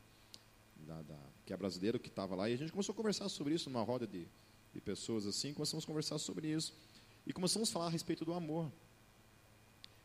da, 0.85 1.19
que 1.45 1.53
é 1.53 1.57
brasileiro, 1.57 1.99
que 1.99 2.09
estava 2.09 2.35
lá, 2.35 2.49
e 2.49 2.55
a 2.55 2.57
gente 2.57 2.73
começou 2.73 2.93
a 2.93 2.97
conversar 2.97 3.29
sobre 3.29 3.55
isso 3.55 3.69
numa 3.71 3.83
roda 3.83 4.07
de, 4.07 4.27
de 4.73 4.81
pessoas 4.81 5.27
assim, 5.27 5.53
começamos 5.53 5.85
a 5.85 5.87
conversar 5.87 6.19
sobre 6.19 6.49
isso. 6.49 6.75
E 7.27 7.33
começamos 7.33 7.71
a 7.71 7.73
falar 7.73 7.87
a 7.87 7.91
respeito 7.91 8.25
do 8.25 8.35
amor. 8.35 8.71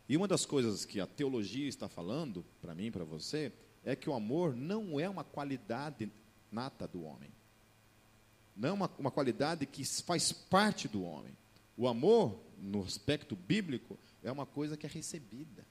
E 0.07 0.15
uma 0.15 0.27
das 0.27 0.45
coisas 0.45 0.85
que 0.85 0.99
a 0.99 1.05
teologia 1.05 1.67
está 1.67 1.87
falando, 1.89 2.45
para 2.61 2.73
mim 2.73 2.91
para 2.91 3.03
você, 3.03 3.51
é 3.83 3.95
que 3.95 4.09
o 4.09 4.13
amor 4.13 4.55
não 4.55 4.99
é 4.99 5.09
uma 5.09 5.23
qualidade 5.23 6.11
nata 6.51 6.87
do 6.87 7.03
homem 7.03 7.29
não 8.59 8.69
é 8.69 8.71
uma, 8.73 8.91
uma 8.99 9.09
qualidade 9.09 9.65
que 9.65 9.85
faz 10.03 10.33
parte 10.33 10.87
do 10.89 11.01
homem. 11.01 11.31
O 11.77 11.87
amor, 11.87 12.37
no 12.57 12.83
aspecto 12.83 13.33
bíblico, 13.33 13.97
é 14.21 14.29
uma 14.29 14.45
coisa 14.45 14.75
que 14.75 14.85
é 14.85 14.89
recebida 14.89 15.65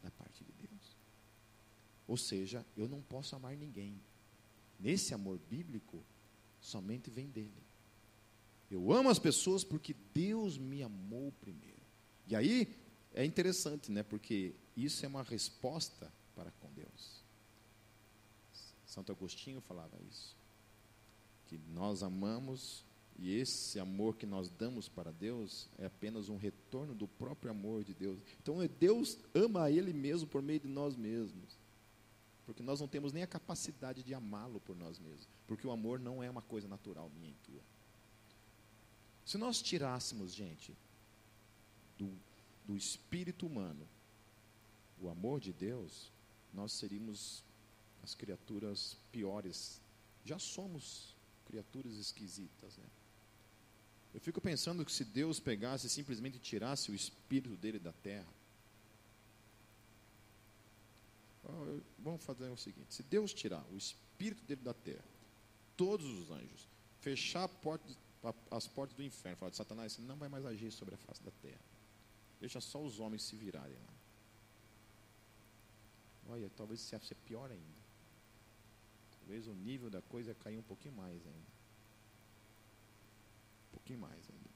da 0.00 0.12
parte 0.12 0.44
de 0.44 0.52
Deus. 0.52 0.96
Ou 2.06 2.16
seja, 2.16 2.64
eu 2.76 2.88
não 2.88 3.02
posso 3.02 3.34
amar 3.34 3.56
ninguém. 3.56 4.00
Nesse 4.78 5.14
amor 5.14 5.38
bíblico, 5.50 6.02
somente 6.60 7.10
vem 7.10 7.28
dele. 7.28 7.62
Eu 8.70 8.92
amo 8.92 9.08
as 9.08 9.18
pessoas 9.18 9.62
porque 9.62 9.94
Deus 10.12 10.58
me 10.58 10.82
amou 10.82 11.32
primeiro. 11.40 11.82
E 12.26 12.34
aí 12.34 12.68
é 13.12 13.24
interessante, 13.24 13.92
né? 13.92 14.02
Porque 14.02 14.54
isso 14.76 15.04
é 15.04 15.08
uma 15.08 15.22
resposta 15.22 16.12
para 16.34 16.50
com 16.52 16.72
Deus. 16.72 17.22
Santo 18.86 19.12
Agostinho 19.12 19.60
falava 19.60 19.96
isso. 20.08 20.36
Que 21.46 21.58
nós 21.72 22.02
amamos 22.02 22.84
e 23.18 23.32
esse 23.34 23.78
amor 23.78 24.16
que 24.16 24.26
nós 24.26 24.48
damos 24.48 24.88
para 24.88 25.12
Deus 25.12 25.68
é 25.78 25.86
apenas 25.86 26.28
um 26.28 26.36
retorno 26.36 26.94
do 26.94 27.06
próprio 27.06 27.50
amor 27.50 27.84
de 27.84 27.94
Deus. 27.94 28.18
Então 28.42 28.58
Deus 28.78 29.18
ama 29.32 29.64
a 29.64 29.70
Ele 29.70 29.92
mesmo 29.92 30.26
por 30.26 30.42
meio 30.42 30.60
de 30.60 30.68
nós 30.68 30.96
mesmos. 30.96 31.56
Porque 32.46 32.62
nós 32.62 32.80
não 32.80 32.88
temos 32.88 33.12
nem 33.12 33.22
a 33.22 33.26
capacidade 33.26 34.02
de 34.02 34.14
amá-lo 34.14 34.60
por 34.60 34.76
nós 34.76 34.98
mesmos. 34.98 35.26
Porque 35.46 35.66
o 35.66 35.70
amor 35.70 35.98
não 35.98 36.22
é 36.22 36.28
uma 36.28 36.42
coisa 36.42 36.68
natural 36.68 37.10
minha 37.16 37.30
e 37.30 37.46
tua. 37.46 37.62
Se 39.24 39.38
nós 39.38 39.62
tirássemos, 39.62 40.34
gente, 40.34 40.74
do, 41.98 42.12
do 42.66 42.76
espírito 42.76 43.46
humano 43.46 43.88
o 45.00 45.08
amor 45.08 45.40
de 45.40 45.52
Deus, 45.52 46.10
nós 46.52 46.72
seríamos 46.72 47.42
as 48.02 48.14
criaturas 48.14 48.96
piores. 49.10 49.80
Já 50.24 50.38
somos 50.38 51.14
criaturas 51.46 51.94
esquisitas, 51.94 52.76
né? 52.76 52.86
Eu 54.14 54.20
fico 54.20 54.40
pensando 54.40 54.84
que 54.84 54.92
se 54.92 55.04
Deus 55.04 55.40
pegasse 55.40 55.88
e 55.88 55.90
simplesmente 55.90 56.38
tirasse 56.38 56.90
o 56.90 56.94
espírito 56.94 57.56
dele 57.56 57.80
da 57.80 57.92
terra. 57.92 58.32
Vamos 61.98 62.24
fazer 62.24 62.48
o 62.48 62.56
seguinte: 62.56 62.94
se 62.94 63.02
Deus 63.02 63.32
tirar 63.32 63.64
o 63.70 63.76
espírito 63.76 64.44
dele 64.44 64.62
da 64.62 64.74
terra, 64.74 65.04
todos 65.76 66.06
os 66.06 66.30
anjos, 66.30 66.68
fechar 67.00 67.48
porta, 67.48 67.84
as 68.50 68.66
portas 68.66 68.96
do 68.96 69.02
inferno, 69.02 69.36
falar 69.36 69.50
de 69.50 69.56
Satanás, 69.56 69.92
você 69.92 70.02
não 70.02 70.16
vai 70.16 70.28
mais 70.28 70.44
agir 70.46 70.70
sobre 70.70 70.94
a 70.94 70.98
face 70.98 71.22
da 71.22 71.30
terra. 71.42 71.60
Deixa 72.40 72.60
só 72.60 72.82
os 72.82 73.00
homens 73.00 73.22
se 73.22 73.36
virarem 73.36 73.76
lá. 73.76 73.94
Olha, 76.30 76.50
talvez 76.56 76.80
isso 76.80 76.88
seja 76.88 77.14
pior 77.26 77.50
ainda. 77.50 77.84
Talvez 79.18 79.46
o 79.46 79.54
nível 79.54 79.90
da 79.90 80.00
coisa 80.02 80.34
caia 80.34 80.58
um 80.58 80.62
pouquinho 80.62 80.94
mais 80.94 81.26
ainda 81.26 81.54
pouquinho 83.84 83.98
mais 83.98 84.30
ainda. 84.30 84.53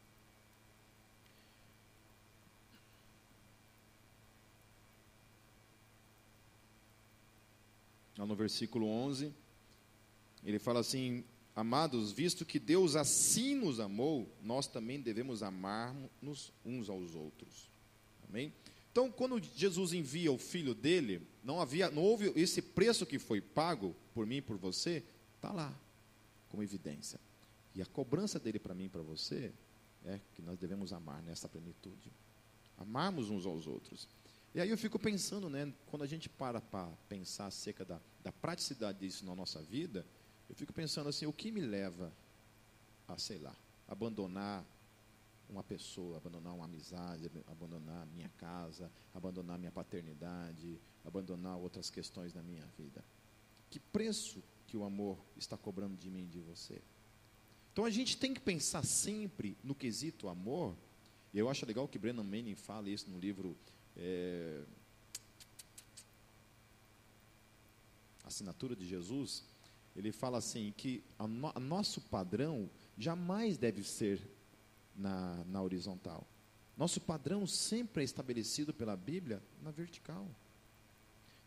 No 8.26 8.34
versículo 8.34 8.86
11, 8.86 9.32
ele 10.44 10.58
fala 10.58 10.80
assim: 10.80 11.24
Amados, 11.54 12.12
visto 12.12 12.44
que 12.44 12.58
Deus 12.58 12.94
assim 12.96 13.54
nos 13.54 13.80
amou, 13.80 14.28
nós 14.42 14.66
também 14.66 15.00
devemos 15.00 15.42
amar-nos 15.42 16.52
uns 16.64 16.88
aos 16.88 17.14
outros. 17.14 17.68
Amém? 18.28 18.52
Então, 18.92 19.10
quando 19.10 19.40
Jesus 19.40 19.92
envia 19.92 20.32
o 20.32 20.38
filho 20.38 20.74
dele, 20.74 21.26
não 21.44 21.60
havia, 21.60 21.90
não 21.90 22.02
houve 22.02 22.32
esse 22.34 22.60
preço 22.60 23.06
que 23.06 23.18
foi 23.18 23.40
pago 23.40 23.94
por 24.14 24.26
mim 24.26 24.36
e 24.36 24.42
por 24.42 24.56
você, 24.56 25.04
está 25.36 25.52
lá, 25.52 25.76
como 26.48 26.62
evidência. 26.62 27.20
E 27.74 27.82
a 27.82 27.86
cobrança 27.86 28.40
dele 28.40 28.58
para 28.58 28.74
mim 28.74 28.84
e 28.84 28.88
para 28.88 29.02
você 29.02 29.52
é 30.04 30.20
que 30.34 30.42
nós 30.42 30.58
devemos 30.58 30.92
amar 30.92 31.22
nessa 31.22 31.48
plenitude. 31.48 32.12
Amarmos 32.76 33.30
uns 33.30 33.46
aos 33.46 33.66
outros. 33.66 34.08
E 34.58 34.60
aí 34.60 34.70
eu 34.70 34.76
fico 34.76 34.98
pensando, 34.98 35.48
né, 35.48 35.72
quando 35.86 36.02
a 36.02 36.06
gente 36.08 36.28
para 36.28 36.60
para 36.60 36.88
pensar 37.08 37.46
acerca 37.46 37.84
da, 37.84 38.00
da 38.24 38.32
praticidade 38.32 38.98
disso 38.98 39.24
na 39.24 39.32
nossa 39.32 39.62
vida, 39.62 40.04
eu 40.50 40.56
fico 40.56 40.72
pensando 40.72 41.08
assim, 41.08 41.26
o 41.26 41.32
que 41.32 41.52
me 41.52 41.60
leva 41.60 42.12
a, 43.06 43.16
sei 43.16 43.38
lá, 43.38 43.54
abandonar 43.86 44.66
uma 45.48 45.62
pessoa, 45.62 46.16
abandonar 46.16 46.54
uma 46.54 46.64
amizade, 46.64 47.30
abandonar 47.46 48.04
minha 48.08 48.28
casa, 48.30 48.90
abandonar 49.14 49.60
minha 49.60 49.70
paternidade, 49.70 50.80
abandonar 51.04 51.56
outras 51.56 51.88
questões 51.88 52.32
da 52.32 52.42
minha 52.42 52.66
vida. 52.76 53.04
Que 53.70 53.78
preço 53.78 54.42
que 54.66 54.76
o 54.76 54.82
amor 54.82 55.24
está 55.36 55.56
cobrando 55.56 55.96
de 55.96 56.10
mim 56.10 56.24
e 56.24 56.26
de 56.26 56.40
você? 56.40 56.82
Então 57.72 57.84
a 57.84 57.90
gente 57.90 58.16
tem 58.16 58.34
que 58.34 58.40
pensar 58.40 58.84
sempre 58.84 59.56
no 59.62 59.72
quesito 59.72 60.26
amor. 60.28 60.76
E 61.32 61.38
eu 61.38 61.48
acho 61.48 61.64
legal 61.64 61.86
que 61.86 61.96
Brennan 61.96 62.24
Manning 62.24 62.56
fala 62.56 62.90
isso 62.90 63.08
no 63.08 63.20
livro 63.20 63.56
é, 63.98 64.62
Assinatura 68.28 68.76
de 68.76 68.86
Jesus. 68.86 69.42
Ele 69.96 70.12
fala 70.12 70.36
assim 70.36 70.72
que 70.76 71.02
a, 71.18 71.26
no, 71.26 71.50
a 71.54 71.58
nosso 71.58 72.00
padrão 72.02 72.70
jamais 72.96 73.56
deve 73.56 73.82
ser 73.82 74.20
na, 74.94 75.42
na 75.46 75.62
horizontal. 75.62 76.26
Nosso 76.76 77.00
padrão 77.00 77.46
sempre 77.46 78.02
é 78.02 78.04
estabelecido 78.04 78.72
pela 78.74 78.94
Bíblia 78.96 79.42
na 79.62 79.70
vertical. 79.70 80.28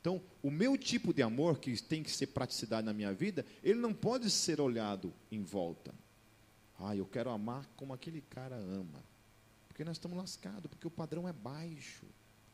Então, 0.02 0.20
o 0.41 0.49
meu 0.49 0.76
tipo 0.76 1.14
de 1.14 1.22
amor, 1.22 1.60
que 1.60 1.80
tem 1.82 2.02
que 2.02 2.10
ser 2.10 2.28
praticidade 2.28 2.84
na 2.84 2.93
minha 2.93 3.14
vida, 3.14 3.45
ele 3.64 3.80
não 3.80 3.93
pode 3.93 4.32
ser 4.32 4.60
olhado 4.60 5.14
em 5.32 5.43
volta. 5.43 5.93
Ah, 6.80 6.95
eu 6.95 7.06
quero 7.06 7.30
amar 7.30 7.70
como 7.78 7.93
aquele 7.93 8.22
cara 8.22 8.56
ama. 8.56 9.04
Porque 9.68 9.86
nós 9.86 9.97
estamos 9.97 10.18
lascados, 10.18 10.66
porque 10.66 10.88
o 10.88 10.91
padrão 10.91 11.28
é 11.28 11.32
baixo, 11.32 12.08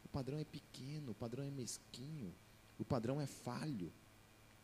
o 0.07 0.09
padrão 0.09 0.39
é 0.39 0.45
pequeno, 0.45 1.11
o 1.11 1.15
padrão 1.15 1.43
é 1.43 1.51
mesquinho, 1.51 2.33
o 2.79 2.85
padrão 2.85 3.19
é 3.19 3.27
falho, 3.27 3.91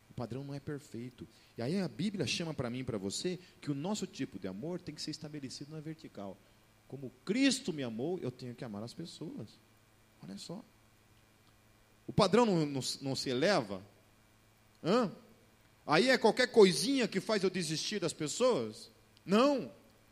o 0.10 0.14
padrão 0.14 0.42
não 0.44 0.54
é 0.54 0.60
perfeito. 0.60 1.28
E 1.58 1.62
aí 1.62 1.80
a 1.80 1.88
Bíblia 1.88 2.26
chama 2.26 2.54
para 2.54 2.70
mim 2.70 2.80
e 2.80 2.84
para 2.84 2.98
você 2.98 3.38
que 3.60 3.70
o 3.70 3.76
nosso 3.76 4.08
tipo 4.08 4.40
de 4.40 4.48
amor 4.48 4.80
tem 4.80 4.96
que 4.96 5.02
ser 5.02 5.12
estabelecido 5.12 5.72
na 5.72 5.82
vertical. 5.82 6.38
Como 6.88 7.12
Cristo 7.26 7.74
me 7.74 7.84
amou, 7.84 8.20
eu 8.20 8.32
tenho 8.32 8.56
que 8.56 8.64
amar 8.64 8.84
as 8.84 8.94
pessoas. 8.94 9.60
Olha 10.24 10.38
só. 10.38 10.64
O 12.08 12.14
padrão 12.14 12.46
não, 12.46 12.66
não, 12.66 12.82
não 13.02 13.16
se 13.16 13.30
eleva? 13.30 13.86
Hã? 14.82 15.12
Aí 15.86 16.10
é 16.10 16.18
qualquer 16.18 16.48
coisinha 16.48 17.08
que 17.08 17.20
faz 17.20 17.44
eu 17.44 17.50
desistir 17.50 18.00
das 18.00 18.14
pessoas? 18.14 18.90
Não. 19.26 19.70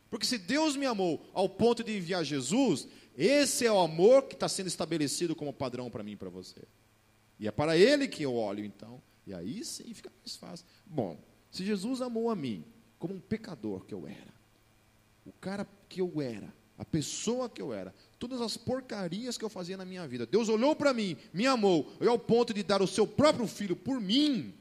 Porque 0.10 0.26
se 0.26 0.38
Deus 0.38 0.76
me 0.76 0.86
amou 0.86 1.26
ao 1.34 1.48
ponto 1.48 1.84
de 1.84 1.96
enviar 1.96 2.26
Jesus, 2.26 2.86
esse 3.18 3.66
é 3.66 3.72
o 3.72 3.80
amor 3.80 4.24
que 4.24 4.36
está 4.36 4.48
sendo 4.48 4.68
estabelecido 4.68 5.36
como 5.36 5.54
padrão 5.54 5.90
para 5.90 6.04
mim 6.04 6.14
e 6.14 6.16
para 6.16 6.30
você. 6.30 6.62
E 7.40 7.48
é 7.48 7.52
para 7.52 7.78
Ele 7.78 8.08
que 8.08 8.24
eu 8.24 8.36
olho, 8.36 8.64
então. 8.64 9.02
E 9.26 9.34
aí 9.34 9.64
sim 9.64 9.94
fica 9.94 10.12
mais 10.20 10.36
fácil. 10.36 10.66
Bom, 10.86 11.20
se 11.50 11.66
Jesus 11.66 12.02
amou 12.02 12.30
a 12.30 12.36
mim 12.36 12.66
como 12.98 13.16
um 13.16 13.20
pecador 13.20 13.86
que 13.86 13.94
eu 13.94 14.08
era, 14.08 14.34
o 15.26 15.32
cara 15.34 15.68
que 15.90 16.02
eu 16.02 16.22
era, 16.22 16.54
a 16.78 16.86
pessoa 16.86 17.50
que 17.50 17.62
eu 17.62 17.74
era, 17.74 17.94
todas 18.18 18.42
as 18.42 18.58
porcarias 18.58 19.38
que 19.38 19.46
eu 19.46 19.50
fazia 19.50 19.78
na 19.78 19.86
minha 19.86 20.08
vida, 20.08 20.26
Deus 20.26 20.50
olhou 20.50 20.76
para 20.76 20.94
mim, 20.94 21.18
me 21.34 21.46
amou, 21.46 21.92
e 22.00 22.08
ao 22.08 22.18
ponto 22.18 22.54
de 22.54 22.64
dar 22.64 22.82
o 22.82 22.88
seu 22.88 23.06
próprio 23.06 23.48
filho 23.48 23.76
por 23.76 24.00
mim. 24.00 24.54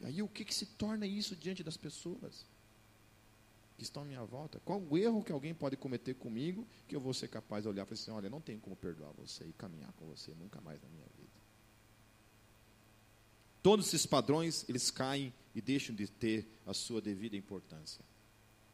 E 0.00 0.06
aí 0.06 0.22
o 0.22 0.28
que, 0.28 0.44
que 0.44 0.54
se 0.54 0.66
torna 0.66 1.06
isso 1.06 1.36
diante 1.36 1.62
das 1.62 1.76
pessoas? 1.76 2.46
Que 3.76 3.82
estão 3.82 4.02
à 4.02 4.06
minha 4.06 4.24
volta? 4.24 4.60
Qual 4.64 4.80
o 4.80 4.96
erro 4.96 5.22
que 5.22 5.32
alguém 5.32 5.54
pode 5.54 5.76
cometer 5.76 6.14
comigo 6.14 6.66
que 6.88 6.96
eu 6.96 7.00
vou 7.00 7.12
ser 7.12 7.28
capaz 7.28 7.62
de 7.64 7.68
olhar 7.68 7.82
e 7.82 7.86
falar 7.86 8.00
assim: 8.00 8.10
olha, 8.10 8.30
não 8.30 8.40
tenho 8.40 8.58
como 8.60 8.74
perdoar 8.76 9.12
você 9.12 9.44
e 9.44 9.52
caminhar 9.52 9.92
com 9.92 10.06
você 10.06 10.32
nunca 10.34 10.60
mais 10.60 10.80
na 10.82 10.88
minha 10.88 11.06
vida? 11.16 11.36
Todos 13.62 13.88
esses 13.88 14.06
padrões, 14.06 14.64
eles 14.68 14.90
caem 14.90 15.32
e 15.54 15.60
deixam 15.60 15.94
de 15.94 16.06
ter 16.06 16.46
a 16.64 16.72
sua 16.72 17.00
devida 17.00 17.36
importância 17.36 18.04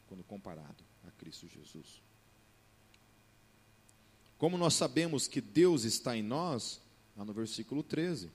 quando 0.06 0.22
comparado 0.22 0.84
a 1.06 1.10
Cristo 1.12 1.48
Jesus. 1.48 2.02
Como 4.36 4.58
nós 4.58 4.74
sabemos 4.74 5.26
que 5.26 5.40
Deus 5.40 5.84
está 5.84 6.16
em 6.16 6.22
nós, 6.22 6.80
lá 7.16 7.24
no 7.24 7.32
versículo 7.32 7.82
13. 7.82 8.30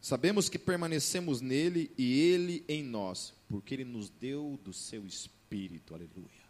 Sabemos 0.00 0.48
que 0.48 0.58
permanecemos 0.58 1.40
nele 1.40 1.90
e 1.98 2.20
ele 2.20 2.64
em 2.68 2.82
nós, 2.82 3.34
porque 3.48 3.74
ele 3.74 3.84
nos 3.84 4.10
deu 4.10 4.58
do 4.62 4.72
seu 4.72 5.06
espírito. 5.06 5.94
Aleluia. 5.94 6.48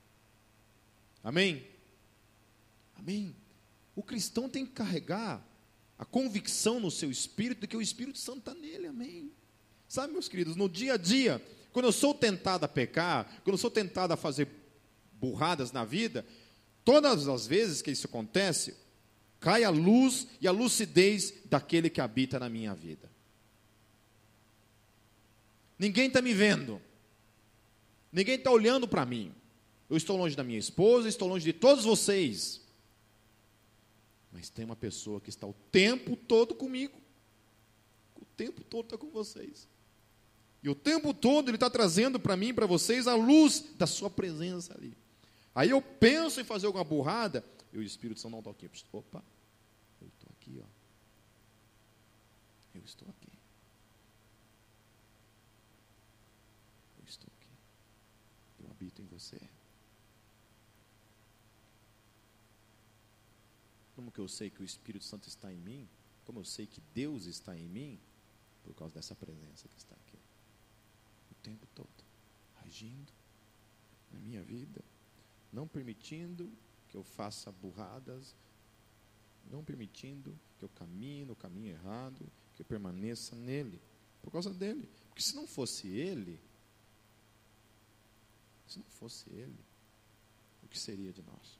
Amém? 1.22 1.64
Amém. 2.96 3.34
O 3.94 4.02
cristão 4.02 4.48
tem 4.48 4.66
que 4.66 4.72
carregar 4.72 5.44
a 5.98 6.04
convicção 6.04 6.78
no 6.78 6.90
seu 6.90 7.10
espírito 7.10 7.62
de 7.62 7.66
que 7.66 7.76
o 7.76 7.82
Espírito 7.82 8.18
Santo 8.18 8.38
está 8.38 8.54
nele. 8.54 8.86
Amém. 8.86 9.32
Sabe, 9.88 10.12
meus 10.12 10.28
queridos, 10.28 10.54
no 10.54 10.68
dia 10.68 10.94
a 10.94 10.96
dia, 10.96 11.44
quando 11.72 11.86
eu 11.86 11.92
sou 11.92 12.14
tentado 12.14 12.64
a 12.64 12.68
pecar, 12.68 13.24
quando 13.42 13.54
eu 13.54 13.58
sou 13.58 13.70
tentado 13.70 14.12
a 14.12 14.16
fazer 14.16 14.48
burradas 15.12 15.72
na 15.72 15.84
vida, 15.84 16.24
todas 16.84 17.26
as 17.26 17.46
vezes 17.46 17.82
que 17.82 17.90
isso 17.90 18.06
acontece, 18.06 18.76
cai 19.40 19.64
a 19.64 19.70
luz 19.70 20.28
e 20.40 20.46
a 20.46 20.52
lucidez 20.52 21.34
daquele 21.46 21.90
que 21.90 22.00
habita 22.00 22.38
na 22.38 22.48
minha 22.48 22.74
vida. 22.74 23.10
Ninguém 25.78 26.08
está 26.08 26.20
me 26.20 26.34
vendo. 26.34 26.80
Ninguém 28.12 28.36
está 28.36 28.50
olhando 28.50 28.86
para 28.88 29.04
mim. 29.04 29.32
Eu 29.88 29.96
estou 29.96 30.16
longe 30.16 30.36
da 30.36 30.44
minha 30.44 30.58
esposa, 30.58 31.08
estou 31.08 31.28
longe 31.28 31.44
de 31.44 31.52
todos 31.52 31.84
vocês. 31.84 32.60
Mas 34.32 34.48
tem 34.48 34.64
uma 34.64 34.76
pessoa 34.76 35.20
que 35.20 35.30
está 35.30 35.46
o 35.46 35.54
tempo 35.72 36.16
todo 36.16 36.54
comigo. 36.54 36.98
O 38.20 38.24
tempo 38.36 38.62
todo 38.62 38.84
está 38.84 38.98
com 38.98 39.10
vocês. 39.10 39.66
E 40.62 40.68
o 40.68 40.74
tempo 40.74 41.14
todo 41.14 41.48
ele 41.48 41.56
está 41.56 41.70
trazendo 41.70 42.18
para 42.18 42.36
mim, 42.36 42.52
para 42.52 42.66
vocês, 42.66 43.06
a 43.06 43.14
luz 43.14 43.64
da 43.76 43.86
sua 43.86 44.10
presença 44.10 44.74
ali. 44.74 44.96
Aí 45.54 45.70
eu 45.70 45.80
penso 45.80 46.40
em 46.40 46.44
fazer 46.44 46.66
alguma 46.66 46.84
burrada, 46.84 47.44
e 47.72 47.78
o 47.78 47.82
Espírito 47.82 48.20
Santo 48.20 48.32
não 48.32 48.38
está 48.40 48.50
aqui. 48.50 48.70
Opa, 48.92 49.22
eu 50.00 50.08
estou 50.08 50.28
aqui, 50.38 50.60
ó. 50.60 50.66
Eu 52.74 52.82
estou 52.84 53.08
aqui. 53.08 53.32
Eu 56.98 57.04
estou 57.08 57.30
aqui. 57.36 57.48
Eu 58.62 58.70
habito 58.70 59.02
em 59.02 59.04
você. 59.18 59.40
Como 63.94 64.12
que 64.12 64.20
eu 64.20 64.28
sei 64.28 64.48
que 64.48 64.62
o 64.62 64.64
Espírito 64.64 65.04
Santo 65.04 65.28
está 65.28 65.52
em 65.52 65.58
mim? 65.58 65.88
Como 66.24 66.38
eu 66.38 66.44
sei 66.44 66.66
que 66.66 66.80
Deus 66.94 67.26
está 67.26 67.56
em 67.58 67.68
mim? 67.68 68.00
Por 68.62 68.74
causa 68.74 68.94
dessa 68.94 69.14
presença 69.14 69.66
que 69.66 69.76
está 69.76 69.94
aqui. 69.96 70.18
O 71.32 71.34
tempo 71.42 71.66
todo. 71.74 71.88
Agindo 72.64 73.12
na 74.12 74.20
minha 74.20 74.42
vida. 74.42 74.84
Não 75.52 75.66
permitindo 75.66 76.52
que 76.88 76.96
eu 76.96 77.02
faça 77.02 77.50
burradas. 77.50 78.36
Não 79.50 79.64
permitindo 79.64 80.38
que 80.58 80.64
eu 80.64 80.68
caminhe 80.68 81.24
no 81.24 81.34
caminho 81.34 81.70
errado. 81.70 82.30
Que 82.54 82.62
eu 82.62 82.66
permaneça 82.66 83.34
nele. 83.34 83.80
Por 84.22 84.30
causa 84.30 84.54
dele. 84.54 84.88
Porque 85.08 85.22
se 85.22 85.34
não 85.34 85.46
fosse 85.46 85.88
ele. 85.88 86.40
Se 88.68 88.78
não 88.78 88.86
fosse 88.90 89.24
ele. 89.30 89.58
O 90.62 90.68
que 90.68 90.78
seria 90.78 91.12
de 91.12 91.22
nós? 91.22 91.58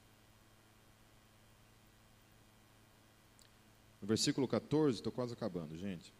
No 4.00 4.06
versículo 4.06 4.46
14, 4.46 4.98
estou 4.98 5.10
quase 5.10 5.32
acabando, 5.32 5.76
gente. 5.76 6.12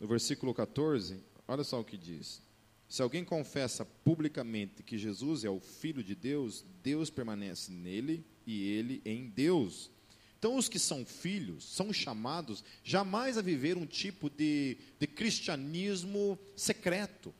No 0.00 0.06
versículo 0.06 0.54
14, 0.54 1.22
olha 1.46 1.64
só 1.64 1.80
o 1.80 1.84
que 1.84 1.96
diz. 1.96 2.40
Se 2.88 3.02
alguém 3.02 3.24
confessa 3.24 3.84
publicamente 3.84 4.82
que 4.82 4.96
Jesus 4.96 5.44
é 5.44 5.50
o 5.50 5.58
Filho 5.58 6.02
de 6.02 6.14
Deus, 6.14 6.64
Deus 6.82 7.10
permanece 7.10 7.72
nele 7.72 8.24
e 8.46 8.62
ele 8.70 9.02
em 9.04 9.28
Deus. 9.28 9.90
Então, 10.38 10.56
os 10.56 10.68
que 10.68 10.78
são 10.78 11.04
filhos 11.04 11.64
são 11.64 11.92
chamados 11.92 12.62
jamais 12.84 13.36
a 13.36 13.42
viver 13.42 13.76
um 13.76 13.86
tipo 13.86 14.30
de, 14.30 14.76
de 14.98 15.06
cristianismo 15.06 16.38
secreto. 16.54 17.34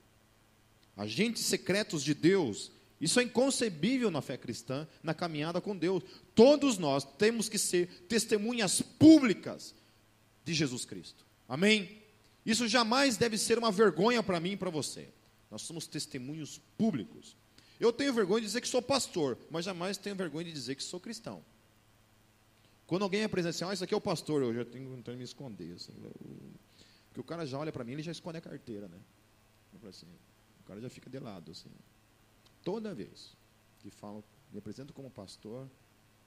Agentes 0.96 1.44
secretos 1.44 2.02
de 2.02 2.14
Deus, 2.14 2.72
isso 3.00 3.20
é 3.20 3.22
inconcebível 3.22 4.10
na 4.10 4.22
fé 4.22 4.36
cristã, 4.36 4.88
na 5.02 5.12
caminhada 5.12 5.60
com 5.60 5.76
Deus. 5.76 6.02
Todos 6.34 6.78
nós 6.78 7.04
temos 7.04 7.48
que 7.48 7.58
ser 7.58 7.86
testemunhas 8.08 8.80
públicas 8.80 9.74
de 10.44 10.54
Jesus 10.54 10.84
Cristo. 10.84 11.26
Amém? 11.48 12.02
Isso 12.44 12.66
jamais 12.66 13.16
deve 13.16 13.36
ser 13.36 13.58
uma 13.58 13.70
vergonha 13.70 14.22
para 14.22 14.40
mim 14.40 14.52
e 14.52 14.56
para 14.56 14.70
você. 14.70 15.08
Nós 15.50 15.62
somos 15.62 15.86
testemunhos 15.86 16.60
públicos. 16.78 17.36
Eu 17.78 17.92
tenho 17.92 18.12
vergonha 18.14 18.40
de 18.40 18.46
dizer 18.46 18.60
que 18.60 18.68
sou 18.68 18.80
pastor, 18.80 19.36
mas 19.50 19.64
jamais 19.64 19.98
tenho 19.98 20.16
vergonha 20.16 20.46
de 20.46 20.52
dizer 20.52 20.74
que 20.76 20.82
sou 20.82 20.98
cristão. 20.98 21.44
Quando 22.86 23.02
alguém 23.02 23.24
apresenta 23.24 23.50
assim, 23.50 23.64
ah, 23.64 23.74
isso 23.74 23.84
aqui 23.84 23.92
é 23.92 23.96
o 23.96 24.00
pastor, 24.00 24.42
eu 24.42 24.54
já 24.54 24.64
tenho 24.64 24.96
de 25.02 25.16
me 25.16 25.24
esconder. 25.24 25.74
Assim, 25.74 25.92
porque 27.08 27.20
o 27.20 27.24
cara 27.24 27.44
já 27.44 27.58
olha 27.58 27.72
para 27.72 27.84
mim, 27.84 27.92
ele 27.92 28.02
já 28.02 28.12
esconde 28.12 28.38
a 28.38 28.40
carteira, 28.40 28.88
né? 28.88 28.98
Assim, 29.88 30.06
o 30.66 30.68
cara 30.68 30.80
já 30.80 30.90
fica 30.90 31.08
de 31.08 31.20
lado, 31.20 31.52
assim. 31.52 31.70
Toda 32.64 32.92
vez 32.92 33.36
que 33.78 33.88
falo, 33.88 34.24
me 34.50 34.58
apresento 34.58 34.92
como 34.92 35.08
pastor, 35.08 35.70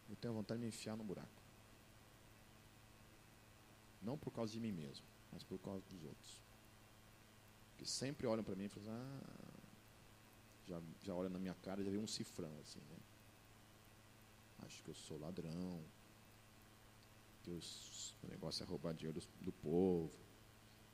eu 0.10 0.16
tenho 0.16 0.34
vontade 0.34 0.60
de 0.60 0.62
me 0.62 0.70
enfiar 0.70 0.96
no 0.96 1.04
buraco. 1.04 1.44
Não 4.02 4.18
por 4.18 4.32
causa 4.32 4.54
de 4.54 4.60
mim 4.62 4.72
mesmo, 4.72 5.06
mas 5.30 5.44
por 5.44 5.60
causa 5.60 5.84
dos 5.90 6.06
outros. 6.06 6.42
Que 7.78 7.86
sempre 7.86 8.26
olham 8.28 8.42
para 8.42 8.56
mim 8.56 8.64
e 8.64 8.70
falam, 8.70 8.94
ah, 8.94 9.60
já, 10.66 10.82
já 11.04 11.14
olham 11.14 11.30
na 11.30 11.40
minha 11.40 11.56
cara, 11.56 11.84
já 11.84 11.92
vê 11.92 11.98
um 11.98 12.08
cifrão 12.08 12.58
assim, 12.62 12.80
né? 12.90 12.98
Acho 14.60 14.82
que 14.82 14.90
eu 14.90 14.96
sou 14.96 15.20
ladrão, 15.20 15.84
que 17.44 17.52
os, 17.52 18.16
o 18.24 18.28
negócio 18.30 18.64
é 18.64 18.66
roubar 18.66 18.94
dinheiro 18.94 19.20
do, 19.20 19.46
do 19.46 19.52
povo. 19.52 20.29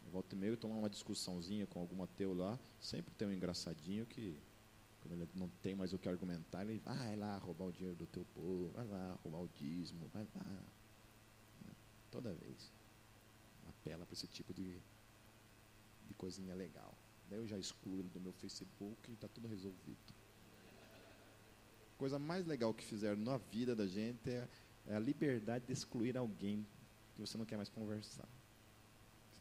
Eu 0.05 0.11
volto 0.11 0.33
e 0.33 0.35
meio 0.35 0.55
tomar 0.55 0.75
uma 0.75 0.89
discussãozinha 0.89 1.65
com 1.65 1.79
algum 1.79 2.01
ateu 2.03 2.33
lá, 2.33 2.59
sempre 2.79 3.13
tem 3.15 3.27
um 3.27 3.33
engraçadinho 3.33 4.05
que 4.05 4.39
quando 5.01 5.21
ele 5.21 5.29
não 5.35 5.47
tem 5.61 5.75
mais 5.75 5.93
o 5.93 5.99
que 5.99 6.09
argumentar, 6.09 6.63
ele 6.63 6.79
vai 6.79 7.15
lá 7.15 7.37
roubar 7.37 7.65
o 7.65 7.71
dinheiro 7.71 7.95
do 7.95 8.07
teu 8.07 8.25
povo, 8.33 8.71
vai 8.73 8.87
lá 8.87 9.19
roubar 9.23 9.39
o 9.39 9.47
dízimo, 9.49 10.07
vai 10.07 10.27
lá. 10.35 10.63
Toda 12.09 12.33
vez. 12.33 12.71
Apela 13.67 14.03
para 14.03 14.13
esse 14.13 14.27
tipo 14.27 14.51
de, 14.51 14.79
de 16.07 16.13
coisinha 16.15 16.55
legal. 16.55 16.97
Daí 17.29 17.37
eu 17.37 17.47
já 17.47 17.57
excluo 17.57 17.99
ele 17.99 18.09
do 18.09 18.19
meu 18.19 18.33
Facebook 18.33 19.11
e 19.11 19.13
está 19.13 19.27
tudo 19.27 19.47
resolvido. 19.47 20.13
Coisa 21.97 22.17
mais 22.17 22.45
legal 22.45 22.73
que 22.73 22.83
fizeram 22.83 23.17
na 23.17 23.37
vida 23.37 23.75
da 23.75 23.85
gente 23.85 24.29
é, 24.29 24.47
é 24.87 24.95
a 24.95 24.99
liberdade 24.99 25.67
de 25.67 25.73
excluir 25.73 26.17
alguém 26.17 26.65
que 27.13 27.21
você 27.21 27.37
não 27.37 27.45
quer 27.45 27.57
mais 27.57 27.69
conversar. 27.69 28.27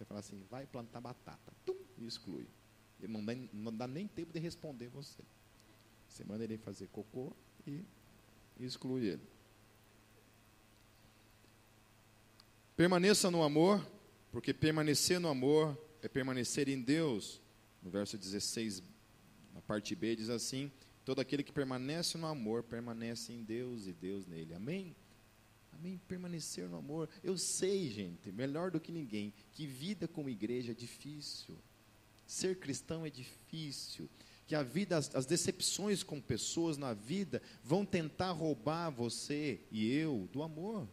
Você 0.05 0.09
fala 0.09 0.21
assim, 0.21 0.45
vai 0.51 0.67
plantar 0.67 1.01
batata, 1.01 1.53
tum, 1.65 1.75
e 1.97 2.07
exclui. 2.07 2.47
Ele 3.01 3.11
não 3.11 3.25
dá, 3.25 3.35
não 3.55 3.75
dá 3.75 3.87
nem 3.87 4.07
tempo 4.07 4.35
de 4.35 4.39
responder 4.39 4.89
você. 4.89 5.23
Você 6.07 6.23
manda 6.25 6.45
ele 6.45 6.59
fazer 6.59 6.89
cocô 6.89 7.35
e 7.67 7.83
exclui 8.61 9.07
ele. 9.07 9.23
Permaneça 12.77 13.31
no 13.31 13.43
amor, 13.43 13.85
porque 14.31 14.53
permanecer 14.53 15.19
no 15.19 15.29
amor 15.29 15.79
é 16.03 16.09
permanecer 16.09 16.69
em 16.69 16.83
Deus. 16.83 17.41
No 17.83 17.89
verso 17.89 18.19
16, 18.19 18.83
na 19.55 19.63
parte 19.63 19.95
B, 19.95 20.17
diz 20.17 20.29
assim: 20.29 20.71
Todo 21.03 21.21
aquele 21.21 21.43
que 21.43 21.53
permanece 21.53 22.19
no 22.19 22.27
amor 22.27 22.63
permanece 22.63 23.33
em 23.33 23.43
Deus 23.43 23.87
e 23.87 23.93
Deus 23.95 24.27
nele. 24.27 24.53
Amém? 24.53 24.95
Amém? 25.79 26.01
Permanecer 26.09 26.69
no 26.69 26.77
amor. 26.77 27.09
Eu 27.23 27.37
sei, 27.37 27.91
gente, 27.91 28.31
melhor 28.31 28.71
do 28.71 28.81
que 28.81 28.93
ninguém, 28.93 29.33
que 29.53 29.67
vida 29.67 30.07
como 30.07 30.29
igreja 30.29 30.73
é 30.73 30.75
difícil. 30.75 31.57
Ser 32.27 32.59
cristão 32.59 33.05
é 33.05 33.11
difícil 33.11 34.09
que 34.47 34.55
a 34.55 34.63
vida, 34.63 34.97
as, 34.97 35.15
as, 35.15 35.27
decepções 35.27 36.03
com 36.03 36.21
pessoas 36.21 36.77
na 36.77 36.93
vida 36.93 37.41
vão 37.63 37.85
tentar 37.85 38.33
roubar 38.33 38.91
você 38.91 39.61
e 39.71 39.91
eu 39.91 40.29
do 40.33 40.43
amor. 40.43 40.89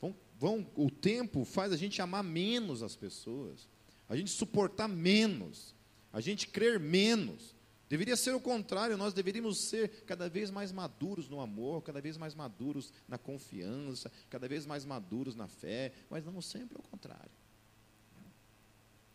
Vão, 0.00 0.16
vão, 0.38 0.70
o 0.74 0.90
tempo 0.90 1.44
faz 1.44 1.72
a 1.72 1.76
gente 1.76 2.02
amar 2.02 2.24
menos 2.24 2.82
as 2.82 2.96
pessoas, 2.96 3.68
a 4.08 4.16
gente 4.16 4.30
suportar 4.30 4.88
menos, 4.88 5.74
a 6.12 6.20
gente 6.20 6.48
crer 6.48 6.78
menos. 6.78 7.55
Deveria 7.88 8.16
ser 8.16 8.34
o 8.34 8.40
contrário, 8.40 8.96
nós 8.96 9.14
deveríamos 9.14 9.58
ser 9.58 10.02
cada 10.06 10.28
vez 10.28 10.50
mais 10.50 10.72
maduros 10.72 11.28
no 11.28 11.40
amor, 11.40 11.82
cada 11.82 12.00
vez 12.00 12.16
mais 12.16 12.34
maduros 12.34 12.92
na 13.06 13.16
confiança, 13.16 14.10
cada 14.28 14.48
vez 14.48 14.66
mais 14.66 14.84
maduros 14.84 15.36
na 15.36 15.46
fé, 15.46 15.92
mas 16.10 16.24
não 16.24 16.42
sempre 16.42 16.76
é 16.76 16.80
o 16.80 16.90
contrário. 16.90 17.30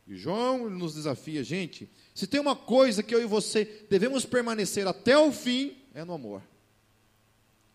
E 0.08 0.16
João 0.16 0.70
nos 0.70 0.94
desafia, 0.94 1.44
gente, 1.44 1.90
se 2.14 2.26
tem 2.26 2.40
uma 2.40 2.56
coisa 2.56 3.04
que 3.04 3.14
eu 3.14 3.22
e 3.22 3.26
você 3.26 3.86
devemos 3.90 4.26
permanecer 4.26 4.88
até 4.88 5.18
o 5.18 5.32
fim, 5.32 5.78
é 5.94 6.04
no 6.06 6.14
amor. 6.14 6.42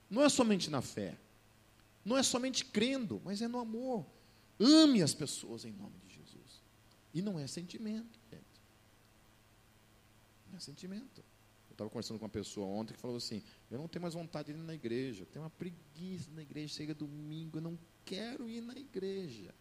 Não 0.08 0.22
é 0.22 0.28
somente 0.28 0.70
na 0.70 0.80
fé, 0.80 1.16
não 2.04 2.16
é 2.16 2.22
somente 2.22 2.64
crendo, 2.64 3.20
mas 3.24 3.42
é 3.42 3.48
no 3.48 3.58
amor. 3.58 4.06
Ame 4.58 5.02
as 5.02 5.12
pessoas 5.12 5.64
em 5.66 5.72
nome 5.72 5.98
de 5.98 6.14
Jesus. 6.14 6.62
E 7.12 7.20
não 7.20 7.38
é 7.38 7.46
sentimento, 7.46 8.18
gente. 8.30 8.45
É 10.56 10.60
sentimento. 10.60 11.22
Eu 11.68 11.72
estava 11.72 11.90
conversando 11.90 12.18
com 12.18 12.24
uma 12.24 12.30
pessoa 12.30 12.66
ontem 12.66 12.94
que 12.94 13.00
falou 13.00 13.16
assim: 13.16 13.42
Eu 13.70 13.78
não 13.78 13.86
tenho 13.86 14.02
mais 14.02 14.14
vontade 14.14 14.52
de 14.52 14.58
ir 14.58 14.62
na 14.62 14.74
igreja, 14.74 15.22
eu 15.22 15.26
tenho 15.26 15.44
uma 15.44 15.50
preguiça 15.50 16.30
na 16.30 16.42
igreja, 16.42 16.74
chega 16.74 16.94
domingo, 16.94 17.58
eu 17.58 17.62
não 17.62 17.78
quero 18.04 18.48
ir 18.48 18.62
na 18.62 18.74
igreja. 18.74 19.54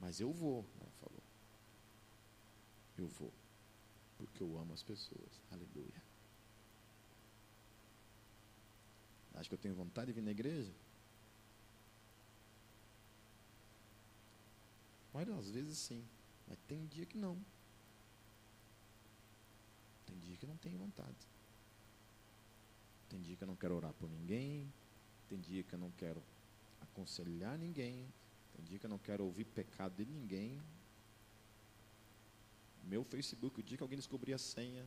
Mas 0.00 0.18
eu 0.18 0.32
vou, 0.32 0.66
ela 0.80 0.90
falou 1.00 1.22
eu 2.98 3.08
vou, 3.08 3.32
porque 4.16 4.42
eu 4.42 4.58
amo 4.58 4.72
as 4.72 4.82
pessoas. 4.82 5.42
Aleluia. 5.50 6.02
Acho 9.34 9.48
que 9.48 9.54
eu 9.54 9.58
tenho 9.58 9.74
vontade 9.74 10.08
de 10.08 10.12
vir 10.12 10.22
na 10.22 10.30
igreja? 10.30 10.72
Às 15.38 15.50
vezes 15.50 15.78
sim, 15.78 16.06
mas 16.46 16.58
tem 16.68 16.86
dia 16.86 17.04
que 17.04 17.16
não. 17.16 17.44
Dia 20.32 20.38
que 20.38 20.46
eu 20.46 20.48
não 20.48 20.56
tenho 20.56 20.78
vontade. 20.78 21.28
Tem 23.10 23.20
dia 23.20 23.36
que 23.36 23.44
eu 23.44 23.46
não 23.46 23.54
quero 23.54 23.74
orar 23.74 23.92
por 23.92 24.08
ninguém. 24.08 24.72
Tem 25.28 25.38
dia 25.38 25.62
que 25.62 25.74
eu 25.74 25.78
não 25.78 25.90
quero 25.90 26.22
aconselhar 26.80 27.58
ninguém. 27.58 28.10
Tem 28.54 28.64
dia 28.64 28.78
que 28.78 28.86
eu 28.86 28.88
não 28.88 28.96
quero 28.96 29.26
ouvir 29.26 29.44
pecado 29.44 29.94
de 29.94 30.06
ninguém. 30.06 30.58
Meu 32.84 33.04
Facebook, 33.04 33.60
o 33.60 33.62
dia 33.62 33.76
que 33.76 33.82
alguém 33.82 33.98
descobrir 33.98 34.32
a 34.32 34.38
senha, 34.38 34.86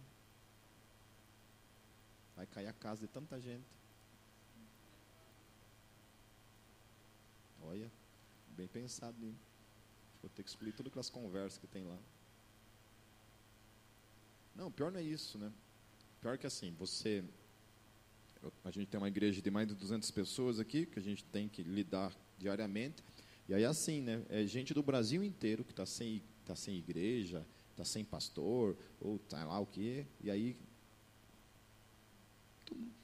vai 2.35 2.47
cair 2.47 2.65
a 2.65 2.73
casa 2.73 3.01
de 3.01 3.07
tanta 3.07 3.39
gente. 3.39 3.69
Olha, 7.61 7.91
bem 8.57 8.67
pensado 8.67 9.15
nisso. 9.19 9.45
Vou 10.23 10.29
ter 10.31 10.41
que 10.41 10.49
excluir 10.49 10.71
todas 10.71 10.89
aquelas 10.89 11.11
conversas 11.11 11.59
que 11.59 11.67
tem 11.67 11.83
lá. 11.83 11.99
Não, 14.55 14.71
pior 14.71 14.91
não 14.91 14.99
é 14.99 15.03
isso, 15.03 15.37
né? 15.37 15.51
Pior 16.21 16.37
que 16.37 16.47
assim, 16.47 16.71
você. 16.71 17.23
A 18.63 18.71
gente 18.71 18.87
tem 18.87 18.97
uma 18.97 19.07
igreja 19.07 19.41
de 19.41 19.51
mais 19.51 19.67
de 19.67 19.75
200 19.75 20.09
pessoas 20.11 20.59
aqui, 20.59 20.85
que 20.85 20.97
a 20.97 21.01
gente 21.01 21.23
tem 21.25 21.49
que 21.49 21.61
lidar 21.61 22.15
diariamente. 22.37 23.03
E 23.47 23.53
aí, 23.53 23.65
assim, 23.65 24.01
né? 24.01 24.25
É 24.29 24.45
gente 24.45 24.73
do 24.73 24.81
Brasil 24.81 25.23
inteiro 25.23 25.63
que 25.63 25.71
está 25.71 25.85
sem, 25.85 26.23
tá 26.45 26.55
sem 26.55 26.77
igreja, 26.77 27.45
está 27.71 27.83
sem 27.83 28.03
pastor, 28.05 28.77
ou 28.99 29.19
tá 29.19 29.43
lá 29.43 29.59
o 29.59 29.65
quê. 29.65 30.07
E 30.21 30.31
aí. 30.31 30.57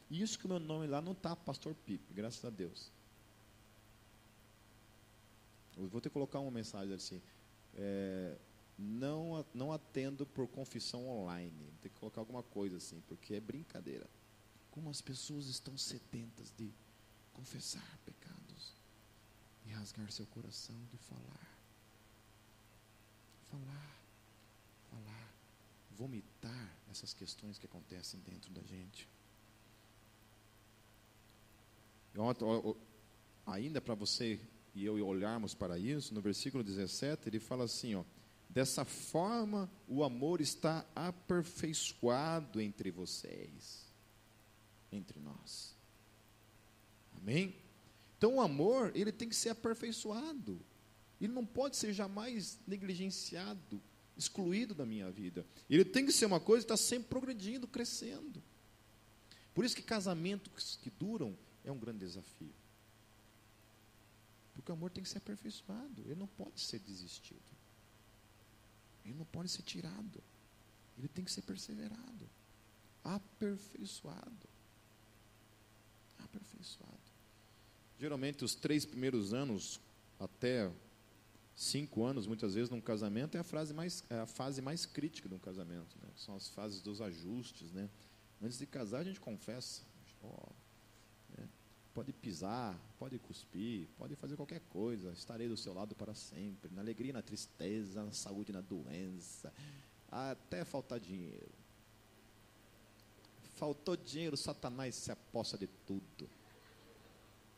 Isso 0.10 0.38
que 0.38 0.46
o 0.46 0.50
meu 0.50 0.60
nome 0.60 0.88
lá 0.88 1.02
não 1.02 1.14
está 1.14 1.36
Pastor 1.36 1.74
Pipe, 1.74 2.14
graças 2.14 2.44
a 2.44 2.50
Deus. 2.50 2.92
Eu 5.78 5.88
vou 5.88 6.02
ter 6.02 6.10
que 6.10 6.14
colocar 6.14 6.40
uma 6.40 6.52
mensagem 6.52 6.94
assim. 6.94 7.22
É, 7.76 8.38
não, 8.82 9.46
não 9.54 9.72
atendo 9.72 10.26
por 10.26 10.48
confissão 10.48 11.08
online. 11.08 11.72
Tem 11.82 11.92
que 11.92 12.00
colocar 12.00 12.22
alguma 12.22 12.42
coisa 12.42 12.78
assim, 12.78 13.02
porque 13.08 13.36
é 13.36 13.40
brincadeira. 13.40 14.10
Como 14.72 14.90
as 14.90 15.02
pessoas 15.02 15.48
estão 15.48 15.78
sedentas 15.78 16.52
de 16.58 16.72
confessar 17.34 18.00
pecados 18.06 18.74
e 19.66 19.70
rasgar 19.72 20.12
seu 20.12 20.26
coração 20.28 20.76
de 20.90 20.98
falar. 20.98 21.58
Falar, 23.50 24.02
falar, 24.90 25.34
vomitar 25.92 26.78
essas 26.90 27.14
questões 27.14 27.58
que 27.58 27.66
acontecem 27.66 28.20
dentro 28.22 28.52
da 28.52 28.62
gente. 28.64 29.08
Ainda 33.46 33.82
para 33.82 33.96
você 33.96 34.40
e 34.74 34.86
eu 34.86 35.06
olharmos 35.06 35.54
para 35.54 35.78
isso, 35.78 36.14
no 36.14 36.22
versículo 36.22 36.64
17, 36.64 37.28
ele 37.28 37.40
fala 37.40 37.66
assim, 37.66 37.96
ó, 37.96 38.04
Dessa 38.54 38.84
forma, 38.84 39.72
o 39.88 40.04
amor 40.04 40.42
está 40.42 40.86
aperfeiçoado 40.94 42.60
entre 42.60 42.92
vocês, 42.92 43.86
entre 44.92 45.22
nós. 45.22 45.74
Amém? 47.16 47.56
Então, 48.18 48.36
o 48.36 48.42
amor, 48.42 48.92
ele 48.94 49.12
tem 49.12 49.30
que 49.30 49.36
ser 49.36 49.50
aperfeiçoado. 49.50 50.60
Ele 51.22 51.32
não 51.32 51.46
pode 51.46 51.78
ser 51.78 51.94
jamais 51.94 52.60
negligenciado, 52.68 53.82
excluído 54.18 54.76
da 54.76 54.86
minha 54.86 55.10
vida. 55.10 55.46
Ele 55.70 55.86
tem 55.86 56.06
que 56.06 56.12
ser 56.12 56.26
uma 56.26 56.40
coisa 56.40 56.66
que 56.66 56.74
está 56.74 56.86
sempre 56.86 57.08
progredindo, 57.08 57.66
crescendo. 57.70 58.44
Por 59.54 59.64
isso 59.64 59.76
que 59.76 59.82
casamentos 59.82 60.78
que 60.82 60.90
duram 60.90 61.38
é 61.64 61.72
um 61.72 61.80
grande 61.80 62.00
desafio. 62.00 62.54
Porque 64.54 64.70
o 64.72 64.76
amor 64.76 64.92
tem 64.92 65.04
que 65.04 65.10
ser 65.10 65.20
aperfeiçoado, 65.20 66.02
ele 66.04 66.16
não 66.16 66.28
pode 66.28 66.60
ser 66.60 66.80
desistido. 66.80 67.61
Ele 69.06 69.16
não 69.16 69.26
pode 69.26 69.50
ser 69.50 69.62
tirado. 69.64 70.24
Ele 70.98 71.08
tem 71.08 71.26
que 71.26 71.32
ser 71.32 71.42
perseverado, 71.42 72.30
aperfeiçoado. 73.04 74.50
Aperfeiçoado. 76.20 76.92
Geralmente, 78.00 78.44
os 78.44 78.56
três 78.56 78.86
primeiros 78.86 79.34
anos, 79.34 79.80
até 80.20 80.72
cinco 81.56 82.04
anos, 82.04 82.28
muitas 82.28 82.54
vezes, 82.56 82.70
num 82.70 82.82
casamento, 82.82 83.36
é 83.36 83.40
a, 83.40 83.44
frase 83.44 83.74
mais, 83.74 84.04
é 84.10 84.20
a 84.20 84.26
fase 84.26 84.62
mais 84.62 84.86
crítica 84.86 85.28
de 85.28 85.36
um 85.36 85.40
casamento. 85.40 85.96
Né? 86.02 86.10
São 86.16 86.36
as 86.36 86.48
fases 86.50 86.82
dos 86.82 87.02
ajustes. 87.02 87.72
Né? 87.72 87.90
Antes 88.42 88.58
de 88.58 88.66
casar, 88.66 89.00
a 89.00 89.04
gente 89.04 89.20
confessa. 89.20 89.84
Oh, 90.24 90.50
Pode 91.94 92.14
pisar, 92.14 92.80
pode 92.98 93.20
cuspir, 93.20 93.88
pode 93.98 94.16
fazer 94.16 94.36
qualquer 94.36 94.62
coisa. 94.70 95.12
Estarei 95.12 95.48
do 95.48 95.58
seu 95.58 95.74
lado 95.74 95.94
para 95.94 96.14
sempre. 96.14 96.74
Na 96.74 96.82
alegria, 96.82 97.12
na 97.12 97.22
tristeza, 97.22 98.04
na 98.04 98.12
saúde, 98.12 98.54
na 98.54 98.62
doença. 98.62 99.54
Até 100.10 100.64
faltar 100.64 101.00
dinheiro. 101.00 101.52
Faltou 103.56 103.98
dinheiro, 103.98 104.38
Satanás 104.38 104.96
se 104.96 105.12
aposta 105.12 105.58
de 105.58 105.68
tudo. 105.68 106.30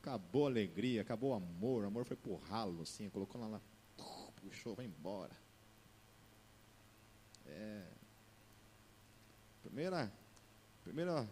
Acabou 0.01 0.47
a 0.47 0.49
alegria, 0.49 1.01
acabou 1.01 1.31
o 1.31 1.35
amor. 1.35 1.83
O 1.83 1.87
amor 1.87 2.05
foi 2.05 2.17
por 2.17 2.35
ralo, 2.41 2.81
assim, 2.81 3.09
colocou 3.09 3.39
lá, 3.39 3.47
lá 3.47 3.61
puxou, 4.43 4.75
vai 4.75 4.85
embora. 4.85 5.31
É. 7.47 7.87
Primeira, 9.63 10.11
primeira 10.83 11.27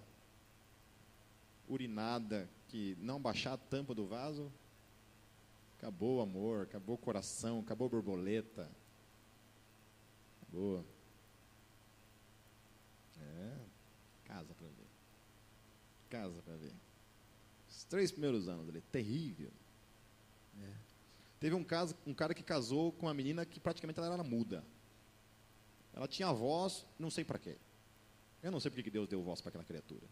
urinada 1.71 2.49
que 2.67 2.95
não 2.99 3.21
baixar 3.21 3.53
a 3.53 3.57
tampa 3.57 3.95
do 3.95 4.05
vaso, 4.05 4.51
acabou 5.77 6.17
o 6.17 6.21
amor, 6.21 6.63
acabou 6.63 6.95
o 6.95 6.97
coração, 6.97 7.59
acabou 7.59 7.87
a 7.87 7.89
borboleta. 7.89 8.69
Acabou. 10.41 10.85
É, 13.19 13.57
casa 14.25 14.53
para 14.53 14.67
ver. 14.67 14.87
Casa 16.09 16.41
para 16.41 16.55
ver. 16.55 16.73
Os 17.69 17.83
três 17.85 18.11
primeiros 18.11 18.47
anos 18.47 18.67
ali, 18.67 18.81
terrível. 18.81 19.51
É. 20.61 20.73
Teve 21.39 21.55
um, 21.55 21.63
caso, 21.63 21.95
um 22.05 22.13
cara 22.13 22.33
que 22.33 22.43
casou 22.43 22.91
com 22.91 23.05
uma 23.05 23.13
menina 23.13 23.45
que 23.45 23.59
praticamente 23.59 23.97
ela 23.99 24.13
era 24.13 24.23
muda. 24.23 24.63
Ela 25.93 26.07
tinha 26.07 26.31
voz, 26.31 26.85
não 26.99 27.09
sei 27.09 27.23
para 27.23 27.39
quê. 27.39 27.57
Eu 28.43 28.51
não 28.51 28.59
sei 28.59 28.69
porque 28.69 28.83
que 28.83 28.91
Deus 28.91 29.07
deu 29.07 29.21
voz 29.21 29.41
para 29.41 29.49
aquela 29.49 29.63
criatura. 29.63 30.07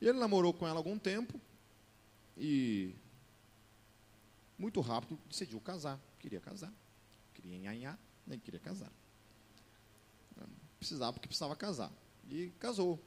E 0.00 0.06
ele 0.06 0.18
namorou 0.18 0.52
com 0.52 0.66
ela 0.66 0.78
algum 0.78 0.98
tempo 0.98 1.40
e 2.36 2.94
muito 4.58 4.80
rápido 4.80 5.18
decidiu 5.28 5.60
casar. 5.60 6.00
Queria 6.18 6.40
casar. 6.40 6.72
Queria 7.34 7.56
enhanhar, 7.56 7.98
nem 8.26 8.38
queria 8.38 8.60
casar. 8.60 8.92
Precisava 10.78 11.12
porque 11.14 11.28
precisava 11.28 11.56
casar. 11.56 11.92
E 12.28 12.50
casou. 12.58 13.02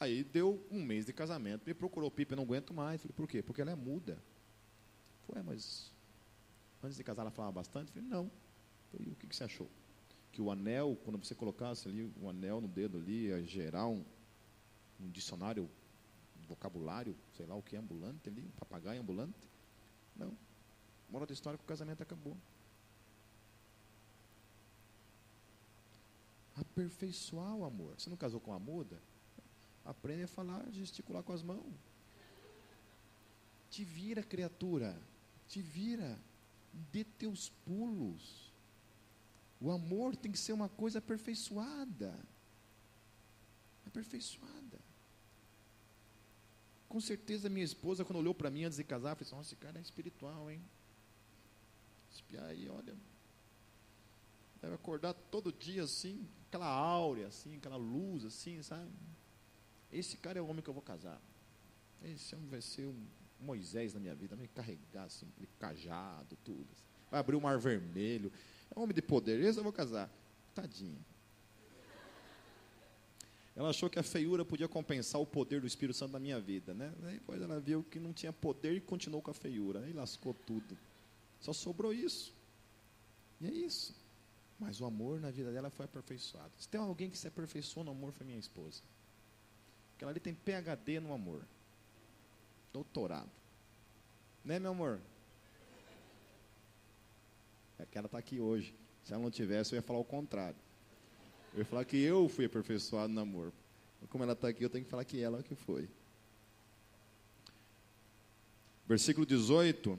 Aí 0.00 0.24
deu 0.24 0.66
um 0.70 0.82
mês 0.82 1.06
de 1.06 1.12
casamento. 1.12 1.64
Me 1.66 1.74
procurou, 1.74 2.10
Pipe, 2.10 2.32
eu 2.32 2.36
não 2.36 2.44
aguento 2.44 2.74
mais. 2.74 3.00
Falei, 3.00 3.14
por 3.14 3.28
quê? 3.28 3.42
Porque 3.42 3.60
ela 3.60 3.70
é 3.70 3.76
muda. 3.76 4.22
Foi, 5.26 5.40
mas 5.42 5.92
antes 6.82 6.96
de 6.96 7.04
casar 7.04 7.22
ela 7.22 7.30
falava 7.30 7.52
bastante? 7.52 7.92
Falei, 7.92 8.08
não. 8.08 8.30
Falei, 8.90 9.12
o 9.12 9.16
que, 9.16 9.26
que 9.26 9.36
você 9.36 9.44
achou? 9.44 9.70
Que 10.32 10.42
o 10.42 10.50
anel, 10.50 10.98
quando 11.04 11.24
você 11.24 11.34
colocasse 11.34 11.88
ali 11.88 12.12
o 12.20 12.28
anel 12.28 12.60
no 12.60 12.68
dedo 12.68 12.98
ali, 12.98 13.28
ia 13.28 13.42
gerar 13.44 13.86
um, 13.86 14.04
um 15.00 15.08
dicionário 15.08 15.70
vocabulário, 16.44 17.16
sei 17.36 17.46
lá 17.46 17.54
o 17.54 17.62
que, 17.62 17.76
ambulante 17.76 18.28
ali, 18.28 18.42
um 18.42 18.58
papagaio 18.58 19.00
ambulante. 19.00 19.48
Não. 20.16 20.36
Moral 21.10 21.26
da 21.26 21.32
história 21.32 21.58
que 21.58 21.64
o 21.64 21.68
casamento 21.68 22.02
acabou. 22.02 22.36
Aperfeiçoar 26.56 27.54
o 27.54 27.64
amor. 27.64 27.94
Você 27.98 28.08
não 28.08 28.16
casou 28.16 28.40
com 28.40 28.52
a 28.52 28.58
muda? 28.58 29.00
Aprende 29.84 30.22
a 30.22 30.28
falar, 30.28 30.64
gesticular 30.70 31.22
com 31.22 31.32
as 31.32 31.42
mãos. 31.42 31.74
Te 33.70 33.84
vira, 33.84 34.22
criatura. 34.22 34.96
Te 35.48 35.60
vira. 35.60 36.18
Dê 36.92 37.04
teus 37.04 37.50
pulos. 37.64 38.52
O 39.60 39.70
amor 39.70 40.16
tem 40.16 40.30
que 40.30 40.38
ser 40.38 40.52
uma 40.52 40.68
coisa 40.68 40.98
aperfeiçoada. 40.98 42.18
Aperfeiçoada. 43.86 44.83
Com 46.94 47.00
certeza 47.00 47.48
minha 47.48 47.64
esposa, 47.64 48.04
quando 48.04 48.20
olhou 48.20 48.32
para 48.32 48.48
mim 48.48 48.62
antes 48.62 48.76
de 48.76 48.84
casar, 48.84 49.16
falou 49.16 49.22
assim, 49.22 49.34
nossa, 49.34 49.48
esse 49.48 49.56
cara 49.56 49.80
é 49.80 49.82
espiritual, 49.82 50.48
hein? 50.48 50.62
Espiar 52.12 52.44
aí, 52.44 52.68
olha. 52.68 52.94
Deve 54.62 54.76
acordar 54.76 55.12
todo 55.12 55.52
dia 55.52 55.82
assim, 55.82 56.24
aquela 56.46 56.68
áurea, 56.68 57.26
assim, 57.26 57.56
aquela 57.56 57.74
luz, 57.74 58.24
assim, 58.24 58.62
sabe? 58.62 58.88
Esse 59.92 60.16
cara 60.16 60.38
é 60.38 60.42
o 60.42 60.46
homem 60.46 60.62
que 60.62 60.70
eu 60.70 60.72
vou 60.72 60.84
casar. 60.84 61.20
Esse 62.00 62.32
homem 62.36 62.46
vai 62.46 62.60
ser 62.60 62.86
um 62.86 63.06
Moisés 63.40 63.92
na 63.92 63.98
minha 63.98 64.14
vida, 64.14 64.36
vai 64.36 64.44
me 64.44 64.52
carregar 64.52 65.06
assim, 65.06 65.26
cajado, 65.58 66.38
tudo. 66.44 66.68
Assim. 66.70 66.84
Vai 67.10 67.18
abrir 67.18 67.34
o 67.34 67.40
mar 67.40 67.58
vermelho. 67.58 68.32
É 68.70 68.78
um 68.78 68.84
homem 68.84 68.94
de 68.94 69.02
poder, 69.02 69.40
esse 69.40 69.58
eu 69.58 69.64
vou 69.64 69.72
casar. 69.72 70.08
Tadinho. 70.54 71.04
Ela 73.56 73.70
achou 73.70 73.88
que 73.88 73.98
a 73.98 74.02
feiura 74.02 74.44
podia 74.44 74.66
compensar 74.66 75.20
o 75.20 75.26
poder 75.26 75.60
do 75.60 75.66
Espírito 75.66 75.96
Santo 75.96 76.12
na 76.12 76.18
minha 76.18 76.40
vida, 76.40 76.74
né? 76.74 76.92
Depois 77.12 77.40
ela 77.40 77.60
viu 77.60 77.84
que 77.84 78.00
não 78.00 78.12
tinha 78.12 78.32
poder 78.32 78.74
e 78.74 78.80
continuou 78.80 79.22
com 79.22 79.30
a 79.30 79.34
feiura. 79.34 79.80
Aí 79.80 79.92
lascou 79.92 80.34
tudo. 80.34 80.76
Só 81.40 81.52
sobrou 81.52 81.92
isso. 81.92 82.34
E 83.40 83.46
é 83.46 83.50
isso. 83.50 83.94
Mas 84.58 84.80
o 84.80 84.84
amor 84.84 85.20
na 85.20 85.30
vida 85.30 85.52
dela 85.52 85.70
foi 85.70 85.84
aperfeiçoado. 85.84 86.52
Se 86.58 86.68
tem 86.68 86.80
alguém 86.80 87.08
que 87.08 87.16
se 87.16 87.28
aperfeiçoou 87.28 87.84
no 87.84 87.92
amor, 87.92 88.12
foi 88.12 88.26
minha 88.26 88.38
esposa. 88.38 88.82
Porque 89.90 90.02
ela 90.04 90.10
ali 90.10 90.20
tem 90.20 90.34
PHD 90.34 90.98
no 90.98 91.12
amor. 91.12 91.46
Doutorado. 92.72 93.30
Né, 94.44 94.58
meu 94.58 94.72
amor? 94.72 95.00
É 97.78 97.86
que 97.86 97.96
ela 97.96 98.06
está 98.06 98.18
aqui 98.18 98.40
hoje. 98.40 98.74
Se 99.04 99.12
ela 99.12 99.22
não 99.22 99.30
tivesse, 99.30 99.72
eu 99.72 99.76
ia 99.76 99.82
falar 99.82 100.00
o 100.00 100.04
contrário. 100.04 100.56
Eu 101.54 101.60
ia 101.60 101.64
falar 101.64 101.84
que 101.84 101.96
eu 101.96 102.28
fui 102.28 102.44
aperfeiçoado 102.44 103.12
no 103.12 103.20
amor. 103.20 103.52
Como 104.10 104.22
ela 104.22 104.34
está 104.34 104.48
aqui, 104.48 104.62
eu 104.62 104.68
tenho 104.68 104.84
que 104.84 104.90
falar 104.90 105.04
que 105.04 105.20
ela 105.20 105.42
que 105.42 105.54
foi. 105.54 105.88
Versículo 108.86 109.24
18. 109.24 109.98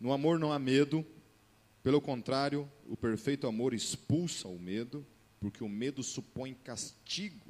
No 0.00 0.12
amor 0.12 0.38
não 0.38 0.52
há 0.52 0.58
medo, 0.58 1.06
Pelo 1.86 2.00
contrário, 2.00 2.68
o 2.88 2.96
perfeito 2.96 3.46
amor 3.46 3.72
expulsa 3.72 4.48
o 4.48 4.58
medo, 4.58 5.06
porque 5.38 5.62
o 5.62 5.68
medo 5.68 6.02
supõe 6.02 6.52
castigo. 6.52 7.46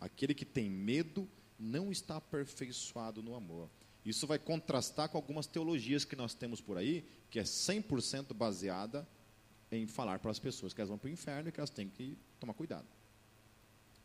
Aquele 0.00 0.32
que 0.32 0.46
tem 0.46 0.70
medo 0.70 1.28
não 1.58 1.92
está 1.92 2.16
aperfeiçoado 2.16 3.22
no 3.22 3.34
amor. 3.34 3.68
Isso 4.02 4.26
vai 4.26 4.38
contrastar 4.38 5.10
com 5.10 5.18
algumas 5.18 5.46
teologias 5.46 6.02
que 6.02 6.16
nós 6.16 6.32
temos 6.32 6.62
por 6.62 6.78
aí, 6.78 7.04
que 7.28 7.38
é 7.38 7.42
100% 7.42 8.32
baseada 8.32 9.06
em 9.76 9.86
falar 9.86 10.18
para 10.18 10.30
as 10.30 10.38
pessoas 10.38 10.72
que 10.72 10.80
elas 10.80 10.88
vão 10.88 10.98
para 10.98 11.08
o 11.08 11.10
inferno 11.10 11.48
e 11.48 11.52
que 11.52 11.60
elas 11.60 11.70
têm 11.70 11.88
que 11.88 12.16
tomar 12.38 12.54
cuidado. 12.54 12.86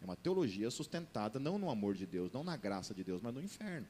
É 0.01 0.05
uma 0.05 0.15
teologia 0.15 0.69
sustentada 0.71 1.39
não 1.39 1.57
no 1.57 1.69
amor 1.69 1.95
de 1.95 2.05
Deus, 2.05 2.31
não 2.31 2.43
na 2.43 2.55
graça 2.55 2.93
de 2.93 3.03
Deus, 3.03 3.21
mas 3.21 3.33
no 3.33 3.41
inferno. 3.41 3.87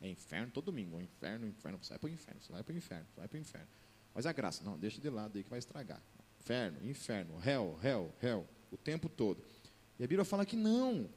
É 0.00 0.08
inferno 0.08 0.50
todo 0.52 0.66
domingo, 0.66 1.00
é 1.00 1.02
inferno, 1.02 1.46
inferno, 1.46 1.78
você 1.82 1.90
vai 1.90 1.98
para 1.98 2.06
o 2.08 2.10
inferno, 2.10 2.40
você 2.40 2.52
vai 2.52 2.62
para 2.62 2.74
o 2.74 2.76
inferno, 2.76 3.06
você 3.06 3.20
vai 3.20 3.28
para 3.28 3.36
o 3.36 3.40
inferno. 3.40 3.68
Mas 4.14 4.26
a 4.26 4.32
graça, 4.32 4.64
não, 4.64 4.78
deixa 4.78 5.00
de 5.00 5.08
lado 5.08 5.36
aí 5.36 5.44
que 5.44 5.50
vai 5.50 5.58
estragar. 5.58 6.02
Inferno, 6.40 6.78
inferno, 6.88 7.34
hell, 7.44 7.78
hell, 7.82 8.14
hell, 8.22 8.48
o 8.70 8.76
tempo 8.76 9.08
todo. 9.08 9.42
E 9.98 10.04
a 10.04 10.06
Bíblia 10.06 10.24
fala 10.24 10.44
que 10.44 10.56
não. 10.56 11.08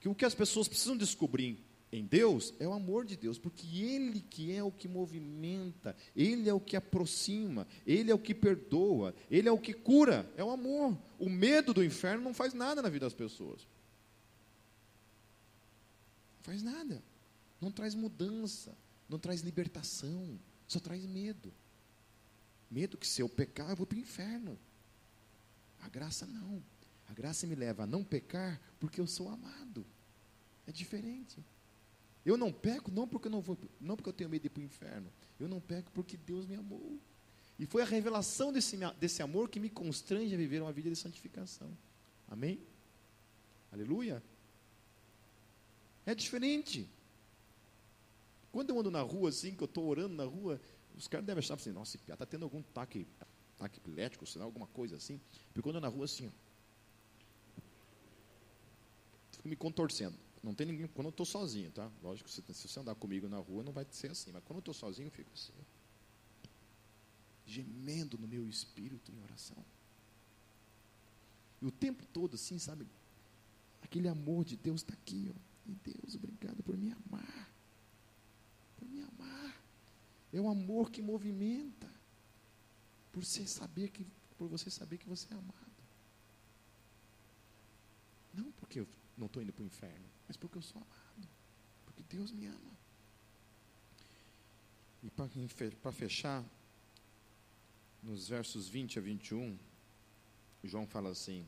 Que 0.00 0.08
o 0.08 0.14
que 0.14 0.24
as 0.24 0.34
pessoas 0.34 0.68
precisam 0.68 0.96
descobrir 0.96 1.64
em 1.90 2.04
Deus 2.04 2.52
é 2.58 2.68
o 2.68 2.72
amor 2.72 3.06
de 3.06 3.16
Deus, 3.16 3.38
porque 3.38 3.66
Ele 3.78 4.20
que 4.20 4.52
é 4.52 4.62
o 4.62 4.70
que 4.70 4.86
movimenta, 4.86 5.96
Ele 6.14 6.48
é 6.48 6.52
o 6.52 6.60
que 6.60 6.76
aproxima, 6.76 7.66
Ele 7.86 8.10
é 8.10 8.14
o 8.14 8.18
que 8.18 8.34
perdoa, 8.34 9.14
Ele 9.30 9.48
é 9.48 9.52
o 9.52 9.58
que 9.58 9.72
cura, 9.72 10.30
é 10.36 10.44
o 10.44 10.50
amor. 10.50 10.96
O 11.18 11.30
medo 11.30 11.72
do 11.72 11.82
inferno 11.82 12.22
não 12.22 12.34
faz 12.34 12.52
nada 12.52 12.82
na 12.82 12.90
vida 12.90 13.06
das 13.06 13.14
pessoas. 13.14 13.66
Não 16.36 16.42
faz 16.42 16.62
nada. 16.62 17.02
Não 17.60 17.72
traz 17.72 17.94
mudança, 17.94 18.76
não 19.08 19.18
traz 19.18 19.40
libertação, 19.40 20.38
só 20.66 20.78
traz 20.78 21.04
medo. 21.06 21.52
Medo 22.70 22.98
que 22.98 23.06
se 23.06 23.22
eu 23.22 23.30
pecar, 23.30 23.70
eu 23.70 23.76
vou 23.76 23.86
para 23.86 23.96
o 23.96 24.00
inferno. 24.00 24.58
A 25.80 25.88
graça 25.88 26.26
não. 26.26 26.62
A 27.08 27.14
graça 27.14 27.46
me 27.46 27.54
leva 27.54 27.84
a 27.84 27.86
não 27.86 28.04
pecar 28.04 28.60
porque 28.78 29.00
eu 29.00 29.06
sou 29.06 29.30
amado. 29.30 29.86
É 30.66 30.72
diferente. 30.72 31.42
Eu 32.24 32.36
não 32.36 32.52
peco 32.52 32.90
não 32.90 33.06
porque 33.06 33.28
eu 33.28 33.32
não 33.32 33.40
vou, 33.40 33.56
não 33.80 33.96
porque 33.96 34.08
eu 34.08 34.12
tenho 34.12 34.30
medo 34.30 34.42
de 34.42 34.46
ir 34.46 34.50
para 34.50 34.60
o 34.60 34.64
inferno. 34.64 35.10
Eu 35.38 35.48
não 35.48 35.60
peco 35.60 35.90
porque 35.92 36.16
Deus 36.16 36.46
me 36.46 36.56
amou. 36.56 36.98
E 37.58 37.66
foi 37.66 37.82
a 37.82 37.84
revelação 37.84 38.52
desse, 38.52 38.76
desse 39.00 39.22
amor 39.22 39.48
que 39.48 39.58
me 39.58 39.68
constrange 39.68 40.32
a 40.34 40.36
viver 40.36 40.62
uma 40.62 40.72
vida 40.72 40.88
de 40.88 40.96
santificação. 40.96 41.76
Amém? 42.28 42.60
Aleluia. 43.72 44.22
É 46.06 46.14
diferente. 46.14 46.88
Quando 48.52 48.70
eu 48.70 48.78
ando 48.78 48.90
na 48.90 49.02
rua 49.02 49.28
assim, 49.28 49.54
que 49.54 49.62
eu 49.62 49.66
estou 49.66 49.86
orando 49.86 50.14
na 50.14 50.24
rua, 50.24 50.60
os 50.96 51.08
caras 51.08 51.26
devem 51.26 51.40
achar 51.40 51.54
assim, 51.54 51.70
nossa, 51.72 51.96
está 51.96 52.24
tendo 52.24 52.44
algum 52.44 52.60
ataque, 52.60 53.06
ataque 53.56 53.78
epilético, 53.78 54.26
sei 54.26 54.38
lá, 54.38 54.44
alguma 54.44 54.66
coisa 54.68 54.96
assim. 54.96 55.20
Porque 55.48 55.62
quando 55.62 55.76
eu 55.76 55.78
ando 55.78 55.88
na 55.88 55.94
rua 55.94 56.04
assim, 56.04 56.32
fico 59.32 59.48
me 59.48 59.56
contorcendo. 59.56 60.16
Não 60.42 60.54
tem 60.54 60.66
ninguém, 60.66 60.86
quando 60.88 61.06
eu 61.06 61.10
estou 61.10 61.26
sozinho, 61.26 61.70
tá? 61.72 61.90
Lógico, 62.02 62.28
se, 62.30 62.40
você 62.40 62.80
andar 62.80 62.94
comigo 62.94 63.28
na 63.28 63.38
rua, 63.38 63.62
não 63.62 63.72
vai 63.72 63.86
ser 63.90 64.10
assim. 64.10 64.30
Mas 64.32 64.42
quando 64.44 64.58
eu 64.58 64.60
estou 64.60 64.74
sozinho, 64.74 65.06
eu 65.06 65.10
fico 65.10 65.30
assim. 65.32 65.52
Gemendo 67.46 68.18
no 68.18 68.28
meu 68.28 68.48
espírito 68.48 69.10
em 69.10 69.20
oração. 69.22 69.56
E 71.60 71.66
o 71.66 71.72
tempo 71.72 72.04
todo, 72.12 72.34
assim, 72.34 72.58
sabe? 72.58 72.86
Aquele 73.82 74.06
amor 74.06 74.44
de 74.44 74.56
Deus 74.56 74.82
está 74.82 74.92
aqui, 74.92 75.32
ó. 75.34 75.38
E 75.66 75.74
Deus, 75.74 76.14
obrigado 76.14 76.62
por 76.62 76.76
me 76.76 76.92
amar. 76.92 77.50
Por 78.78 78.88
me 78.88 79.02
amar. 79.02 79.60
É 80.32 80.40
o 80.40 80.48
amor 80.48 80.90
que 80.90 81.02
movimenta. 81.02 81.88
Por 83.12 83.24
você 83.24 83.46
saber 83.46 83.90
que, 83.90 84.06
por 84.36 84.48
você 84.48 84.70
saber 84.70 84.98
que 84.98 85.08
você 85.08 85.26
é 85.32 85.36
amado. 85.36 85.68
Não 88.32 88.52
porque 88.52 88.80
eu 88.80 88.88
não 89.16 89.26
estou 89.26 89.42
indo 89.42 89.52
para 89.52 89.64
o 89.64 89.66
inferno 89.66 90.17
mas 90.28 90.36
porque 90.36 90.58
eu 90.58 90.62
sou 90.62 90.80
amado, 90.80 91.28
porque 91.86 92.02
Deus 92.02 92.30
me 92.30 92.46
ama. 92.46 92.78
E 95.02 95.10
para 95.10 95.92
fechar, 95.92 96.44
nos 98.02 98.28
versos 98.28 98.68
20 98.68 98.98
a 98.98 99.02
21, 99.02 99.58
João 100.62 100.86
fala 100.86 101.10
assim: 101.10 101.46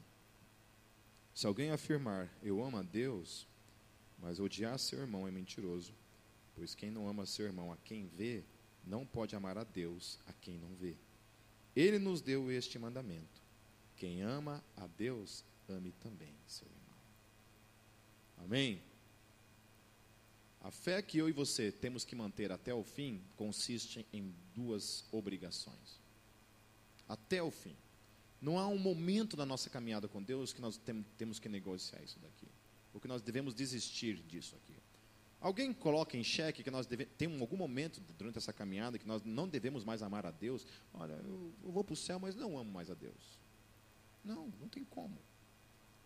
Se 1.35 1.47
alguém 1.47 1.71
afirmar, 1.71 2.29
eu 2.43 2.65
amo 2.65 2.79
a 2.79 2.83
Deus, 2.83 3.47
mas 4.19 4.41
odiar 4.41 4.79
seu 4.79 5.01
irmão 5.01 5.29
é 5.29 5.31
mentiroso, 5.31 5.93
pois 6.55 6.75
quem 6.75 6.91
não 6.91 7.07
ama 7.07 7.27
seu 7.27 7.45
irmão 7.45 7.73
a 7.73 7.77
quem 7.79 8.07
vê, 8.07 8.43
não 8.85 9.05
pode 9.05 9.37
amar 9.37 9.59
a 9.59 9.65
Deus 9.65 10.19
a 10.27 10.33
quem 10.33 10.59
não 10.59 10.75
vê. 10.77 10.97
Ele 11.77 11.99
nos 11.99 12.21
deu 12.23 12.51
este 12.51 12.79
mandamento: 12.79 13.43
quem 13.97 14.23
ama 14.23 14.65
a 14.77 14.87
Deus, 14.87 15.45
ame 15.69 15.93
também 15.93 16.35
seu 16.47 16.67
irmão. 16.67 16.80
Amém? 18.45 18.83
A 20.61 20.71
fé 20.71 21.01
que 21.01 21.19
eu 21.19 21.29
e 21.29 21.33
você 21.33 21.73
temos 21.73 22.05
que 22.05 22.15
manter 22.15 22.53
até 22.53 22.75
o 22.75 22.85
fim 22.85 23.23
consiste 23.37 24.07
em 24.13 24.35
duas 24.55 25.05
obrigações. 25.11 26.01
Até 27.09 27.43
o 27.43 27.51
fim. 27.51 27.75
Não 28.41 28.59
há 28.59 28.67
um 28.67 28.79
momento 28.79 29.37
na 29.37 29.47
nossa 29.47 29.71
caminhada 29.71 30.07
com 30.09 30.23
Deus 30.23 30.53
que 30.53 30.61
nós 30.61 30.77
tem, 30.77 31.03
temos 31.17 31.39
que 31.39 31.49
negociar 31.49 32.03
isso 32.03 32.19
daqui. 32.21 32.49
Ou 32.93 33.01
que 33.01 33.09
nós 33.09 33.23
devemos 33.23 33.55
desistir 33.55 34.17
disso 34.23 34.57
aqui. 34.57 34.75
Alguém 35.41 35.73
coloca 35.73 36.17
em 36.17 36.23
xeque 36.23 36.63
que 36.63 36.71
nós 36.71 36.87
tem 37.17 37.41
algum 37.41 37.57
momento 37.57 38.01
durante 38.19 38.37
essa 38.37 38.53
caminhada 38.53 38.99
que 38.99 39.07
nós 39.07 39.23
não 39.25 39.49
devemos 39.49 39.85
mais 39.85 40.03
amar 40.03 40.27
a 40.27 40.31
Deus. 40.31 40.67
Olha, 40.93 41.15
eu, 41.15 41.55
eu 41.65 41.73
vou 41.73 41.83
para 41.83 41.95
o 41.95 41.97
céu, 41.97 42.19
mas 42.19 42.35
não 42.35 42.59
amo 42.59 42.71
mais 42.71 42.91
a 42.91 42.95
Deus. 42.95 43.39
Não, 44.23 44.53
não 44.61 44.69
tem 44.69 44.85
como. 44.85 45.19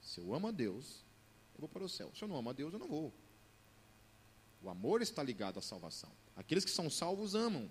Se 0.01 0.21
eu 0.21 0.33
amo 0.33 0.47
a 0.47 0.51
Deus, 0.53 1.05
eu 1.55 1.61
vou 1.61 1.69
para 1.69 1.85
o 1.85 1.89
céu. 1.89 2.11
Se 2.15 2.23
eu 2.23 2.29
não 2.29 2.37
amo 2.37 2.51
a 2.51 2.53
Deus, 2.53 2.73
eu 2.73 2.79
não 2.79 2.89
vou. 2.89 3.13
O 4.63 4.71
amor 4.71 5.03
está 5.03 5.23
ligado 5.23 5.59
à 5.59 5.63
salvação. 5.63 6.11
Aqueles 6.35 6.65
que 6.65 6.71
são 6.71 6.89
salvos 6.89 7.35
amam. 7.35 7.71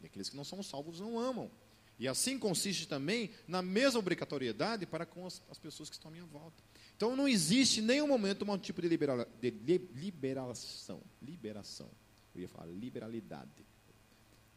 E 0.00 0.06
aqueles 0.06 0.28
que 0.28 0.36
não 0.36 0.44
são 0.44 0.62
salvos 0.62 0.98
não 0.98 1.18
amam. 1.18 1.50
E 1.98 2.08
assim 2.08 2.38
consiste 2.38 2.88
também 2.88 3.30
na 3.46 3.60
mesma 3.60 3.98
obrigatoriedade 3.98 4.86
para 4.86 5.04
com 5.04 5.26
as, 5.26 5.42
as 5.50 5.58
pessoas 5.58 5.90
que 5.90 5.96
estão 5.96 6.08
à 6.08 6.12
minha 6.12 6.24
volta. 6.24 6.64
Então 6.96 7.14
não 7.14 7.28
existe 7.28 7.82
nenhum 7.82 8.06
momento 8.08 8.50
um 8.50 8.58
tipo 8.58 8.80
de, 8.80 8.88
liberal, 8.88 9.26
de 9.38 9.50
liberação. 9.94 11.02
Liberação. 11.20 11.90
Eu 12.34 12.40
ia 12.40 12.48
falar 12.48 12.66
liberalidade. 12.66 13.66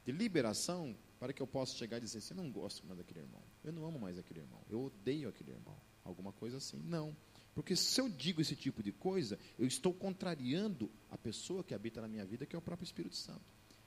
De 0.06 0.12
liberação 0.12 0.96
para 1.20 1.34
que 1.34 1.42
eu 1.42 1.48
possa 1.48 1.76
chegar 1.76 1.98
e 1.98 2.02
dizer 2.02 2.20
assim, 2.20 2.34
eu 2.34 2.38
não 2.38 2.52
gosto 2.52 2.86
mais 2.86 2.98
daquele 2.98 3.20
irmão. 3.22 3.42
Eu 3.64 3.74
não 3.74 3.86
amo 3.86 4.00
mais 4.00 4.18
aquele 4.18 4.40
irmão. 4.40 4.62
Eu 4.70 4.82
odeio 4.84 5.28
aquele 5.28 5.52
irmão. 5.52 5.76
Alguma 6.04 6.32
coisa 6.32 6.58
assim. 6.58 6.78
Não. 6.86 7.16
Porque 7.54 7.76
se 7.76 8.02
eu 8.02 8.10
digo 8.10 8.42
esse 8.42 8.56
tipo 8.56 8.82
de 8.82 8.92
coisa, 8.92 9.38
eu 9.60 9.66
estou 9.66 9.94
contrariando 9.94 10.90
a 11.12 11.18
pessoa 11.18 11.64
que 11.64 11.74
habita 11.74 12.02
na 12.02 12.08
minha 12.08 12.26
vida, 12.26 12.46
que 12.46 12.56
é 12.56 12.60
o 12.60 12.62
próprio 12.62 12.86
Espírito 12.86 13.16
Santo. 13.16 13.42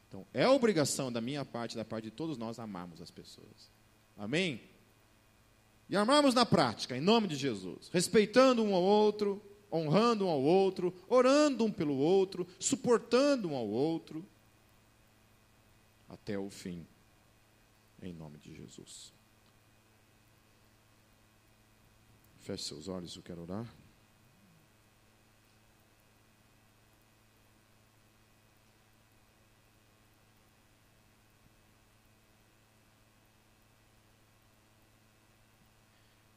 Então, 0.08 0.26
é 0.32 0.46
obrigação 0.48 1.10
da 1.12 1.20
minha 1.20 1.44
parte, 1.44 1.76
da 1.76 1.84
parte 1.84 2.04
de 2.04 2.10
todos 2.12 2.38
nós, 2.38 2.58
amarmos 2.58 3.00
as 3.00 3.10
pessoas. 3.10 3.70
Amém? 4.16 4.60
E 5.88 5.96
amarmos 5.96 6.34
na 6.34 6.46
prática, 6.46 6.96
em 6.96 7.00
nome 7.00 7.28
de 7.28 7.36
Jesus, 7.36 7.88
respeitando 7.92 8.62
um 8.62 8.74
ao 8.74 8.82
outro, 8.82 9.42
honrando 9.72 10.26
um 10.26 10.28
ao 10.28 10.40
outro, 10.40 10.94
orando 11.08 11.64
um 11.64 11.72
pelo 11.72 11.96
outro, 11.96 12.46
suportando 12.58 13.48
um 13.48 13.56
ao 13.56 13.66
outro, 13.68 14.24
até 16.08 16.38
o 16.38 16.48
fim, 16.50 16.86
em 18.00 18.12
nome 18.12 18.38
de 18.38 18.54
Jesus. 18.54 19.12
Feche 22.46 22.62
seus 22.62 22.86
olhos, 22.86 23.16
eu 23.16 23.24
quero 23.24 23.42
orar. 23.42 23.66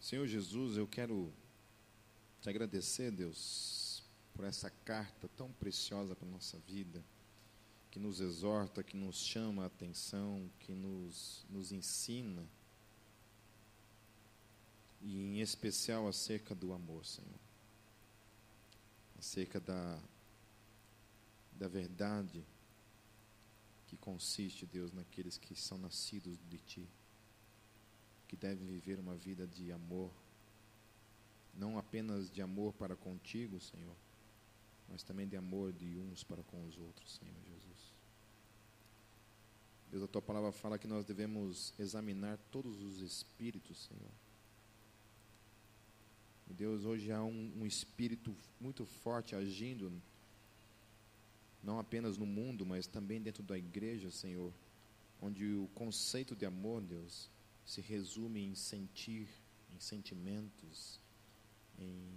Senhor 0.01 0.26
Jesus, 0.26 0.78
eu 0.78 0.88
quero 0.88 1.32
te 2.41 2.49
agradecer, 2.49 3.12
Deus, 3.12 4.03
por 4.34 4.45
essa 4.45 4.72
carta 4.72 5.30
tão 5.38 5.51
preciosa 5.51 6.16
para 6.16 6.28
a 6.28 6.32
nossa 6.32 6.57
vida, 6.57 7.05
que 7.91 7.99
nos 7.99 8.20
exorta, 8.20 8.82
que 8.82 8.97
nos 8.97 9.18
chama 9.18 9.62
a 9.62 9.68
atenção, 9.68 10.49
que 10.57 10.72
nos, 10.72 11.45
nos 11.47 11.72
ensina 11.72 12.49
e 15.02 15.18
em 15.18 15.39
especial 15.39 16.08
acerca 16.08 16.54
do 16.54 16.74
amor, 16.74 17.06
Senhor. 17.06 17.39
Acerca 19.18 19.60
da, 19.60 20.00
da 21.54 21.68
verdade 21.68 22.45
que 23.88 23.97
consiste, 23.97 24.66
Deus, 24.66 24.93
naqueles 24.93 25.38
que 25.38 25.56
são 25.56 25.78
nascidos 25.78 26.38
de 26.50 26.58
Ti, 26.60 26.88
que 28.28 28.36
devem 28.36 28.68
viver 28.68 29.00
uma 29.00 29.16
vida 29.16 29.47
de 29.47 29.72
amor, 29.72 30.12
não 31.54 31.78
apenas 31.78 32.30
de 32.32 32.41
amor 32.41 32.74
para 32.74 32.95
contigo, 32.95 33.60
Senhor, 33.60 33.95
mas 34.88 35.04
também 35.04 35.28
de 35.28 35.36
amor 35.36 35.74
de 35.74 36.00
uns 36.00 36.24
para 36.24 36.43
com 36.43 36.66
os 36.68 36.78
outros, 36.78 37.16
Senhor 37.16 37.36
Jesus. 37.43 37.93
Deus, 39.89 40.04
a 40.04 40.08
tua 40.08 40.22
palavra 40.22 40.52
fala 40.52 40.78
que 40.78 40.88
nós 40.88 41.04
devemos 41.04 41.74
examinar 41.80 42.38
todos 42.52 42.80
os 42.82 43.02
espíritos, 43.02 43.86
Senhor. 43.86 44.29
Deus, 46.54 46.84
hoje 46.84 47.12
há 47.12 47.24
um, 47.24 47.54
um 47.62 47.66
espírito 47.66 48.36
muito 48.60 48.86
forte 48.86 49.36
agindo, 49.36 49.91
não 51.64 51.80
apenas 51.80 52.18
no 52.18 52.26
mundo, 52.26 52.66
mas 52.66 52.88
também 52.88 53.22
dentro 53.22 53.43
da 53.43 53.58
igreja, 53.58 54.10
Senhor, 54.10 54.54
onde 55.22 55.45
o 55.54 55.68
conceito 55.76 56.36
de 56.36 56.45
amor, 56.45 56.82
Deus, 56.82 57.30
se 57.66 57.82
resume 57.82 58.43
em 58.43 58.56
sentir, 58.56 59.28
em 59.72 59.80
sentimentos, 59.80 61.00
em, 61.78 62.10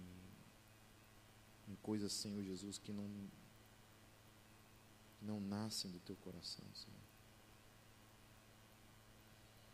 em 1.67 1.75
coisas, 1.81 2.11
Senhor 2.11 2.43
Jesus, 2.43 2.77
que 2.77 2.91
não, 2.91 3.07
não 5.21 5.39
nascem 5.39 5.91
do 5.91 5.99
teu 5.99 6.15
coração, 6.15 6.65
Senhor. 6.73 7.03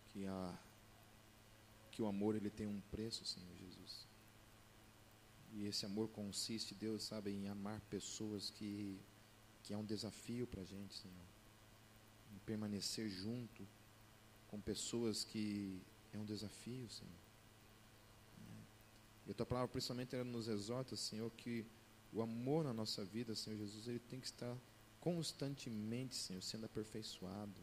Que, 0.10 0.26
a, 0.26 0.60
que 1.92 2.02
o 2.02 2.08
amor 2.08 2.36
ele 2.36 2.50
tem 2.50 2.68
um 2.68 2.82
preço, 2.92 3.24
Senhor 3.24 3.56
Jesus. 3.56 3.69
E 5.60 5.66
esse 5.66 5.86
amor 5.86 6.08
consiste, 6.08 6.74
Deus 6.74 7.04
sabe, 7.04 7.32
em 7.32 7.50
amar 7.50 7.82
pessoas 7.90 8.50
que, 8.50 8.98
que 9.62 9.74
é 9.74 9.78
um 9.78 9.84
desafio 9.84 10.48
para 10.48 10.62
a 10.62 10.64
gente, 10.64 10.94
Senhor. 10.96 11.26
Em 12.34 12.38
permanecer 12.46 13.10
junto 13.10 13.68
com 14.48 14.62
pessoas 14.62 15.26
que 15.26 15.82
é 16.14 16.18
um 16.18 16.24
desafio, 16.24 16.90
Senhor. 16.90 17.20
E 19.28 19.32
a 19.32 19.34
tua 19.34 19.46
palavra, 19.46 19.68
principalmente, 19.68 20.16
ela 20.16 20.24
nos 20.24 20.48
exorta, 20.48 20.96
Senhor, 20.96 21.30
que 21.32 21.66
o 22.14 22.22
amor 22.22 22.64
na 22.64 22.74
nossa 22.74 23.04
vida, 23.04 23.36
Senhor 23.36 23.58
Jesus, 23.58 23.86
ele 23.90 24.00
tem 24.00 24.22
que 24.22 24.28
estar 24.28 24.58
constantemente, 25.02 26.16
Senhor, 26.16 26.42
sendo 26.42 26.68
aperfeiçoado. 26.68 27.62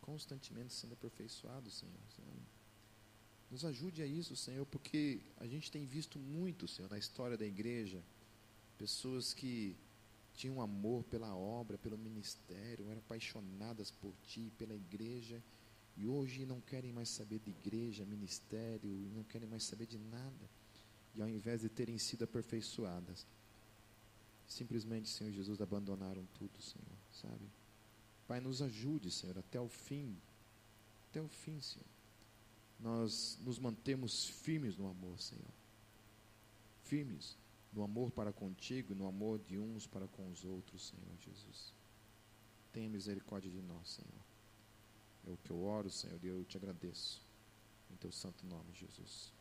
Constantemente 0.00 0.72
sendo 0.72 0.94
aperfeiçoado, 0.94 1.70
Senhor. 1.70 2.00
Senhor. 2.16 2.61
Nos 3.52 3.66
ajude 3.66 4.00
a 4.00 4.06
isso, 4.06 4.34
Senhor, 4.34 4.64
porque 4.64 5.20
a 5.36 5.46
gente 5.46 5.70
tem 5.70 5.84
visto 5.84 6.18
muito, 6.18 6.66
Senhor, 6.66 6.90
na 6.90 6.96
história 6.96 7.36
da 7.36 7.44
igreja, 7.44 8.02
pessoas 8.78 9.34
que 9.34 9.76
tinham 10.32 10.62
amor 10.62 11.04
pela 11.04 11.36
obra, 11.36 11.76
pelo 11.76 11.98
ministério, 11.98 12.88
eram 12.88 13.00
apaixonadas 13.00 13.90
por 13.90 14.14
ti, 14.26 14.50
pela 14.56 14.74
igreja, 14.74 15.42
e 15.98 16.06
hoje 16.06 16.46
não 16.46 16.62
querem 16.62 16.92
mais 16.92 17.10
saber 17.10 17.40
de 17.40 17.50
igreja, 17.50 18.06
ministério, 18.06 18.88
não 19.14 19.22
querem 19.24 19.46
mais 19.46 19.64
saber 19.64 19.84
de 19.86 19.98
nada. 19.98 20.50
E 21.14 21.20
ao 21.20 21.28
invés 21.28 21.60
de 21.60 21.68
terem 21.68 21.98
sido 21.98 22.24
aperfeiçoadas, 22.24 23.26
simplesmente, 24.48 25.10
Senhor 25.10 25.30
Jesus, 25.30 25.60
abandonaram 25.60 26.26
tudo, 26.38 26.62
Senhor, 26.62 26.98
sabe? 27.12 27.44
Pai, 28.26 28.40
nos 28.40 28.62
ajude, 28.62 29.10
Senhor, 29.10 29.36
até 29.36 29.60
o 29.60 29.68
fim, 29.68 30.16
até 31.10 31.20
o 31.20 31.28
fim, 31.28 31.60
Senhor. 31.60 31.91
Nós 32.82 33.38
nos 33.42 33.60
mantemos 33.60 34.28
firmes 34.28 34.76
no 34.76 34.88
amor, 34.88 35.18
Senhor. 35.20 35.52
Firmes 36.82 37.38
no 37.72 37.82
amor 37.82 38.10
para 38.10 38.32
contigo, 38.32 38.94
no 38.94 39.06
amor 39.06 39.38
de 39.38 39.56
uns 39.58 39.86
para 39.86 40.08
com 40.08 40.28
os 40.30 40.44
outros, 40.44 40.88
Senhor 40.88 41.16
Jesus. 41.18 41.72
Tenha 42.72 42.90
misericórdia 42.90 43.50
de 43.50 43.62
nós, 43.62 43.88
Senhor. 43.88 44.22
É 45.24 45.30
o 45.30 45.36
que 45.36 45.50
eu 45.50 45.62
oro, 45.62 45.88
Senhor, 45.88 46.18
e 46.22 46.26
eu 46.26 46.44
te 46.44 46.56
agradeço. 46.56 47.22
Em 47.90 47.96
teu 47.96 48.10
santo 48.10 48.44
nome, 48.46 48.72
Jesus. 48.74 49.32